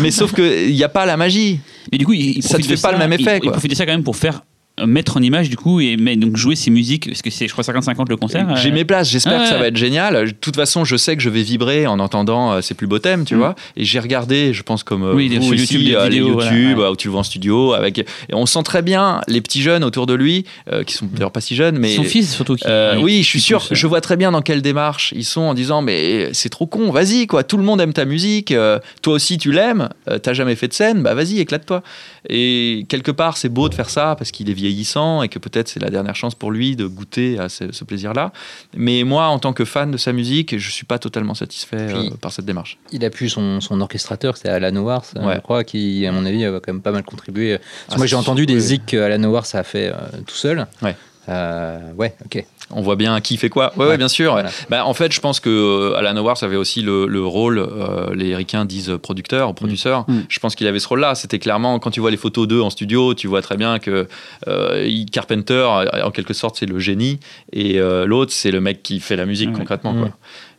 [0.00, 1.60] mais sauf qu'il n'y a pas la magie.
[1.92, 3.52] Mais du coup, il, il Ça de fait pas le même il- effet, Il, quoi.
[3.52, 4.42] profite de ça quand même pour faire
[4.84, 7.52] mettre en image du coup et mais, donc jouer ses musiques parce que c'est je
[7.52, 8.56] crois 50-50 le concert.
[8.56, 9.60] J'ai euh, mes places, j'espère que ça ouais.
[9.60, 10.26] va être génial.
[10.26, 12.98] De toute façon, je sais que je vais vibrer en entendant euh, ses plus beaux
[12.98, 13.38] thèmes, tu Mm.
[13.38, 13.54] vois.
[13.76, 16.50] Et j'ai regardé, je pense comme euh, Oui, vous YouTube, des euh, les vidéos, voilà,
[16.50, 16.84] YouTube, ouais.
[16.84, 17.72] euh, où tu le vois en studio.
[17.72, 17.98] Avec...
[17.98, 20.44] Et on sent très bien les petits jeunes autour de lui,
[20.86, 21.94] qui sont d'ailleurs pas si jeunes, mais...
[21.94, 22.56] Son fils surtout.
[22.56, 22.64] Qui,
[23.00, 25.54] oui, je suis sûr, pousse, je vois très bien dans quelle démarche ils sont en
[25.54, 28.54] disant mais c'est trop con, vas-y quoi, tout le monde aime ta musique,
[29.02, 29.88] toi aussi tu l'aimes,
[30.22, 31.82] t'as jamais fait de scène, bah vas-y éclate-toi.
[32.28, 35.68] Et quelque part c'est beau de faire ça parce qu'il est vieillissant et que peut-être
[35.68, 38.32] c'est la dernière chance pour lui de goûter à ce, ce plaisir-là.
[38.76, 42.10] Mais moi en tant que fan de sa musique, je suis pas totalement satisfait euh,
[42.20, 42.78] par cette démarche.
[42.92, 45.36] Il a pu son, son orchestrateur, c'est Alan Wars, Ouais.
[45.36, 47.58] je crois, qui, à mon avis, va quand même pas mal contribuer.
[47.58, 49.94] Que Ah, moi, j'ai entendu des zik que Alan Wars a fait euh,
[50.26, 50.66] tout seul.
[50.82, 50.94] Ouais.
[51.28, 52.44] Euh, ouais, ok.
[52.72, 53.72] On voit bien qui fait quoi.
[53.76, 53.96] Ouais, Ouais.
[53.96, 54.32] bien sûr.
[54.32, 54.50] Voilà.
[54.70, 58.12] Bah, en fait, je pense que euh, Alan Howard avait aussi le, le rôle, euh,
[58.14, 60.04] les Ricains disent producteur, producteur.
[60.08, 60.22] Mm.
[60.28, 61.14] Je pense qu'il avait ce rôle-là.
[61.14, 64.08] C'était clairement, quand tu vois les photos d'eux en studio, tu vois très bien que
[64.48, 65.64] euh, Carpenter,
[66.02, 67.20] en quelque sorte, c'est le génie,
[67.52, 69.92] et euh, l'autre, c'est le mec qui fait la musique concrètement.
[69.92, 70.10] Mm.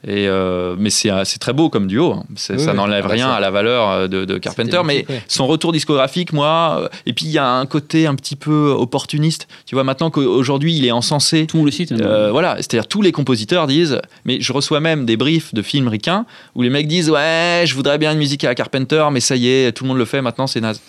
[0.05, 2.13] Et, euh, mais c'est euh, c'est très beau comme duo.
[2.13, 2.23] hein.
[2.29, 2.65] Oui, ça oui.
[2.77, 4.79] n'enlève Ah bah, rien ça- à la valeur euh, de, de Carpenter.
[4.85, 5.23] Mais ouais.
[5.27, 9.47] son retour discographique, moi, et puis il y a un côté un petit peu opportuniste.
[9.65, 11.47] Tu vois, maintenant qu'aujourd'hui il est encensé.
[11.47, 11.91] Tout le monde le cite.
[11.91, 11.97] hein.
[12.01, 15.87] Euh, voilà, c'est-à-dire tous les compositeurs disent, mais je reçois même des briefs de films
[15.87, 16.25] ricains
[16.55, 19.47] où les mecs disent ouais, je voudrais bien une musique à Carpenter, mais ça y
[19.49, 20.79] est, tout le monde le fait maintenant, c'est naze.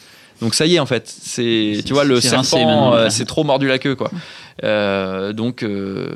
[0.42, 3.78] Donc ça y est en fait, c'est tu vois le serpent, c'est trop mordu la
[3.80, 4.11] queue quoi.
[4.62, 6.11] Euh, donc euh,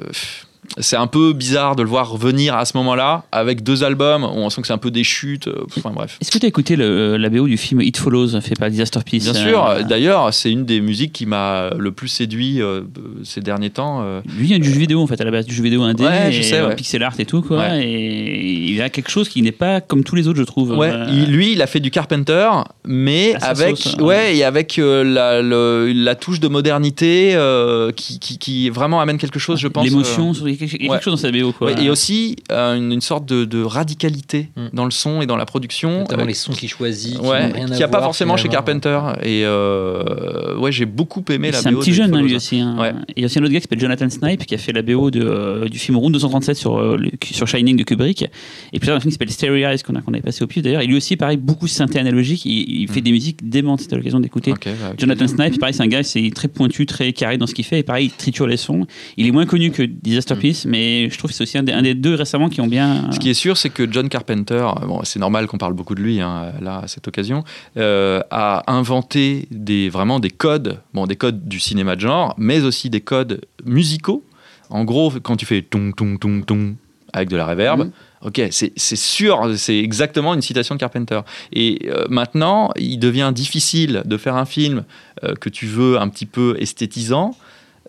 [0.79, 4.27] c'est un peu bizarre de le voir revenir à ce moment-là avec deux albums où
[4.39, 5.49] on sent que c'est un peu des chutes.
[5.49, 6.19] euh, Enfin bref.
[6.21, 9.01] Est-ce que tu as écouté le, la BO du film It Follows fait par Disaster
[9.05, 9.49] Piece Bien euh,
[9.79, 9.87] sûr.
[9.87, 12.83] D'ailleurs, c'est une des musiques qui m'a le plus séduit euh,
[13.25, 14.01] ces derniers temps.
[14.03, 15.63] euh, Lui, il y a du jeu vidéo en fait, à la base du jeu
[15.63, 16.75] vidéo indé, Ouais, je sais, ouais.
[16.75, 17.59] pixel art et tout quoi.
[17.59, 17.87] Ouais.
[17.87, 20.77] Et il a quelque chose qui n'est pas comme tous les autres, je trouve.
[20.77, 22.49] Ouais, Euh, il- lui, il a fait du Carpenter,
[22.87, 27.93] mais sa avec, sauce, ouais, et avec euh, la, le- la touche de modernité euh,
[27.93, 29.85] qui, qui, qui vraiment amène quelque chose, je pense.
[29.85, 30.33] L'émotion,
[30.69, 30.97] quelque, il y a ouais.
[30.99, 31.69] quelque chose dans sa BO quoi.
[31.73, 34.69] ouais, et aussi euh, une, une sorte de, de radicalité Mm.
[34.73, 36.01] dans le son et dans la production.
[36.01, 37.19] Notamment euh, les sons qu'il choisit.
[37.19, 38.49] qui Ouais, n'ont rien qu'il à n'y a pas voir, forcément chez.
[38.49, 38.99] Carpenter.
[39.23, 42.35] Et euh, ouais, j'ai beaucoup aimé la C'est un BO petit de jeune, hein, lui
[42.35, 42.61] aussi.
[42.61, 42.77] hein.
[42.79, 42.91] Ouais.
[43.09, 44.73] Et il y a aussi un autre gars qui s'appelle Jonathan Snipe qui a fait
[44.73, 48.25] la BO de, euh, du film Route 237 sur, euh, le- sur Shining de Kubrick.
[48.73, 50.47] Et puis là, un film qui s'appelle Stereo Eyes qu'on a- qu'on avait passé au
[50.47, 50.83] pied d'ailleurs.
[50.83, 52.45] Et lui aussi, pareil, beaucoup synthé analogique.
[52.45, 53.05] Il, il fait Mm.
[53.05, 53.81] des musiques démentes.
[53.81, 54.53] C'était l'occasion d'écouter.
[54.53, 54.93] Bah.
[54.99, 57.81] Jonathan Snipe, pareil, c'est un gars, c'est très pointu, très carré dans ce qu'il fait.
[57.81, 58.87] Et pareil, il triture les sons.
[59.17, 60.69] Il est moins connu que Disaster Mm.
[60.69, 63.11] Mais je trouve que c'est aussi un des, un des deux récemment qui ont bien.
[63.13, 66.03] Ce qui est sûr, c'est que John Carpenter, bon, c'est normal qu'on parle beaucoup de
[66.03, 67.45] lui hein, là à cette occasion,
[67.77, 72.63] euh, a inventé des vraiment des codes, bon des codes du cinéma de genre, mais
[72.63, 74.25] aussi des codes musicaux.
[74.71, 76.75] En gros, quand tu fais tong tong tong tong
[77.13, 77.81] avec de la reverb.
[77.81, 77.93] Mhm.
[78.23, 81.21] Ok, c'est c'est sûr, c'est exactement une citation de Carpenter.
[81.53, 84.85] Et euh, maintenant, il devient difficile de faire un film
[85.25, 87.35] euh, que tu veux un petit peu esthétisant.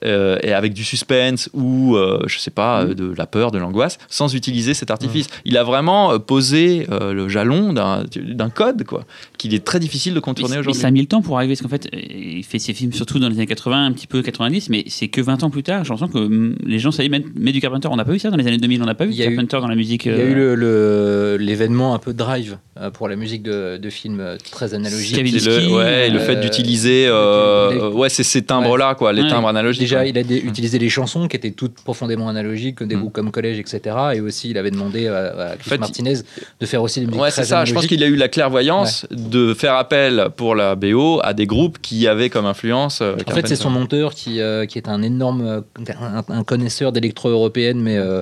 [0.05, 2.91] Euh, et avec du suspense ou euh, je sais pas Mhm.
[2.91, 5.27] euh, de la peur, de l'angoisse, sans utiliser cet artifice.
[5.45, 9.03] Il a vraiment euh, posé euh, le jalon d'un code quoi,
[9.37, 10.81] qu'il est très difficile de contourner aujourd'hui.
[10.81, 13.19] ça a mis le temps pour arriver, parce qu'en fait, il fait ses films surtout
[13.19, 15.83] dans les années 80, un petit peu 90, mais c'est que 20 ans plus tard,
[15.83, 17.87] j'ai l'impression que hum, les gens, ça y est, mettent, mettent du Carpenter.
[17.91, 19.57] On n'a pas vu ça dans les années 2000, on n'a pas vu eu- Carpenter
[19.61, 20.05] dans la musique.
[20.05, 23.77] Il y a eu le- le- l'événement un peu drive euh, pour la musique de,
[23.77, 29.13] de films très C'est le, ouais, le fait d'utiliser euh, ouais, c'est ces timbres-là, quoi,
[29.13, 29.29] les Ouais.
[29.29, 29.83] timbres analogiques.
[29.93, 32.99] Déjà, il a utilisé les chansons qui étaient toutes profondément analogiques, des Mm.
[32.99, 33.95] groupes comme Collège, etc.
[34.15, 36.15] Et aussi, il avait demandé à, à fait, Martinez
[36.59, 37.65] de faire aussi des musiques Ouais, c'est ça.
[37.65, 41.45] Je pense qu'il a eu la clairvoyance de faire appel pour la BO à des
[41.45, 43.01] groupes qui avaient comme influence.
[43.01, 45.63] euh, En fait, c'est son monteur qui, euh, qui est un énorme
[46.01, 48.21] un, un connaisseur d'électro-européenne, mais euh,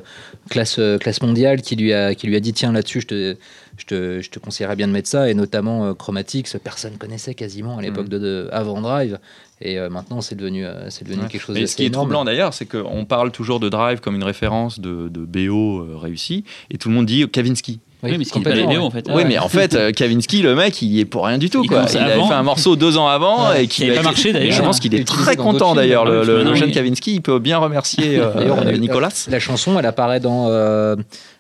[0.50, 3.36] classe, classe mondiale, qui lui a, qui lui a dit tiens, là-dessus, je te,
[3.78, 7.34] je, te, je te conseillerais bien de mettre ça, et notamment euh, Chromatics, personne connaissait
[7.36, 8.10] quasiment à l'époque Mm.
[8.10, 9.18] de, de- avant Drive,
[9.62, 11.28] et euh, maintenant, c'est devenu, euh, c'est devenu Ouais.
[11.30, 14.00] quelque chose Mais d'assez ce qui est troublant d'ailleurs, c'est qu'on parle toujours de Drive
[14.00, 17.80] comme une référence de, de BO euh, réussi, et tout le monde dit Kavinsky.
[18.04, 19.06] Oui, mais ce qui n'est pas les BO, en fait.
[19.10, 19.26] Oui, Ouais.
[19.26, 21.64] mais en fait, Kavinsky, le mec, il est pour rien du tout.
[21.64, 21.86] Il quoi.
[21.92, 24.00] Il avait fait un morceau deux ans avant Ouais, et qui qui avait a pas
[24.02, 24.48] été- marché, d'ailleurs.
[24.48, 26.74] et Je pense qu'il est très content d'ailleurs, le, Ah le- jeune oui.
[26.74, 27.14] Kavinsky.
[27.14, 29.10] Il peut bien remercier euh, euh, Nicolas.
[29.30, 30.96] La chanson, elle apparaît dans euh,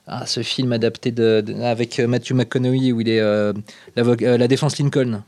[0.05, 3.53] ah, ce film adapté de, de- avec Matthew McConaughey où il est euh,
[3.97, 5.23] euh, la défense Lincoln,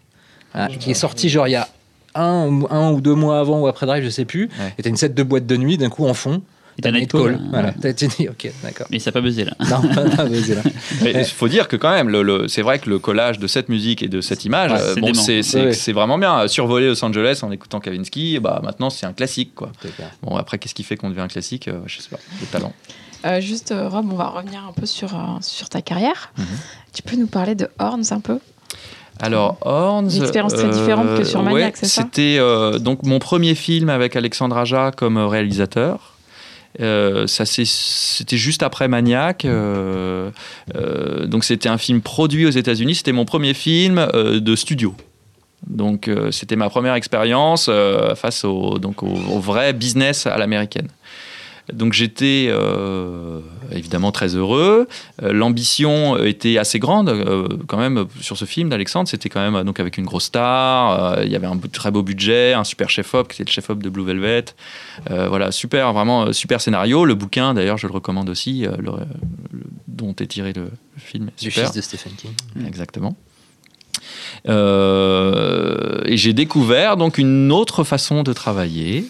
[0.54, 1.68] Ah, qui est sorti genre il y a
[2.16, 4.46] un, ou- un ou deux mois avant ou après Drive, je sais plus.
[4.60, 4.74] Ouais.
[4.78, 6.42] Et t'as une set de boîte de nuit d'un coup en fond.
[6.78, 7.48] Et t'as Nightcall, hein.
[7.52, 7.72] Voilà.
[7.80, 8.88] T'as t'as dit ok, d'accord.
[8.90, 9.54] Mais ça n'a pas buzzé là.
[9.70, 10.62] Non, pas- pas baisé, là.
[11.04, 13.46] Mais Il faut dire que quand même, le, le- c'est vrai que le collage de
[13.46, 15.74] cette musique et de cette image, Ouais, euh, c'est bon, c'est, c'est- Ouais.
[15.74, 16.48] c'est vraiment bien.
[16.48, 19.54] Survoler Los Angeles en écoutant Kavinsky, bah, maintenant c'est un classique.
[19.54, 19.72] Quoi.
[20.24, 22.74] Bon, après, qu'est-ce qui fait qu'on devient un classique euh, Je sais pas, le talent.
[23.26, 26.34] Euh, juste, euh, Rob, on va revenir un peu sur, euh, sur ta carrière.
[26.40, 26.46] Mhm.
[26.92, 28.40] Tu peux nous parler de Horns un peu?
[29.20, 30.10] Alors, Horns.
[30.10, 33.90] Une expérience très différente que sur Maniac, c'est ça C'était euh, donc mon premier film
[33.90, 36.14] avec Alexandre Aja comme réalisateur.
[36.82, 40.32] Euh, ça c'était juste après Maniac, euh,
[40.76, 42.96] euh, donc c'était un film produit aux États-Unis.
[42.96, 44.96] C'était mon premier film euh, de studio.
[45.68, 50.38] Donc euh, c'était ma première expérience euh, face au, donc au, au vrai business à
[50.38, 50.88] l'américaine.
[51.72, 53.40] Donc j'étais euh,
[53.72, 54.88] évidemment très heureux.
[55.22, 59.08] Euh, L'ambition était assez grande euh, quand même sur ce film d'Alexandre.
[59.08, 61.18] C'était quand même donc avec une grosse star.
[61.20, 63.82] euh, il y avait un très beau budget, un super chef-op qui était le chef-op
[63.82, 64.46] de Blue Velvet.
[65.10, 67.06] Euh, voilà, super, vraiment super scénario.
[67.06, 68.92] Le bouquin d'ailleurs, je le recommande aussi, euh, le-
[69.52, 71.30] le- dont est tiré le, le film.
[71.38, 71.64] Super.
[71.68, 72.32] fils de Stephen King.
[72.68, 73.16] Exactement.
[74.50, 79.06] Euh, et j'ai découvert donc une autre façon de travailler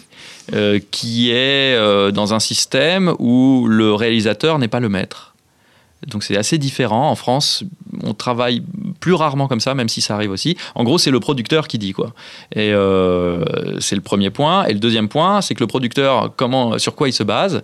[0.52, 5.34] euh, qui est euh, dans un système où le réalisateur n'est pas le maître.
[6.06, 7.10] Donc c'est assez différent.
[7.10, 7.64] En France,
[8.02, 8.62] on travaille
[9.00, 10.56] plus rarement comme ça, même si ça arrive aussi.
[10.74, 12.12] En gros, c'est le producteur qui dit quoi.
[12.54, 13.42] Et euh,
[13.80, 14.66] c'est le premier point.
[14.66, 17.62] Et le deuxième point, c'est que le producteur, comment, sur quoi il se base?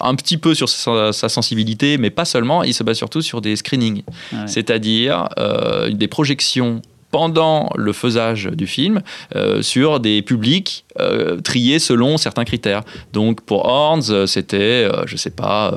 [0.00, 2.64] Un petit peu sur sa, sa sensibilité, mais pas seulement.
[2.64, 4.02] Il se base surtout sur des screenings,
[4.32, 4.48] Ah ouais.
[4.48, 6.82] c'est-à-dire euh, des projections
[7.16, 9.00] pendant le faisage du film
[9.34, 12.82] euh, sur des publics euh, triés selon certains critères.
[13.14, 15.72] Donc pour Horns, euh, c'était, euh, je sais pas,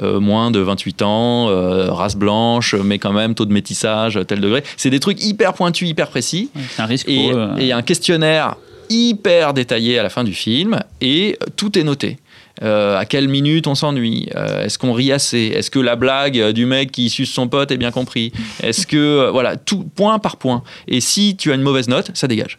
[0.00, 1.46] moins de 28 ans,
[1.92, 4.62] race blanche, mais quand même taux de métissage, tel degré.
[4.76, 6.50] C'est des trucs hyper pointus, hyper précis.
[6.70, 7.50] C'est un risque Et pour eux.
[7.58, 8.54] et il y a un questionnaire
[8.88, 12.18] hyper détaillé à la fin du film et tout est noté.
[12.62, 14.28] Euh, à quelle minute on s'ennuie?
[14.36, 15.52] Euh, Est-ce qu'on rit assez?
[15.54, 18.32] Est-ce que la blague du mec qui suce son pote est bien compris
[18.62, 20.62] Est-ce que euh, voilà tout point par point.
[20.86, 22.58] Et si tu as une mauvaise note, ça dégage.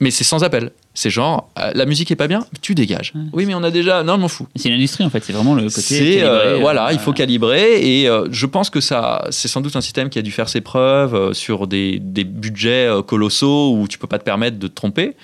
[0.00, 0.72] Mais c'est sans appel.
[0.96, 3.12] C'est genre euh, la musique est pas bien, tu dégages.
[3.14, 3.22] Ouais.
[3.32, 4.46] Oui, mais on a déjà non, je m'en fous.
[4.54, 5.80] C'est une industrie en fait, c'est vraiment le côté.
[5.80, 9.74] C'est euh, voilà, euh, il faut calibrer et je pense que ça, c'est sans doute
[9.76, 13.98] un système qui a dû faire ses preuves sur des, des budgets colossaux où tu
[13.98, 15.16] peux pas te permettre de te tromper.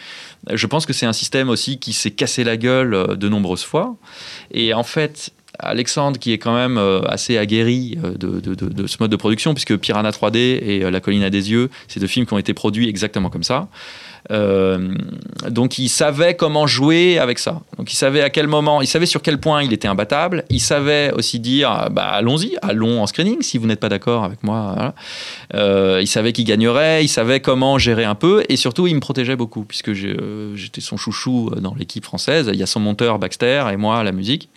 [0.48, 3.64] Je pense que c'est un système aussi qui s'est cassé la gueule euh, de nombreuses
[3.64, 3.96] fois.
[4.52, 9.10] Et en fait, Alexandre, qui est quand même euh, assez aguerri euh, de, ce mode
[9.10, 12.32] de production, puisque Piranha 3D et La colline à des yeux, c'est deux films qui
[12.32, 13.68] ont été produits exactement comme ça.
[14.30, 14.94] Euh,
[15.48, 17.60] donc il savait comment jouer avec ça.
[17.78, 20.44] Donc il savait à quel moment, il savait sur quel point il était imbattable.
[20.50, 24.42] Il savait aussi dire, bah, allons-y, allons en screening si vous n'êtes pas d'accord avec
[24.42, 24.94] moi.
[25.54, 29.00] Euh, il savait qu'il gagnerait, il savait comment gérer un peu et surtout il me
[29.00, 32.50] protégeait beaucoup puisque euh, j'étais son chouchou dans l'équipe française.
[32.52, 34.48] Il y a son monteur Baxter et moi la musique.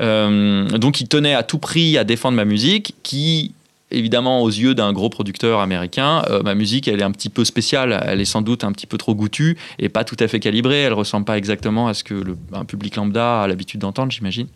[0.00, 3.52] Euh, donc il tenait à tout prix à défendre ma musique qui
[3.92, 7.44] évidemment aux yeux d'un gros producteur américain euh, ma musique elle est un petit peu
[7.44, 10.40] spéciale elle est sans doute un petit peu trop goûtue et pas tout à fait
[10.40, 14.12] calibrée elle ressemble pas exactement à ce que le, un public lambda a l'habitude d'entendre
[14.12, 14.48] j'imagine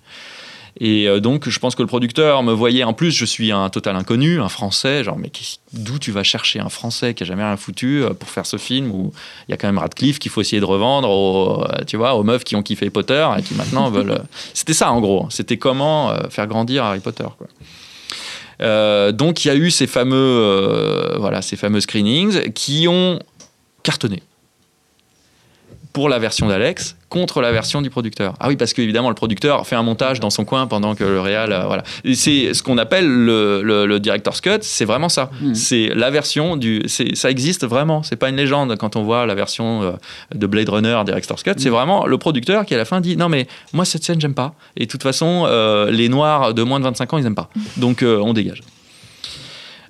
[0.79, 2.85] Et euh, donc, je pense que le producteur me voyait.
[2.85, 5.05] En plus, je suis un total inconnu, un Français.
[5.05, 5.31] Genre, mais
[5.73, 8.59] d'où tu vas chercher un Français qui a jamais rien foutu euh, pour faire ce
[8.59, 9.13] film où
[9.49, 12.25] il y a quand même Radcliffe qu'il faut essayer de revendre aux, tu vois, aux
[12.25, 14.21] meufs qui ont kiffé Potter et qui maintenant veulent.
[14.53, 15.27] C'était ça, en gros.
[15.31, 17.47] C'était comment faire grandir Harry Potter, quoi.
[18.63, 23.19] Euh, donc, il y a eu ces fameux, euh, voilà, ces fameux screenings qui ont
[23.83, 24.23] cartonné
[25.97, 28.35] pour la version d'Alex contre la version du producteur.
[28.39, 31.05] Ah oui, parce que évidemment le producteur fait un montage dans son coin pendant que
[31.05, 31.85] le réal, euh, voilà.
[32.13, 34.59] C'est ce qu'on appelle le, le, le director's cut.
[34.61, 35.31] C'est vraiment ça.
[35.41, 35.55] Mhm.
[35.55, 36.83] C'est la version du.
[36.87, 38.03] Ça existe vraiment.
[38.03, 39.93] C'est pas une légende quand on voit la version euh,
[40.35, 41.53] de Blade Runner director's cut.
[41.57, 44.35] C'est vraiment le producteur qui à la fin dit non mais moi cette scène j'aime
[44.35, 44.53] pas.
[44.77, 47.49] Et de toute façon euh, les noirs de moins de 25 ans ils aiment pas.
[47.79, 48.61] Donc euh, on dégage.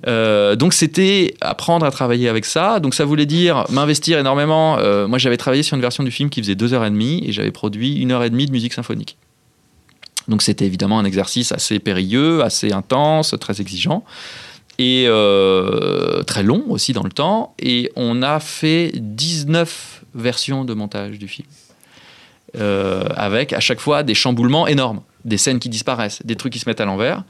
[0.07, 2.81] Euh, donc c'était apprendre à travailler avec ça.
[2.81, 4.79] Donc ça voulait dire m'investir énormément.
[4.79, 7.23] Euh, moi j'avais travaillé sur une version du film qui faisait deux heures et demie
[7.27, 9.17] et j'avais produit une heure et demie de musique symphonique.
[10.29, 14.05] Donc c'était évidemment un exercice assez périlleux, assez intense, très exigeant
[14.79, 17.55] et euh, très long aussi dans le temps.
[17.59, 21.49] Et on a fait 19 versions de montage du film.
[22.59, 26.67] Avec à chaque fois des chamboulements énormes, des scènes qui disparaissent, des trucs qui se
[26.67, 27.23] mettent à l'envers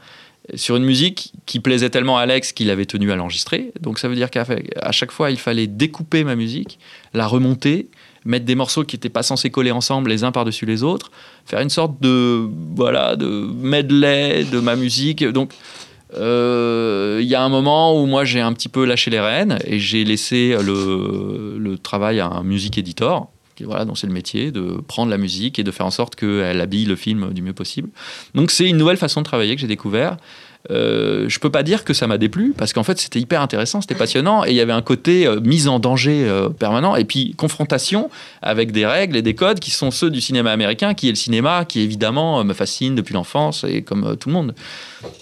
[0.54, 3.72] sur une musique qui plaisait tellement à Alex qu'il avait tenu à l'enregistrer.
[3.80, 4.44] Donc ça veut dire qu'à
[4.92, 6.78] chaque fois, il fallait découper ma musique,
[7.14, 7.88] la remonter,
[8.24, 11.10] mettre des morceaux qui n'étaient pas censés coller ensemble les uns par-dessus les autres,
[11.44, 15.24] faire une sorte de voilà de medley de ma musique.
[15.24, 15.52] Donc
[16.14, 19.58] euh, il y a un moment où moi j'ai un petit peu lâché les rênes
[19.64, 23.30] et j'ai laissé le, le travail à un music editor
[23.64, 26.60] voilà, dont c'est le métier, de prendre la musique et de faire en sorte qu'elle
[26.60, 27.88] habille le film du mieux possible.
[28.34, 30.16] Donc c'est une nouvelle façon de travailler que j'ai découvert.
[30.70, 33.80] Euh, je peux pas dire que ça m'a déplu parce qu'en fait c'était hyper intéressant,
[33.80, 37.04] c'était passionnant et il y avait un côté euh, mise en danger euh, permanent et
[37.04, 38.10] puis confrontation
[38.42, 41.16] avec des règles et des codes qui sont ceux du cinéma américain, qui est le
[41.16, 44.54] cinéma qui évidemment euh, me fascine depuis l'enfance et comme tout le monde.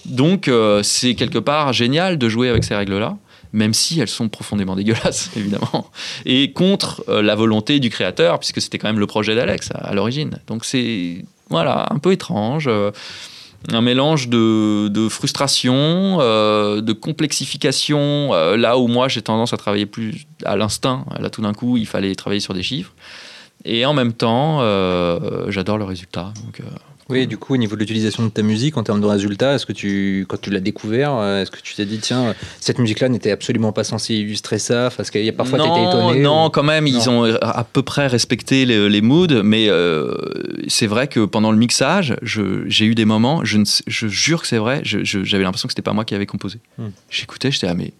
[0.05, 0.49] Donc
[0.81, 3.17] c'est quelque part génial de jouer avec ces règles-là
[3.55, 5.89] même si elles sont profondément dégueulasses, évidemment,
[6.25, 9.93] et contre euh, la volonté du créateur, puisque c'était quand même le projet d'Alex à,
[9.93, 10.39] l'origine.
[10.47, 12.91] Donc c'est voilà un peu étrange, euh,
[13.71, 20.27] un mélange de, frustration, euh, de complexification, là où moi j'ai tendance à travailler plus
[20.43, 21.05] à l'instinct.
[21.19, 22.93] Là tout d'un coup il fallait travailler sur des chiffres,
[23.63, 24.59] et en même temps
[25.49, 26.33] j'adore le résultat.
[27.07, 29.67] Oui, du coup, au niveau de l'utilisation de ta musique, en termes de résultats, est-ce
[29.67, 33.09] que tu, quand tu l'as découvert, euh, est-ce que tu t'es dit, tiens, cette musique-là
[33.09, 36.19] n'était absolument pas censée illustrer ça Parce qu'il y a parfois, tu non, étais étonné
[36.21, 40.15] Non, ou- quand même, ils ont à peu près respecté les, les moods, mais euh,
[40.67, 44.41] c'est vrai que pendant le mixage, je- j'ai eu des moments, je, ne je jure
[44.41, 46.57] que c'est vrai, j'avais l'impression que c'était pas moi qui avais composé.
[46.79, 46.87] Hmm.
[47.11, 47.93] J'écoutais, j'étais, ah mais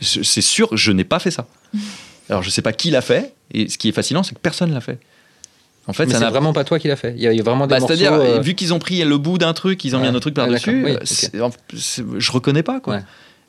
[0.00, 1.46] c'est sûr, je n'ai pas fait ça.
[2.30, 4.72] Alors je sais pas qui l'a fait, et ce qui est fascinant, c'est que personne
[4.72, 4.98] l'a fait.
[5.90, 7.14] En fait, Mais ça n'a vraiment pas toi qui l'a fait.
[7.16, 7.94] Il y a, vraiment des bah, morceaux.
[7.94, 10.10] C'est-à-dire, euh, vu qu'ils ont pris le bout d'un truc, ils ont mis Ouais.
[10.10, 10.84] un autre truc Ah, par-dessus, d'accord.
[10.84, 11.02] Oui, euh, ok.
[11.06, 12.94] c'est- en- c'est- je reconnais pas, quoi.
[12.94, 13.02] Ouais.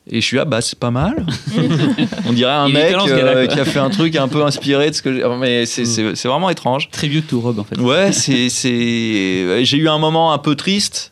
[0.10, 1.24] Et je suis, ah bah c'est pas mal.
[2.28, 4.96] On dirait un Il mec euh, qui a fait un truc un peu inspiré de
[4.96, 5.24] ce que j'ai.
[5.40, 6.90] Mais c'est- c'est c'est vraiment étrange.
[6.92, 7.78] Tribute to Rob en fait.
[7.80, 8.50] Ouais, c'est.
[8.50, 11.11] c'est- J'ai eu un moment un peu triste.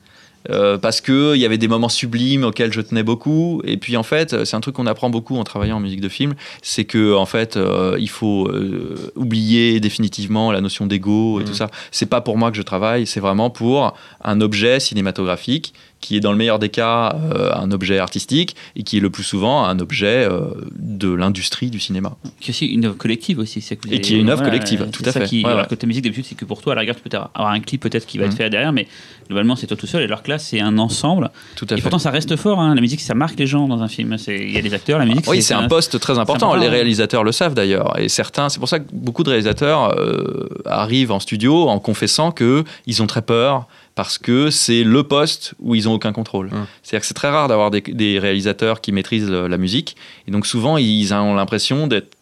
[0.50, 3.62] Euh, parce que il y avait des moments sublimes auxquels je tenais beaucoup.
[3.66, 6.10] Et puis en fait c'est un truc qu'on apprend beaucoup en travaillant en musique de
[6.10, 6.36] film.
[6.62, 11.54] C'est que en fait euh, il faut euh, oublier définitivement la notion d'ego et tout
[11.54, 11.70] ça.
[11.92, 13.06] C'est pas pour moi que je travaille.
[13.06, 17.72] C'est vraiment pour un objet cinématographique qui est dans le meilleur des cas euh, un
[17.72, 20.42] objet artistique et qui est le plus souvent un objet euh,
[20.78, 23.62] de l'industrie du cinéma Qui est aussi une œuvre collective aussi.
[23.62, 25.26] c'est que Et qui est une œuvre collective, tout à ça fait.
[25.28, 25.68] Qui, Ouais, alors ouais.
[25.70, 27.60] que ta musique d'habitude, c'est que pour toi, à la rigueur, tu peux avoir un
[27.60, 28.32] clip peut-être qui va Mhm.
[28.32, 28.88] être fait derrière, mais
[29.28, 30.02] globalement, c'est toi tout seul.
[30.02, 31.32] Et alors que là, c'est un ensemble.
[31.56, 32.60] tout à Et fait pourtant, ça reste fort.
[32.62, 32.76] hein.
[32.76, 34.16] La musique, ça marque les gens dans un film.
[34.28, 35.26] Il y a les acteurs, la musique.
[35.28, 36.48] Oui, c'est un poste très important.
[36.48, 38.00] important, Les réalisateurs le savent d'ailleurs.
[38.00, 42.32] Et certains, c'est pour ça que beaucoup de réalisateurs euh, arrivent en studio en confessant
[42.32, 43.68] que ils ont très peur
[44.00, 46.48] parce que c'est le poste où ils ont aucun contrôle.
[46.54, 46.66] Hum.
[46.84, 49.98] C'est-à-dire que c'est très rare d'avoir des, des réalisateurs qui maîtrisent le- la musique.
[50.26, 52.16] Et donc souvent, ils ont l'impression d'être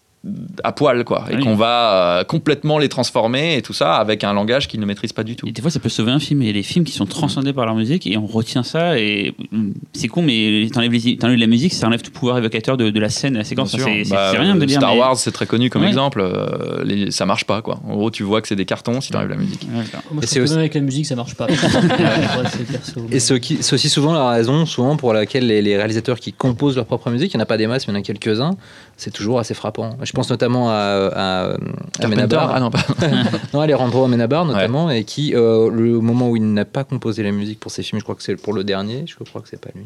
[0.64, 1.26] à poil, quoi.
[1.32, 1.44] Et Oui.
[1.44, 5.14] qu'on va euh, complètement les transformer et tout ça avec un langage qu'ils ne maîtrisent
[5.14, 5.48] pas du tout.
[5.48, 6.42] Et des fois, ça peut sauver un film.
[6.42, 9.00] Il y a des films qui sont transcendés par leur musique et on retient ça.
[9.00, 12.78] Et hum, c'est con, mais t'enlèves, les- t'enlèves la musique, ça enlève tout pouvoir évocateur
[12.78, 13.72] de, de la scène, de la séquence.
[13.72, 14.78] C'est, c'est- Bah, c'est rien de dire.
[14.80, 15.88] Star mais- Wars, c'est très connu comme Ouais.
[15.90, 16.20] exemple.
[16.22, 17.80] euh, les- ça marche pas, quoi.
[17.88, 19.62] En gros, tu vois que c'est des cartons si tu enlèves la musique.
[19.74, 19.84] Ouais,
[20.22, 21.48] Et c'est aussi- même avec la musique, ça marche pas.
[23.12, 26.86] Et c'est aussi souvent la raison, souvent pour laquelle les, les réalisateurs qui composent leur
[26.86, 28.52] propre musique, il n'y en a pas des masses, mais il y en a quelques-uns,
[28.98, 29.98] c'est toujours assez frappant.
[30.04, 31.56] Je pense notamment à, à, à
[32.04, 32.52] Amenabar.
[32.54, 32.80] Ah non, pas.
[33.54, 37.32] Non, Alejandro Amenabar notamment, et qui, euh, le moment où il n'a pas composé la
[37.32, 39.62] musique pour ses films, je crois que c'est pour le dernier, je crois que c'est
[39.62, 39.86] pas lui.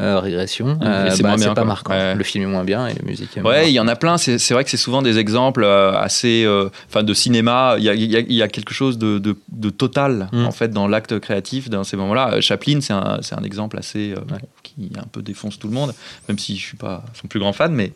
[0.00, 1.64] Euh, Régression, euh, c'est bah, pas quoi.
[1.64, 1.92] marquant.
[1.92, 2.14] Ouais.
[2.14, 4.16] Le film est moins bien et la musique est Ouais, il y en a plein.
[4.16, 7.74] C'est vrai que c'est souvent des exemples euh, assez, euh, enfin, de cinéma.
[7.76, 10.28] Il y a, il y a- il y a quelque chose de, de- de total
[10.32, 10.46] Mm.
[10.46, 12.34] en fait dans l'acte créatif dans ces moments-là.
[12.34, 14.22] Euh, Chaplin, c'est un, exemple assez Ouais.
[14.26, 15.94] bon, qui un peu défonce tout le monde,
[16.28, 17.92] même si je suis pas son plus grand fan, mais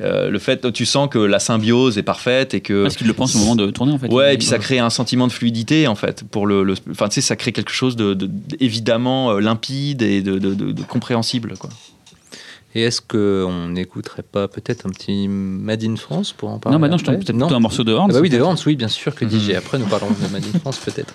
[0.00, 3.12] euh, le fait, tu sens que la symbiose est parfaite et que Parce qu'il le
[3.14, 4.08] pense au moment de tourner en fait.
[4.12, 7.08] Ouais, et puis ça crée un sentiment de fluidité en fait pour le, le- enfin
[7.08, 8.28] tu sais, ça crée quelque chose de, de-
[8.60, 11.70] évidemment euh, limpide et de, de- de- de compréhensible quoi.
[12.76, 16.80] Et est-ce qu'on n'écouterait pas peut-être un petit Made in France pour en parler Non,
[16.80, 18.08] maintenant je tombe peut-être un morceau de Horns.
[18.10, 19.30] Ah bah oui, de Hans, oui, bien sûr que Mhm.
[19.30, 19.50] DJ.
[19.50, 21.14] Après, nous parlerons de Made in France peut-être.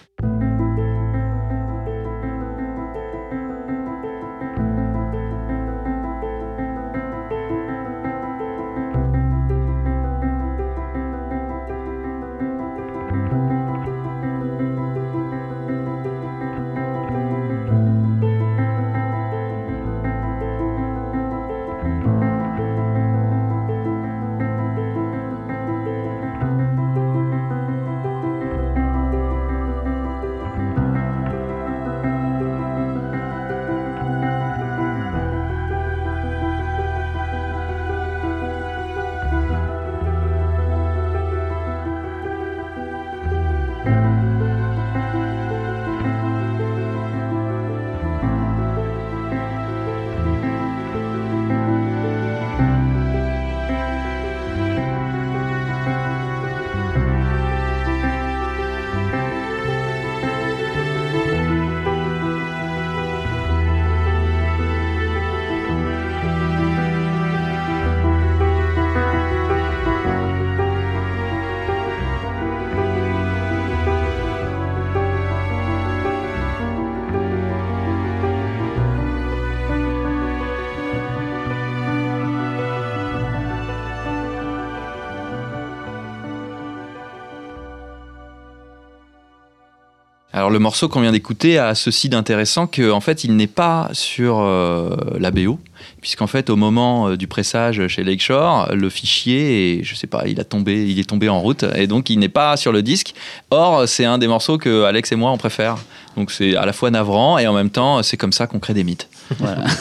[90.60, 94.40] Le morceau qu'on vient d'écouter a ceci d'intéressant que en fait il n'est pas sur
[94.40, 95.58] euh, la BO
[96.02, 100.28] puisqu'en fait au moment euh, du pressage chez Lakeshore le fichier est, je sais pas
[100.28, 102.82] il a tombé il est tombé en route et donc il n'est pas sur le
[102.82, 103.14] disque.
[103.52, 105.78] Or c'est un des morceaux que Alex et moi on préfère.
[106.18, 108.74] Donc c'est à la fois navrant et en même temps c'est comme ça qu'on crée
[108.74, 109.08] des mythes.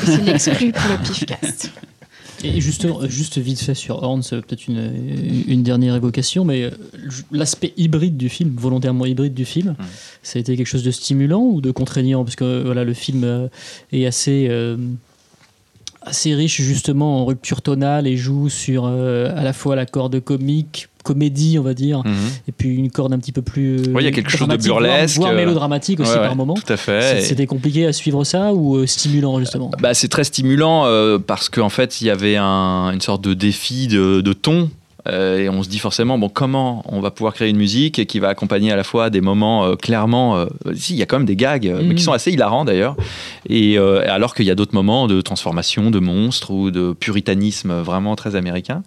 [0.05, 1.73] C'est une exclue pour le pifcast.
[2.45, 6.71] Et juste, juste vite fait sur Horns, euh, peut-être une, une dernière évocation, mais euh,
[7.33, 9.75] l'aspect hybride du film, volontairement hybride du film,
[10.23, 12.25] ça a été quelque chose de stimulant ou de contraignant?
[12.25, 13.49] Parce que voilà, le film euh,
[13.93, 14.77] est assez, euh,
[16.09, 20.21] assez riche justement en rupture tonale et joue sur euh, à la fois la corde
[20.21, 22.03] comique, comédie, on va dire,
[22.49, 23.79] et puis une corde un petit peu plus.
[23.93, 26.17] Ouais, il y a quelque chose de dramatique, voire- burlesque, Voire, euh, mélodramatique aussi Ouais,
[26.17, 26.55] par ouais, moment.
[26.55, 27.19] Tout à fait.
[27.19, 29.71] Et- C'était compliqué à suivre ça ou euh, stimulant justement?
[29.81, 33.33] Bah, c'est très stimulant euh, parce qu'en fait, il y avait un- une sorte de
[33.35, 34.71] défi de, de ton.
[35.09, 38.19] Euh, et on se dit forcément, bon, comment on va pouvoir créer une musique qui
[38.19, 40.37] va accompagner à la fois des moments euh, clairement.
[40.39, 41.95] euh, si, il y a quand même des gags, mais Mhm.
[41.95, 42.97] qui sont assez hilarants d'ailleurs.
[43.49, 48.15] Et alors qu'il y a d'autres moments de transformation, de monstres ou de puritanisme vraiment
[48.17, 48.83] très américain.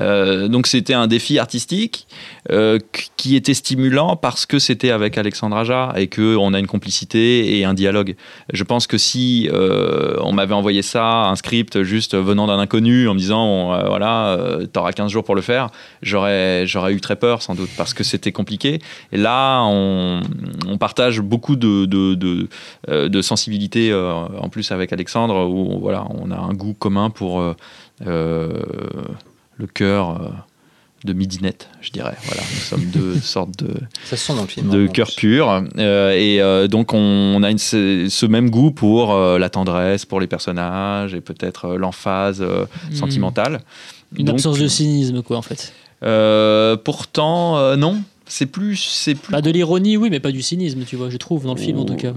[0.00, 2.06] Donc c'était un défi artistique
[2.48, 7.58] qu- qui était stimulant parce que c'était avec Alexandre Aja et qu'on a une complicité
[7.58, 8.14] et un dialogue.
[8.52, 13.14] Je pense que si on m'avait envoyé ça, un script juste venant d'un inconnu en
[13.14, 14.38] me disant voilà,
[14.72, 15.63] t'auras 15 jours pour le faire,
[16.02, 18.80] j'aurais, j'aurais eu très peur sans doute parce que c'était compliqué.
[19.12, 20.20] Et là, on,
[20.68, 22.48] on partage beaucoup de, de, de,
[22.88, 27.10] euh, de sensibilité euh, en plus avec Alexandre où voilà, on a un goût commun
[27.10, 28.52] pour euh,
[29.56, 30.32] le cœur.
[31.04, 32.16] de midinette, je dirais.
[32.24, 34.70] Voilà, nous sommes deux sortes de, Ça se sent dans le film.
[34.70, 35.62] de en cœur pur.
[35.76, 40.06] Euh, et euh, donc, on, a une- ce, ce même goût pour euh, la tendresse,
[40.06, 42.94] pour les personnages et peut-être l'emphase Hmm.
[42.94, 43.60] sentimentale.
[44.16, 45.72] Une Donc, absence de cynisme, quoi, en fait.
[46.02, 48.02] euh, pourtant, euh, non.
[48.26, 49.32] C'est plus, c'est plus.
[49.32, 51.78] Pas de l'ironie, oui, mais pas du cynisme, tu vois, je trouve, dans le film
[51.78, 52.14] en tout cas.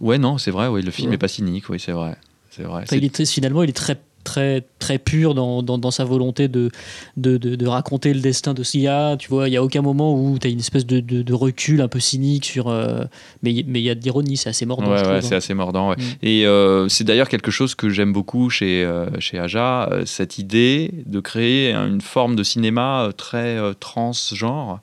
[0.00, 0.68] Ouais, non, c'est vrai.
[0.68, 1.14] Oui, le film Ouais.
[1.14, 1.68] n'est pas cynique.
[1.68, 2.16] Oui, c'est vrai.
[2.50, 2.82] C'est vrai.
[2.84, 6.04] Enfin, il est très- finalement, il est très très très pur dans, dans, dans sa
[6.04, 6.70] volonté de,
[7.16, 10.14] de, de, de raconter le destin de Sia tu vois il y a aucun moment
[10.14, 13.04] où tu as une espèce de, de, recul un peu cynique sur euh,
[13.42, 15.38] mais mais il y a de l'ironie c'est assez mordant Ouais, ouais, c'est hein.
[15.38, 15.90] assez mordant.
[15.90, 15.96] ouais.
[15.96, 16.02] Mm.
[16.22, 20.38] Et euh, c'est d'ailleurs quelque chose que j'aime beaucoup chez, euh, chez Aja, euh, cette
[20.38, 24.80] idée de créer une forme de cinéma très transgenre.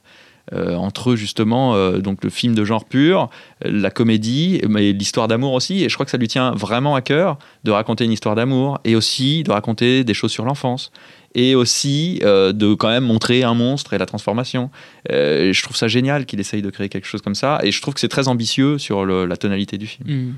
[0.54, 3.30] Euh, entre justement euh, donc le film de genre pur,
[3.62, 5.84] la comédie, mais l'histoire d'amour aussi.
[5.84, 8.80] Et je crois que ça lui tient vraiment à cœur de raconter une histoire d'amour
[8.86, 10.92] et aussi de raconter des choses sur l'enfance
[11.36, 14.70] et aussi euh, de quand même montrer un monstre et la transformation.
[15.10, 17.94] Je trouve ça génial qu'il essaye de créer quelque chose comme ça et je trouve
[17.94, 20.10] que c'est très ambitieux sur la tonalité du film.
[20.10, 20.34] Mm.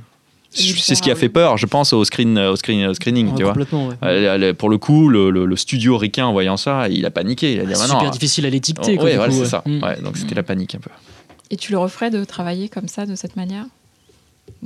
[0.52, 3.28] C'est ce qui a fait peur, je pense, au, screen, au, screen, au screening.
[3.30, 3.54] Ouais, tu vois.
[3.54, 3.96] ouais.
[4.04, 7.54] Euh, Pour le coup, le, le- le studio ricain, en voyant ça, il a paniqué.
[7.54, 8.94] Il a dit, C'est ah, super non, difficile à l'étiqueter.
[8.94, 9.46] du voilà, c'est ouais.
[9.46, 9.62] ça.
[9.66, 9.84] Mm.
[9.84, 10.90] Ouais, donc c'était la panique un peu.
[11.52, 13.66] Et tu le referais de travailler comme ça, de cette manière?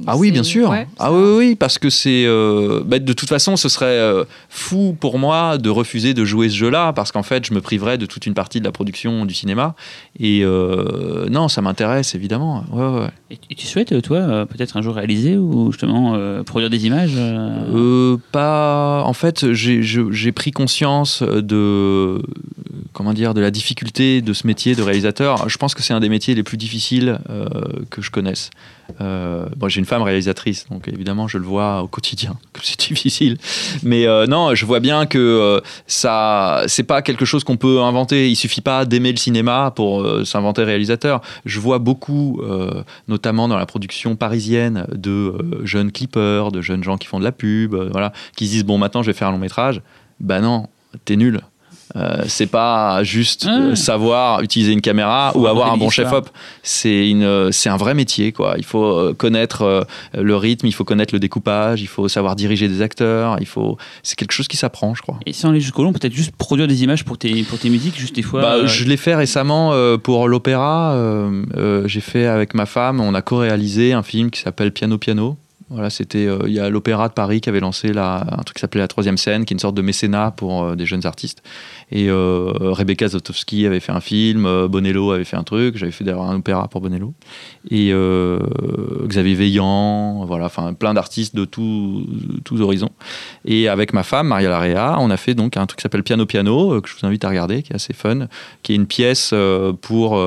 [0.08, 0.70] Ah oui, bien sûr.
[0.70, 2.26] ouais, ah oui, oui, oui, parce que c'est.
[2.26, 6.50] euh, bah, de toute façon, ce serait euh, fou pour moi de refuser de jouer
[6.50, 9.26] ce jeu-là, parce qu'en fait, je me priverais de toute une partie de la production
[9.26, 9.76] du cinéma.
[10.20, 12.64] Et euh, non, ça m'intéresse, évidemment.
[12.72, 13.10] Ouais, ouais, ouais.
[13.32, 16.86] Et, et tu souhaites, toi, euh, peut-être un jour réaliser ou justement euh, produire des
[16.86, 19.04] images euh, Euh, pas.
[19.06, 22.22] En fait, j'ai pris conscience de
[22.94, 25.50] comment dire de la difficulté de ce métier de réalisateur.
[25.50, 27.48] Je pense que c'est un des métiers les plus difficiles euh,
[27.90, 28.52] que je connaisse.
[29.02, 32.80] Euh, bon, j'ai une femme réalisatrice, donc évidemment, je le vois au quotidien que c'est
[32.80, 33.38] difficile.
[33.82, 38.30] Mais euh, non, je vois bien que ça, c'est pas quelque chose qu'on peut inventer.
[38.30, 41.22] Il suffit pas d'aimer le cinéma pour s'inventer réalisateur.
[41.46, 42.42] Je vois beaucoup,
[43.08, 45.34] notamment dans la production parisienne, de
[45.64, 48.78] jeunes clippers, de jeunes gens qui font de la pub, voilà, qui se disent bon,
[48.78, 49.82] maintenant, je vais faire un long métrage.
[50.20, 50.68] Bah non,
[51.06, 51.42] t'es nul.
[51.96, 53.60] Euh, c'est pas juste Ah.
[53.60, 56.30] euh, savoir utiliser une caméra Faut ou avoir un bon chef-op.
[56.64, 58.56] C'est une, euh, c'est un vrai métier, quoi.
[58.58, 62.82] Il faut connaître le rythme, il faut connaître le découpage, il faut savoir diriger des
[62.82, 63.78] acteurs, il faut.
[64.02, 65.20] C'est quelque chose qui s'apprend, je crois.
[65.26, 67.98] Et sans aller jusqu'au long, peut-être juste produire des images pour tes, pour tes musiques,
[68.00, 68.42] juste des fois.
[68.42, 70.98] Bah, euh, je l'ai fait récemment pour l'opéra.
[71.86, 75.38] J'ai fait avec ma femme, on a co-réalisé un film qui s'appelle Piano Piano.
[75.74, 78.58] Voilà, c'était euh, il y a l'opéra de Paris qui avait lancé la, un truc
[78.58, 81.08] qui s'appelait la troisième scène, qui est une sorte de mécénat pour euh, des jeunes
[81.08, 81.42] artistes.
[81.92, 86.04] Et euh, Rebecca Zotowski avait fait un film, Bonello avait fait un truc, j'avais fait
[86.04, 87.16] d'ailleurs un opéra pour Bonello.
[87.72, 87.92] Et
[89.08, 92.92] Xavier Veillant, voilà, plein d'artistes de tous horizons.
[93.46, 96.26] Et avec ma femme, Maria Larrea, on a fait donc un truc qui s'appelle Piano
[96.26, 98.28] Piano, que je vous invite à regarder, qui est assez fun,
[98.64, 99.34] qui est une pièce
[99.82, 100.18] pour,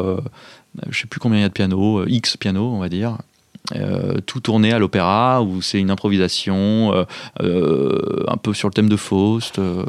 [0.90, 3.18] je sais plus combien il y a de pianos, X pianos, on va dire.
[3.74, 7.05] Euh, tout tourné à l'opéra où c'est une improvisation euh,
[7.43, 9.84] euh, un peu sur le thème de Faust euh,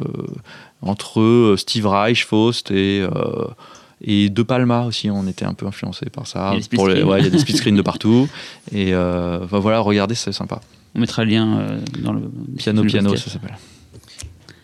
[0.82, 3.46] entre euh, Steve Reich, Faust et euh,
[4.02, 6.52] et De Palma aussi, on était un peu influencé par ça.
[6.54, 7.04] Il y a des les- screens.
[7.10, 8.28] ouais, il y a des split screens de partout.
[8.72, 10.62] Et euh, enfin, voilà, regardez, c'est sympa.
[10.96, 12.22] On mettra le lien euh, dans le.
[12.58, 13.28] Piano le Piano, podcast.
[13.28, 13.58] ça s'appelle.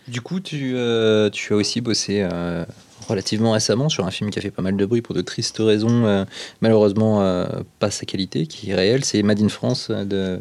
[0.08, 2.64] Du coup, tu, euh, tu as aussi bossé euh,
[3.08, 5.58] relativement récemment sur un film qui a fait pas mal de bruit pour de tristes
[5.58, 6.24] raisons, euh,
[6.60, 7.46] malheureusement euh,
[7.78, 9.04] pas sa qualité, qui est réelle.
[9.04, 10.38] C'est Made in France euh, de.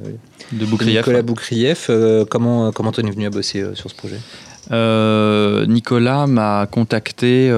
[0.86, 1.88] Nicolas Boukrieff.
[1.90, 4.20] Euh, comment comment t'en es venu à bosser sur ce projet?
[5.68, 7.54] Nicolas m'a contacté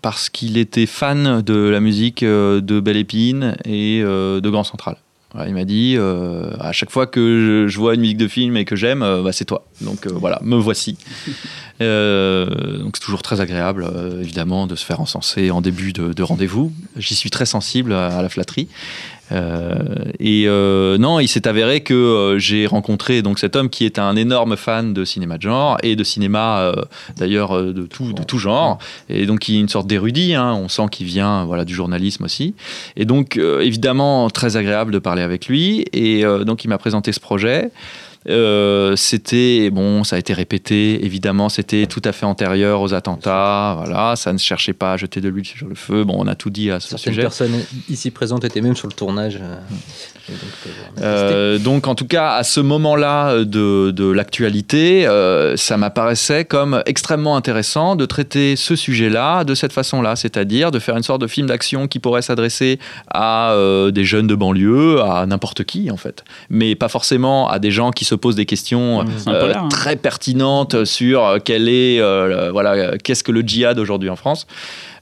[0.00, 4.96] parce qu'il était fan de la musique de Belle Épine et de Grand Central.
[5.34, 8.28] Voilà, il m'a dit euh, à chaque fois que je, je vois une musique de
[8.28, 9.66] film et que j'aime, euh, bah, c'est toi.
[9.80, 10.96] Donc euh, voilà, me voici.
[11.80, 13.84] Donc c'est toujours très agréable,
[14.20, 16.72] évidemment, de se faire encenser en début de, de rendez-vous.
[16.96, 18.68] J'y suis très sensible à, à la flatterie.
[19.32, 19.76] Euh,
[20.18, 23.98] et euh, non, il s'est avéré que euh, j'ai rencontré donc cet homme qui est
[23.98, 26.72] un énorme fan de cinéma de genre et de cinéma
[27.16, 28.78] d'ailleurs de tout de tout genre
[29.08, 30.34] et donc il est une sorte d'érudit.
[30.34, 30.54] hein.
[30.54, 32.54] on sent qu'il vient voilà du journalisme aussi.
[32.96, 37.20] Et donc évidemment très agréable de parler avec lui et donc il m'a présenté ce
[37.20, 37.70] projet.
[38.28, 41.04] Euh, c'était bon, ça a été répété.
[41.04, 43.74] Évidemment, c'était tout à fait antérieur aux attentats.
[43.76, 46.04] Voilà, ça ne cherchait pas à jeter de l'huile sur le feu.
[46.04, 47.22] Bon, on a tout dit à ce Certaines sujet.
[47.22, 49.38] personnes ici présentes étaient même sur le tournage.
[49.40, 49.56] euh,
[50.28, 51.02] donc, attester.
[51.02, 56.82] Euh, donc, en tout cas, à ce moment-là de, de l'actualité, euh, ça m'apparaissait comme
[56.86, 61.26] extrêmement intéressant de traiter ce sujet-là de cette façon-là, c'est-à-dire de faire une sorte de
[61.26, 62.78] film d'action qui pourrait s'adresser
[63.12, 63.54] à
[63.92, 67.90] des jeunes de banlieue, à n'importe qui en fait, mais pas forcément à des gens
[67.90, 69.68] qui se posent des questions un euh, polar, hein.
[69.68, 74.46] très pertinentes sur euh, quel est, euh, voilà, qu'est-ce que le djihad aujourd'hui en France.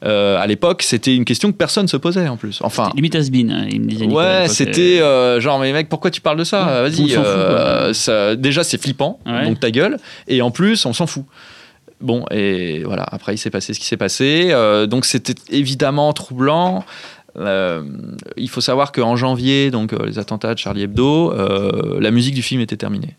[0.05, 2.61] Euh, à l'époque, c'était une question que personne se posait en plus.
[2.63, 4.07] Enfin, Limite has-been, hein, il me disait.
[4.07, 8.63] Ouais, c'était euh, genre, mais mec, pourquoi tu parles de ça Ouais, Vas-y, euh, déjà
[8.65, 9.45] c'est flippant, Ouais.
[9.45, 9.97] donc ta gueule,
[10.29, 11.25] et en plus on s'en fout.
[12.01, 14.55] Bon, et voilà, après il s'est passé ce qui s'est passé,
[14.89, 16.85] donc c'était évidemment troublant.
[17.37, 17.83] Euh,
[18.37, 22.35] il faut savoir qu'en janvier, donc euh, les attentats de Charlie Hebdo, euh, la musique
[22.35, 23.17] du film était terminée.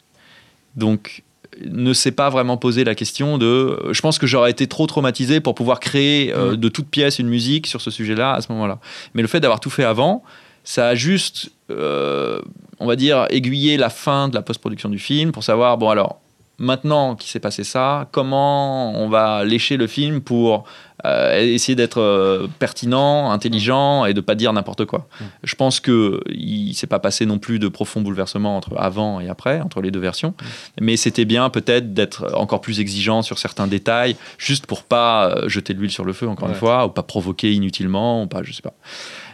[0.75, 1.23] Donc
[1.65, 3.77] ne s'est pas vraiment posé la question de.
[3.91, 7.27] Je pense que j'aurais été trop traumatisé pour pouvoir créer euh, de toute pièce une
[7.27, 8.79] musique sur ce sujet-là à ce moment-là.
[9.13, 10.23] Mais le fait d'avoir tout fait avant,
[10.63, 15.43] ça a juste, on va dire, aiguillé la fin de la post-production du film pour
[15.43, 16.21] savoir, bon alors,
[16.61, 20.63] maintenant qu'il s'est passé ça, comment on va lécher le film pour
[21.03, 25.07] essayer d'être euh, pertinent, intelligent et de pas dire n'importe quoi.
[25.19, 25.23] Mm.
[25.43, 29.29] Je pense que il s'est pas passé non plus de profonds bouleversements entre avant et
[29.29, 30.33] après, entre les deux versions,
[30.79, 35.49] mais c'était bien peut-être d'être encore plus exigeant sur certains détails, juste pour pas euh,
[35.49, 36.53] jeter de l'huile sur le feu encore Ouais.
[36.53, 38.73] une fois, ou pas provoquer inutilement, ou pas, je sais pas.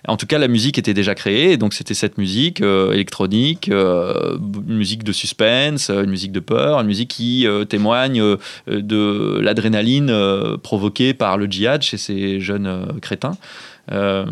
[0.08, 3.70] En tout cas, la musique était déjà créée, et donc c'était cette musique euh, électronique,
[3.70, 4.38] euh,
[4.68, 8.22] une musique de suspense, euh, une musique de peur, une musique qui témoigne
[8.68, 10.12] de l'adrénaline
[10.62, 13.38] provoquée par le djihad chez ces jeunes crétins.
[13.92, 14.26] Euh,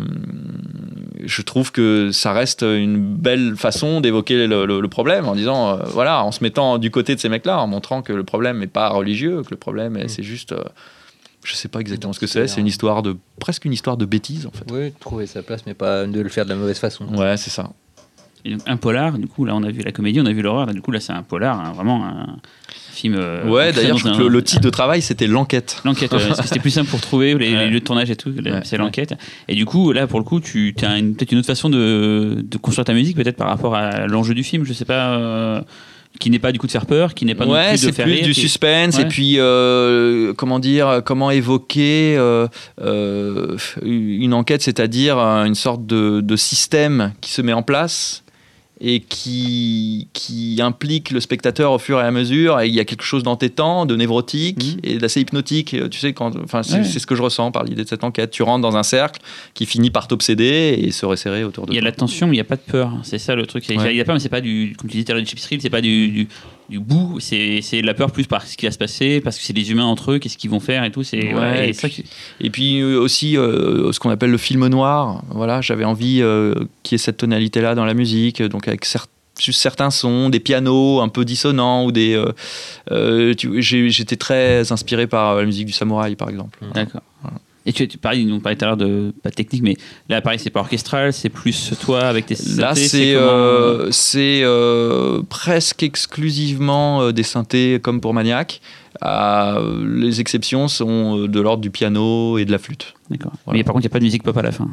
[1.23, 5.69] je trouve que ça reste une belle façon d'évoquer le, le- le problème en disant,
[5.69, 8.59] euh, voilà, en se mettant du côté de ces mecs-là, en montrant que le problème
[8.59, 10.07] n'est pas religieux, que le problème, Mm.
[10.09, 10.61] c'est juste, euh,
[11.45, 13.95] je sais pas exactement ce que C'est c'est, une un- histoire de, presque une histoire
[13.97, 14.65] de bêtise en fait.
[14.71, 17.05] Oui, trouver sa place, mais pas de le faire de la mauvaise façon.
[17.15, 17.71] Ouais, c'est ça.
[18.47, 20.43] Et donc, un polar, du coup, là, on a vu la comédie, on a vu
[20.43, 22.35] l'horreur, là, du coup, là, c'est un polar, hein, vraiment un
[22.91, 23.15] film.
[23.17, 25.81] euh, ouais, d'ailleurs, un- le, le titre de travail, c'était L'enquête.
[25.83, 28.29] L'enquête, ouais, parce que c'était plus simple pour trouver les, lieux de tournage et tout,
[28.29, 28.61] Ouais.
[28.63, 29.15] c'est l'enquête.
[29.47, 32.57] Et du coup, là, pour le coup, tu as peut-être une autre façon de, de
[32.59, 35.61] construire ta musique, peut-être par rapport à l'enjeu du film, je sais pas, euh,
[36.19, 37.91] qui n'est pas du coup de faire peur, qui n'est pas non plus de c'est
[37.91, 42.47] faire plus rire, du qui- suspense et puis euh, comment dire, comment évoquer euh,
[42.81, 48.23] euh, une enquête, c'est-à-dire euh, une sorte de, de système qui se met en place
[48.81, 52.59] et qui, qui implique le spectateur au fur et à mesure.
[52.59, 54.79] Et il y a quelque chose d'entêtant, de névrotique Mhm.
[54.83, 55.73] et d'assez hypnotique.
[55.73, 56.83] Et, Tu sais, quand, enfin, c'est Ouais.
[56.83, 58.31] c'est ce que je ressens par l'idée de cette enquête.
[58.31, 59.21] Tu rentres dans un cercle
[59.53, 61.91] qui finit par t'obséder et se resserrer autour de Il y a de toi.
[61.91, 62.91] la tension, mais il n'y a pas de peur.
[63.03, 63.65] C'est ça le truc.
[63.69, 63.93] Il y a- Ouais.
[63.93, 65.29] il y a peur, mais c'est pas du, comme tu disais tout à l'heure, du
[65.29, 66.27] chip thrill, c'est pas du, du,
[66.69, 67.19] du bout.
[67.19, 69.71] C'est de la peur plus par ce qui va se passer, parce que c'est des
[69.71, 71.03] humains entre eux, qu'est-ce qu'ils vont faire et tout.
[71.03, 72.05] C'est Ouais, et puis- qui-
[72.41, 75.23] Et puis euh, aussi euh, ce qu'on appelle le film noir.
[75.29, 79.05] Voilà, j'avais envie euh, qu'il y ait cette tonalité-là dans la musique, donc avec cer-
[79.39, 82.13] juste certains sons, des pianos un peu dissonants ou des.
[82.15, 82.31] euh,
[82.91, 86.57] euh, J'étais très inspiré par la musique du samouraï, par exemple.
[86.73, 87.01] D'accord.
[87.67, 89.75] Et tu, tu parlais, on parlait tout à l'heure de pas de technique, mais
[90.07, 93.87] là, pareil, c'est pas orchestral, c'est plus toi avec tes Là, synthés, c'est comment- euh,
[93.91, 98.61] c'est, euh, presque exclusivement euh, des synthés comme pour Maniac.
[99.01, 102.93] Ah, les exceptions sont euh, de l'ordre du piano et de la flûte.
[103.09, 103.33] D'accord.
[103.45, 103.57] Voilà.
[103.57, 104.69] Mais par contre, il n'y a pas de musique pop à la fin.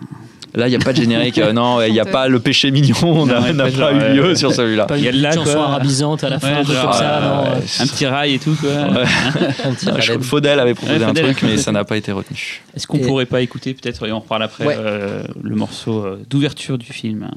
[0.55, 1.39] Là, il n'y a pas de générique.
[1.39, 2.95] euh, non, il n'y a pas le péché mignon.
[3.03, 4.85] On n'a pas eu lieu sur celui-là.
[4.85, 7.19] Pas Il y a de la, chanson arabisante à la fin, genre, comme ça.
[7.19, 8.71] euh, non, euh, Un petit rail et tout, quoi.
[8.71, 9.05] Ouais.
[9.65, 10.19] Un petit je-.
[10.19, 11.25] Faudel avait proposé Ouais, un Faudel.
[11.35, 12.63] truc, mais ça n'a pas été retenu.
[12.77, 14.77] Est-ce qu'on Et- pourrait pas écouter peut-être, et on reparle après, Ouais.
[14.79, 17.29] euh, le morceau euh, d'ouverture du film?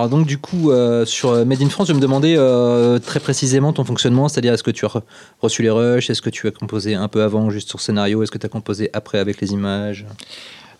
[0.00, 3.20] Alors donc du coup euh, sur euh, Made in France, je me demandais euh, très
[3.20, 5.02] précisément ton fonctionnement, c'est-à-dire est-ce que tu as re-
[5.42, 8.30] reçu les rushs, est-ce que tu as composé un peu avant juste sur scénario, est-ce
[8.30, 10.06] que tu as composé après avec les images?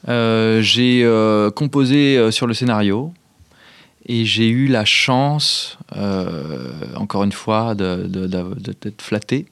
[0.09, 1.07] Euh, j'ai
[1.55, 3.13] composé sur le scénario
[4.07, 5.77] et j'ai eu la chance,
[6.97, 9.45] encore une fois, d'être flatté.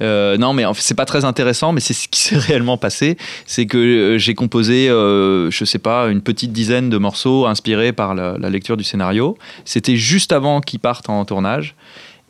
[0.00, 2.76] Euh, non, mais en fait, c'est pas très intéressant, mais c'est ce qui s'est réellement
[2.76, 3.16] passé.
[3.46, 7.92] C'est que euh, j'ai composé, euh, je sais pas, une petite dizaine de morceaux inspirés
[7.92, 9.36] par la, lecture du scénario.
[9.64, 11.74] C'était juste avant qu'ils partent en tournage.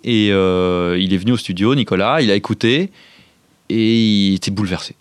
[0.04, 2.90] Et il est venu au studio, Nicolas, il a écouté
[3.68, 4.94] et il était bouleversé.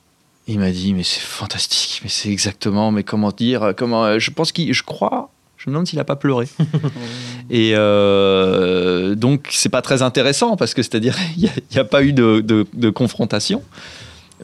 [0.47, 4.51] Il m'a dit mais c'est fantastique, mais c'est exactement, mais comment dire, comment, je pense
[4.51, 5.29] qu'il, je crois,
[5.67, 6.47] je me demande s'il a pas pleuré.
[7.49, 12.13] Et euh, donc, c'est pas très intéressant parce que c'est-à-dire, il n'y a, pas eu
[12.13, 13.61] de, de- de confrontation.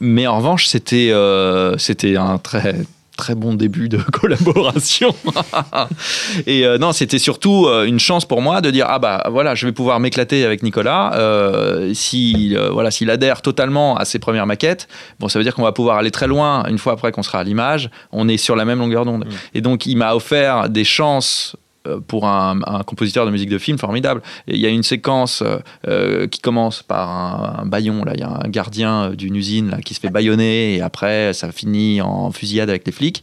[0.00, 2.76] Mais en revanche, c'était euh, c'était un très
[3.24, 5.14] très bon début de collaboration.
[6.46, 9.54] et euh, non, c'était surtout euh, une chance pour moi de dire ah bah voilà,
[9.54, 11.14] je vais pouvoir m'éclater avec Nicolas.
[11.14, 14.88] Euh, si euh, voilà, s'il adhère totalement à ses premières maquettes,
[15.20, 17.38] bon, ça veut dire qu'on va pouvoir aller très loin une fois après qu'on sera
[17.38, 17.88] à l'image.
[18.12, 19.24] On est sur la même longueur d'onde.
[19.54, 21.56] Et donc, il m'a offert des chances
[22.06, 24.22] pour un, compositeur de musique de film formidable.
[24.46, 25.58] Il y a une séquence euh,
[25.88, 28.04] euh, qui commence par un, un baillon.
[28.04, 31.32] Là, il y a un gardien euh, d'une usine qui se fait baïonner et après
[31.32, 33.22] ça finit en fusillade avec les flics.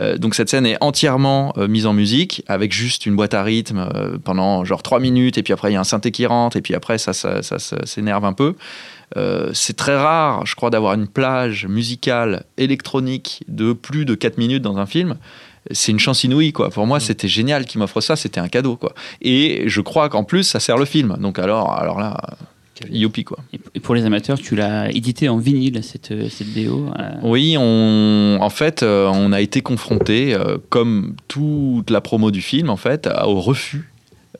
[0.00, 3.42] Euh, donc cette scène est entièrement euh, mise en musique avec juste une boîte à
[3.42, 6.26] rythme euh, pendant genre trois minutes et puis après il y a un synthé qui
[6.26, 7.40] rentre et puis après ça, ça,
[7.84, 8.54] s'énerve un peu.
[9.16, 14.36] Euh, c'est très rare, je crois, d'avoir une plage musicale électronique de plus de 4
[14.36, 15.16] minutes dans un film.
[15.70, 16.70] C'est une chance inouïe, quoi.
[16.70, 18.94] Pour moi, c'était génial qu'il m'offre ça, c'était un cadeau, quoi.
[19.22, 21.16] Et je crois qu'en plus, ça sert le film.
[21.20, 22.16] Donc alors, alors là,
[22.90, 23.38] youpi, quoi.
[23.74, 26.86] Et- pour les amateurs, tu l'as édité en vinyle, cette, cette BO.
[26.98, 32.30] euh, Oui, on, en fait, euh, on a été confronté, euh, comme toute la promo
[32.30, 33.90] du film, en fait, au refus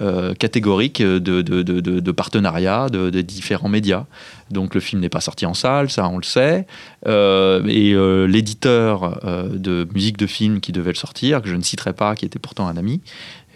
[0.02, 4.04] euh, catégorique de, de, de, partenariats de, différents médias.
[4.50, 6.66] Donc le film n'est pas sorti en salle, ça on le sait.
[7.06, 11.62] Euh, et euh, l'éditeur de musique de film qui devait le sortir, que je ne
[11.62, 13.00] citerai pas, qui était pourtant un ami,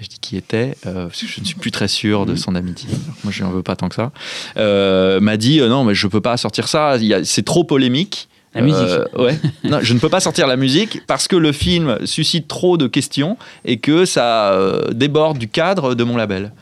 [0.00, 2.88] je dis qui était, parce que je ne suis plus très sûr de son amitié.
[3.22, 4.10] Moi, je n'en veux pas tant que ça.
[4.56, 6.96] M'a dit non, mais je peux pas sortir ça.
[7.22, 8.29] C'est trop polémique.
[8.54, 8.80] La musique.
[8.80, 9.38] Euh, ouais.
[9.64, 12.86] Non, je ne peux pas sortir la musique parce que le film suscite trop de
[12.88, 16.52] questions et que ça euh, déborde du cadre de mon label.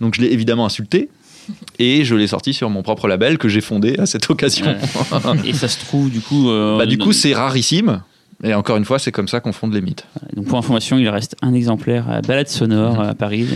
[0.00, 1.08] Donc je l'ai évidemment insulté
[1.78, 4.76] et je l'ai sorti sur mon propre label que j'ai fondé à cette occasion.
[5.44, 6.50] et ça se trouve, du coup.
[6.50, 8.02] euh, bah, du coup, c'est rarissime.
[8.42, 10.06] Et encore une fois, c'est comme ça qu'on fonde les mythes.
[10.34, 13.46] Donc pour information, il reste un exemplaire à Balade Sonore à Paris.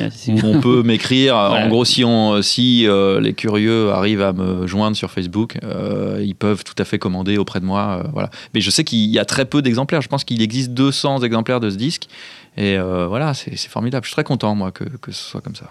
[0.45, 1.35] On peut m'écrire.
[1.55, 1.67] Voilà.
[1.67, 6.21] En gros, si, on, si euh, les curieux arrivent à me joindre sur Facebook, euh,
[6.23, 8.03] ils peuvent tout à fait commander auprès de moi.
[8.05, 8.31] euh, voilà.
[8.53, 10.03] Mais je sais qu'il y a très peu d'exemplaires.
[10.03, 12.09] Je pense qu'il existe 200 exemplaires de ce disque.
[12.57, 14.05] Et voilà, c'est c'est formidable.
[14.05, 15.71] Je suis très content, moi, que, que ce soit comme ça.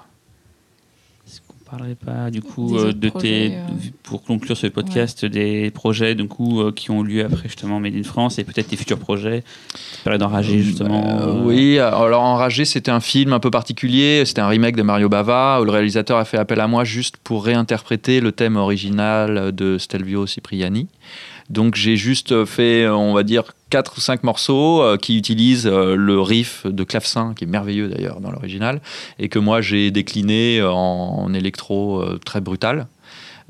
[1.74, 3.62] Parlerait pas du coup euh, de projets, tes, euh.
[4.04, 7.96] pour conclure ce podcast, des projets du coup euh, qui ont lieu après justement Made
[7.96, 9.44] in France et peut-être tes futurs projets.
[9.74, 11.04] Tu parlais d'enrager justement.
[11.04, 14.24] Euh, euh, oui, alors Enragé, c'était un film un peu particulier.
[14.24, 17.18] C'était un remake de Mario Bava où le réalisateur a fait appel à moi juste
[17.18, 20.90] pour réinterpréter le thème original de Stelvio Cipriani.
[21.50, 25.96] Donc j'ai juste fait, on va dire, quatre ou cinq morceaux euh, qui utilisent euh,
[25.96, 28.82] le riff de clavecin, qui est merveilleux d'ailleurs dans l'original,
[29.18, 32.88] et que moi j'ai décliné en, en électro euh, très brutal.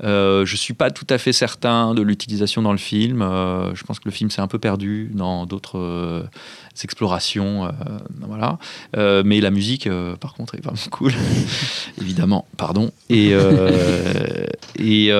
[0.02, 3.22] Euh, je suis pas tout à fait certain de l'utilisation dans le film.
[3.22, 6.22] Euh, je pense que le film s'est un peu perdu dans d'autres euh,
[6.82, 7.66] explorations.
[7.66, 7.70] euh,
[8.20, 8.58] voilà.
[9.24, 9.88] Mais la musique,
[10.20, 11.12] par contre, est vraiment cool.
[12.00, 12.90] Évidemment, pardon.
[13.10, 13.32] Et
[14.78, 15.12] il y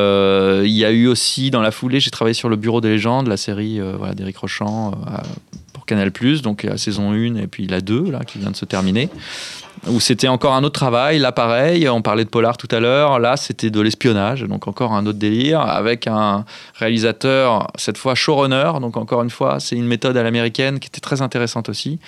[0.84, 3.80] a eu aussi, dans la foulée, j'ai travaillé sur le Bureau des légendes, la série
[3.80, 4.92] voilà, d'Éric Rochant
[5.72, 6.10] pour Canal+,
[6.42, 9.08] donc la saison 1 et puis la 2, là, qui vient de se terminer
[9.86, 11.18] où c'était encore un autre travail.
[11.18, 13.18] Là, pareil, on parlait de polar tout à l'heure.
[13.18, 16.44] Là, c'était de l'espionnage, donc encore un autre délire, avec un
[16.74, 18.72] réalisateur, cette fois showrunner.
[18.80, 21.98] Donc, encore une fois, c'est une méthode à l'américaine qui était très intéressante aussi,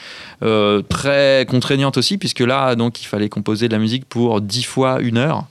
[0.42, 4.62] Euh, très contraignante aussi, puisque là, donc, il fallait composer de la musique pour 10
[4.64, 5.44] fois une heure.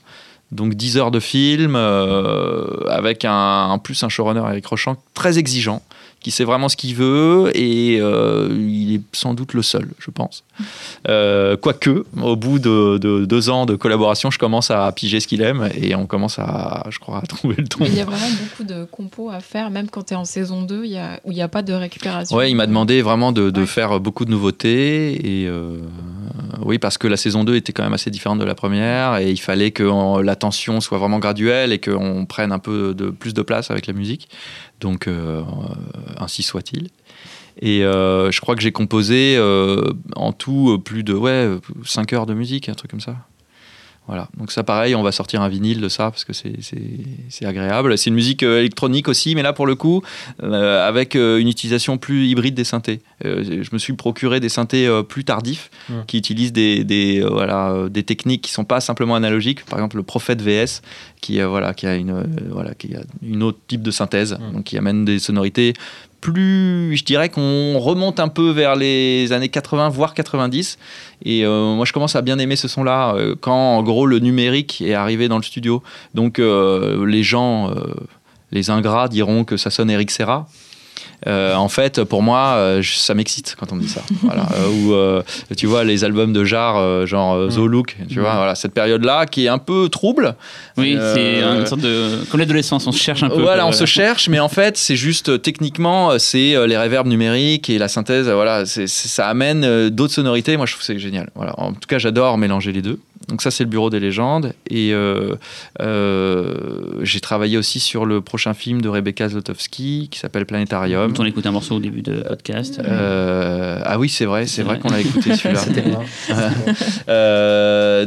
[0.52, 5.82] Donc 10 heures de film, euh, avec un, plus un showrunner, Eric Rochant, très exigeant,
[6.20, 10.10] qui sait vraiment ce qu'il veut, et euh, il est sans doute le seul, je
[10.10, 10.42] pense.
[11.08, 15.28] Euh, quoique, au bout de, de deux ans de collaboration, je commence à piger ce
[15.28, 17.78] qu'il aime, et on commence à, je crois, à trouver le ton.
[17.80, 20.24] Mais il y a vraiment beaucoup de compos à faire, même quand tu es en
[20.24, 22.36] saison 2, il y a, où il n'y a pas de récupération.
[22.36, 23.66] Ouais, il m'a demandé vraiment de, de Ouais.
[23.66, 25.42] faire beaucoup de nouveautés.
[25.42, 25.76] Et euh,
[26.64, 29.18] oui, parce que la saison 2 était quand même assez différente de la première.
[29.18, 33.10] Et il fallait que en- l'attention soit vraiment graduelle et qu'on prenne un peu de,
[33.10, 34.28] plus de place avec la musique.
[34.80, 35.44] Donc, euh, euh,
[36.18, 36.88] ainsi soit-il.
[37.60, 39.38] Et euh, je crois que j'ai composé
[40.14, 43.16] en tout plus de ouais, 5 heures de musique, un truc comme ça.
[44.06, 47.98] Voilà, donc ça pareil, on va sortir un vinyle de ça parce que c'est- agréable.
[47.98, 50.02] C'est une musique euh, électronique aussi, mais là pour le coup,
[50.42, 53.00] euh, avec euh, une utilisation plus hybride des synthés.
[53.24, 55.70] Euh, je me suis procuré des synthés euh, plus tardifs
[56.06, 59.64] qui utilisent des, des, voilà, des techniques qui sont pas simplement analogiques.
[59.64, 60.82] Par exemple, le Prophet VS
[61.20, 64.78] qui, voilà, qui a une, voilà, qui a une autre type de synthèse, donc qui
[64.78, 65.72] amène des sonorités
[66.20, 70.78] plus, je dirais qu'on remonte un peu vers les années 80, voire 90.
[71.24, 74.18] Et euh, moi, je commence à bien aimer ce son-là euh, quand, en gros, le
[74.18, 75.82] numérique est arrivé dans le studio.
[76.14, 77.74] Donc, euh, les gens,
[78.52, 80.48] les ingrats diront que ça sonne Eric Serra.
[81.26, 84.02] Euh, en fait, pour moi, euh, je- ça m'excite quand on me dit ça.
[84.22, 84.46] Voilà.
[84.54, 85.22] Euh, ou euh,
[85.56, 88.72] tu vois les albums de Jarre, euh, genre euh, The Look, tu vois, voilà, cette
[88.74, 90.34] période-là qui est un peu trouble.
[90.76, 92.24] Oui, Euh, c'est une sorte de.
[92.30, 93.40] Comme l'adolescence, on se cherche un peu.
[93.40, 97.70] Voilà, on se cherche, mais en fait, c'est juste techniquement, c'est euh, les réverbes numériques
[97.70, 98.28] et la synthèse.
[98.28, 100.56] Voilà, c'est- c'est- ça amène euh, d'autres sonorités.
[100.56, 101.30] Moi, je trouve que c'est génial.
[101.34, 101.54] Voilà.
[101.58, 102.98] En tout cas, j'adore mélanger les deux.
[103.28, 104.52] Donc ça, c'est le bureau des légendes.
[104.70, 105.34] Et euh,
[105.80, 111.12] euh, j'ai travaillé aussi sur le prochain film de Rebecca Zlotowski qui s'appelle Planétarium.
[111.18, 112.80] On écoute un morceau au début de podcast.
[112.84, 114.82] Euh, ah oui, c'est vrai, c'est vrai vrai.
[114.82, 115.64] qu'on l'a écouté celui-là.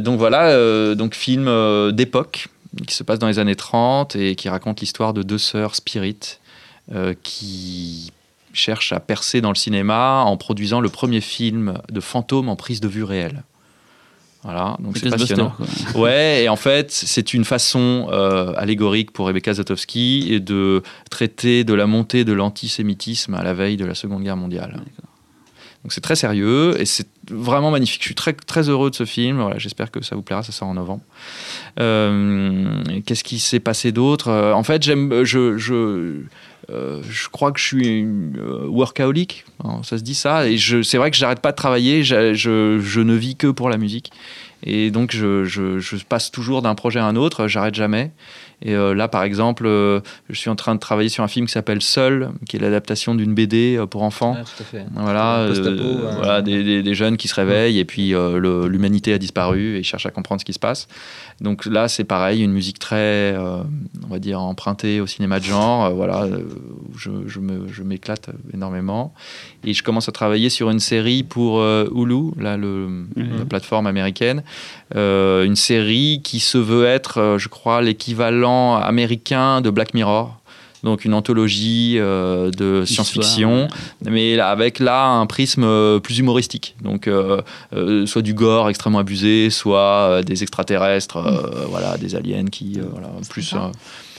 [0.00, 1.50] Donc voilà, donc film
[1.92, 2.48] d'époque
[2.86, 6.40] qui se passe dans les années 30 et qui raconte l'histoire de deux sœurs spirites
[7.22, 8.12] qui
[8.52, 12.80] cherchent à percer dans le cinéma en produisant le premier film de fantôme en prise
[12.80, 13.42] de vue réelle.
[14.42, 15.52] Voilà, donc c'est passionnant.
[15.94, 21.62] Ouais, et en fait, c'est une façon euh, allégorique pour Rebecca Zlotowski et de traiter
[21.64, 24.80] de la montée de l'antisémitisme à la veille de la Seconde Guerre mondiale.
[25.82, 28.02] Donc c'est très sérieux et c'est vraiment magnifique.
[28.02, 29.40] Je suis très, très heureux de ce film.
[29.40, 30.42] Voilà, J'espère que ça vous plaira.
[30.42, 31.02] Ça sort en novembre.
[31.78, 34.28] Euh, Qu'est-ce qui s'est passé d'autre?
[34.28, 36.22] Euh, En fait, j'aime, je, je,
[36.72, 39.44] euh, je crois que je suis euh, workaholic.
[39.82, 40.48] ça se dit ça.
[40.48, 42.02] Et c'est vrai que j'arrête pas de travailler.
[42.04, 44.10] Je, ne vis que pour la musique.
[44.62, 47.48] Et donc, je, je passe toujours d'un projet à un autre.
[47.48, 48.12] J'arrête jamais.
[48.62, 51.46] Et euh, là, par exemple, euh, je suis en train de travailler sur un film
[51.46, 54.34] qui s'appelle Seul, qui est l'adaptation d'une BD euh, pour enfants.
[54.44, 54.84] Tout à fait.
[54.94, 59.76] Voilà, euh, des, des- des jeunes qui se réveillent et puis euh, l'humanité a disparu
[59.76, 60.88] et ils cherchent à comprendre ce qui se passe.
[61.40, 62.96] Donc là, c'est pareil, une musique très,
[63.34, 63.62] euh,
[64.04, 65.86] on va dire, empruntée au cinéma de genre.
[65.86, 66.42] euh, voilà, euh,
[66.98, 69.14] je, je me- je m'éclate énormément.
[69.64, 73.86] Et je commence à travailler sur une série pour euh, Hulu, là, le, la plateforme
[73.86, 74.42] américaine.
[74.96, 80.36] Euh, une série qui se veut être, euh, je crois, l'équivalent américain de Black Mirror.
[80.82, 83.68] Donc une anthologie euh, de science-fiction,
[84.06, 86.74] mais avec là un prisme plus humoristique.
[86.82, 87.42] Donc euh,
[88.06, 93.54] soit du gore extrêmement abusé, soit des extraterrestres, euh, voilà, des aliens qui, voilà, plus.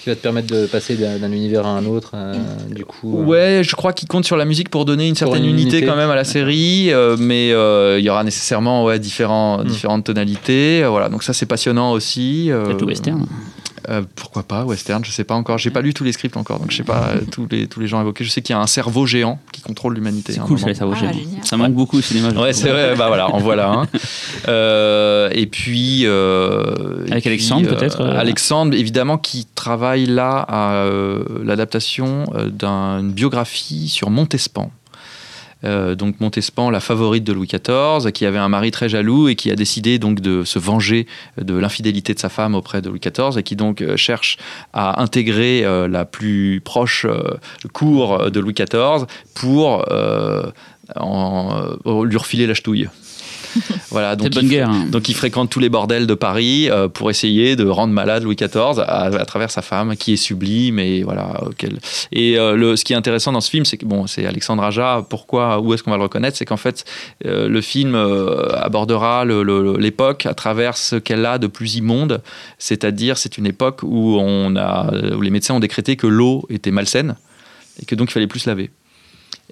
[0.03, 2.33] Qui va te permettre de passer d'un univers à un autre, euh,
[2.71, 3.19] du coup.
[3.19, 5.77] euh, Ouais, je crois qu'il compte sur la musique pour donner une certaine une unité,
[5.77, 5.85] unité.
[5.85, 9.65] quand même à la série, euh, mais euh, il y aura nécessairement ouais, différents, Mm.
[9.65, 10.83] différentes tonalités.
[10.83, 12.49] euh, voilà, donc ça c'est passionnant aussi.
[12.49, 13.25] euh, Peut-être le western.
[13.89, 15.57] Euh, pourquoi pas western Je sais pas encore.
[15.57, 17.79] J'ai pas lu tous les scripts encore, donc je sais pas euh, tous les tous
[17.79, 18.23] les gens évoqués.
[18.23, 20.33] Je sais qu'il y a un cerveau géant qui contrôle l'humanité.
[20.33, 21.13] C'est un cool, ça, ça vaut Ah, géant.
[21.13, 21.43] génial.
[21.45, 22.29] Ça manque beaucoup au cinéma.
[22.39, 22.95] Ouais, c'est vrai.
[22.95, 23.87] Bah voilà, en voilà un.
[24.47, 28.17] Euh, et puis euh, Avec Alexandre, euh, peut-être, euh.
[28.19, 34.71] Alexandre, évidemment, qui travaille là à euh, l'adaptation d'une biographie sur Montespan.
[35.63, 39.35] Euh, donc Montespan, la favorite de Louis XIV, qui avait un mari très jaloux et
[39.35, 41.07] qui a décidé donc de se venger
[41.39, 44.37] de l'infidélité de sa femme auprès de Louis XIV et qui donc euh, cherche
[44.73, 47.37] à intégrer euh, la plus proche euh,
[47.73, 49.05] cour de Louis XIV
[49.35, 50.51] pour euh,
[50.97, 52.89] euh, lui refiler la ch'touille.
[53.89, 54.69] voilà, donc il, guerre.
[54.69, 54.85] hein.
[54.89, 58.35] donc il fréquente tous les bordels de Paris euh, pour essayer de rendre malade Louis
[58.35, 61.43] XIV à, à travers sa femme qui est sublime et voilà.
[61.45, 61.79] auquel-
[62.11, 64.63] Et euh, le, ce qui est intéressant dans ce film, c'est que bon, c'est Alexandre
[64.63, 65.05] Aja.
[65.09, 66.37] Pourquoi, où est-ce qu'on va le reconnaître?
[66.37, 66.85] C'est qu'en fait,
[67.25, 67.95] euh, le film
[68.55, 72.21] abordera l'époque à travers ce qu'elle a de plus immonde,
[72.57, 76.71] c'est-à-dire c'est une époque où on a, où les médecins ont décrété que l'eau était
[76.71, 77.15] malsaine
[77.81, 78.69] et que donc il fallait plus se laver.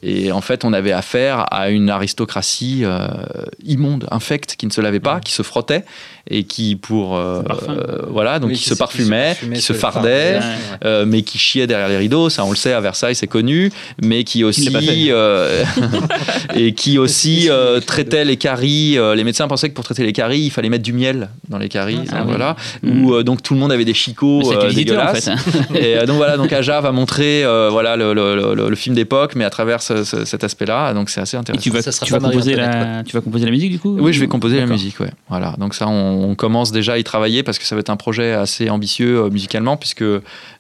[0.02, 3.08] Et en fait, on avait affaire à une aristocratie euh,
[3.66, 5.84] immonde, infecte, qui ne se lavait pas, qui se frottait
[6.32, 9.80] et qui, pour euh, euh, voilà, donc Oui, qui qui se parfumait, qui se qui
[9.80, 10.40] fardait,
[10.84, 11.06] ouais.
[11.06, 12.30] mais qui chiait derrière les rideaux.
[12.30, 13.72] Ça, on le sait, à Versailles, c'est connu,
[14.02, 14.70] mais qui aussi
[16.56, 17.50] et qui aussi
[17.86, 18.98] traitait les caries.
[19.16, 21.70] les médecins pensaient que pour traiter les caries, il fallait mettre du miel dans les
[21.70, 22.00] caries.
[22.12, 22.30] Ah donc oui.
[22.36, 23.04] voilà, Mm.
[23.06, 25.30] où donc tout le monde avait des chicots visiteur, en dégueulasses.
[25.30, 25.80] fait.
[25.80, 29.34] Et euh, donc voilà, donc Aja va montrer voilà le, le- le- le film d'époque,
[29.36, 30.94] mais à travers ce- ce- cet aspect-là.
[30.94, 31.61] Donc c'est assez Et intéressant.
[31.64, 33.80] tu vas, Ça sera tu vas pas composer la, tu vas composer la musique du
[33.80, 35.11] coup Oui, je vais composer la musique, ouais.
[35.30, 35.56] Voilà.
[35.57, 37.98] Donc ça, on, on commence déjà à y travailler parce que ça va être un
[37.98, 40.03] projet assez ambitieux euh, musicalement, puisque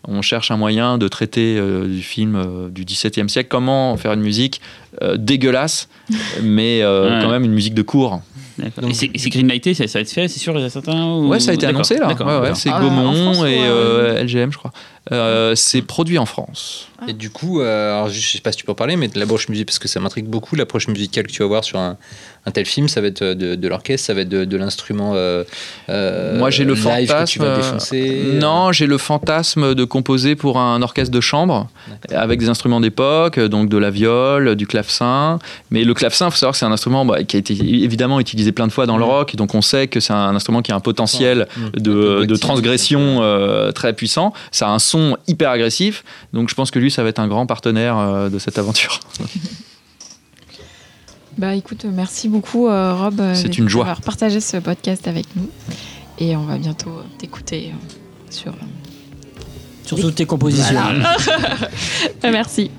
[0.07, 3.49] on cherche un moyen de traiter euh, du film euh, du XVIIe siècle.
[3.49, 4.61] Comment faire une musique
[5.01, 5.87] euh, dégueulasse,
[6.43, 7.23] mais euh, Ouais.
[7.23, 8.21] quand même une musique de cours.
[8.57, 8.81] D'accord.
[8.83, 11.05] Donc- Et c'est Greenlighté, ça, ça va être fait, c'est sûr, il y a certains
[11.05, 12.07] ou- Ouais, ça a été annoncé là.
[12.09, 13.57] Ouais, ouais, c'est Ah, Gaumont France et
[14.23, 14.71] LGM, je crois.
[15.11, 16.87] Euh, c'est produit en France.
[17.07, 19.17] Et du coup, euh, alors, je sais pas si tu peux en parler, mais de
[19.17, 21.95] l'approche musicale, parce que ça m'intrigue beaucoup, l'approche musicale que tu vas voir sur un,
[22.45, 25.13] un tel film, ça va être de, de l'orchestre, ça va être de, de l'instrument
[25.15, 25.45] euh,
[25.87, 27.23] euh, Moi, j'ai le live fantasme.
[27.25, 28.21] que tu vas défoncer.
[28.25, 31.69] euh, Non, j'ai le fantasme de composer pour un orchestre de chambre
[32.13, 35.39] avec des instruments d'époque, donc de la viole, du clavecin.
[35.71, 38.19] Mais le clavecin, il faut savoir que c'est un instrument bah, qui a été évidemment
[38.19, 39.09] utilisé plein de fois dans le Mhm.
[39.09, 41.69] rock, donc on sait que c'est un instrument qui a un potentiel Mhm.
[41.81, 44.33] de, de transgression euh, très puissant.
[44.51, 46.03] Ça a un son hyper agressif.
[46.33, 48.99] Donc je pense que lui, ça va être un grand partenaire euh, de cette aventure.
[51.39, 53.85] Bah écoute, merci beaucoup euh, Rob euh, C'est une joie.
[53.85, 55.49] d'avoir partagé ce podcast avec nous.
[56.17, 58.53] Et on va bientôt t'écouter euh, sur...
[59.85, 60.77] Sur toutes tes compositions.
[62.23, 62.69] Merci.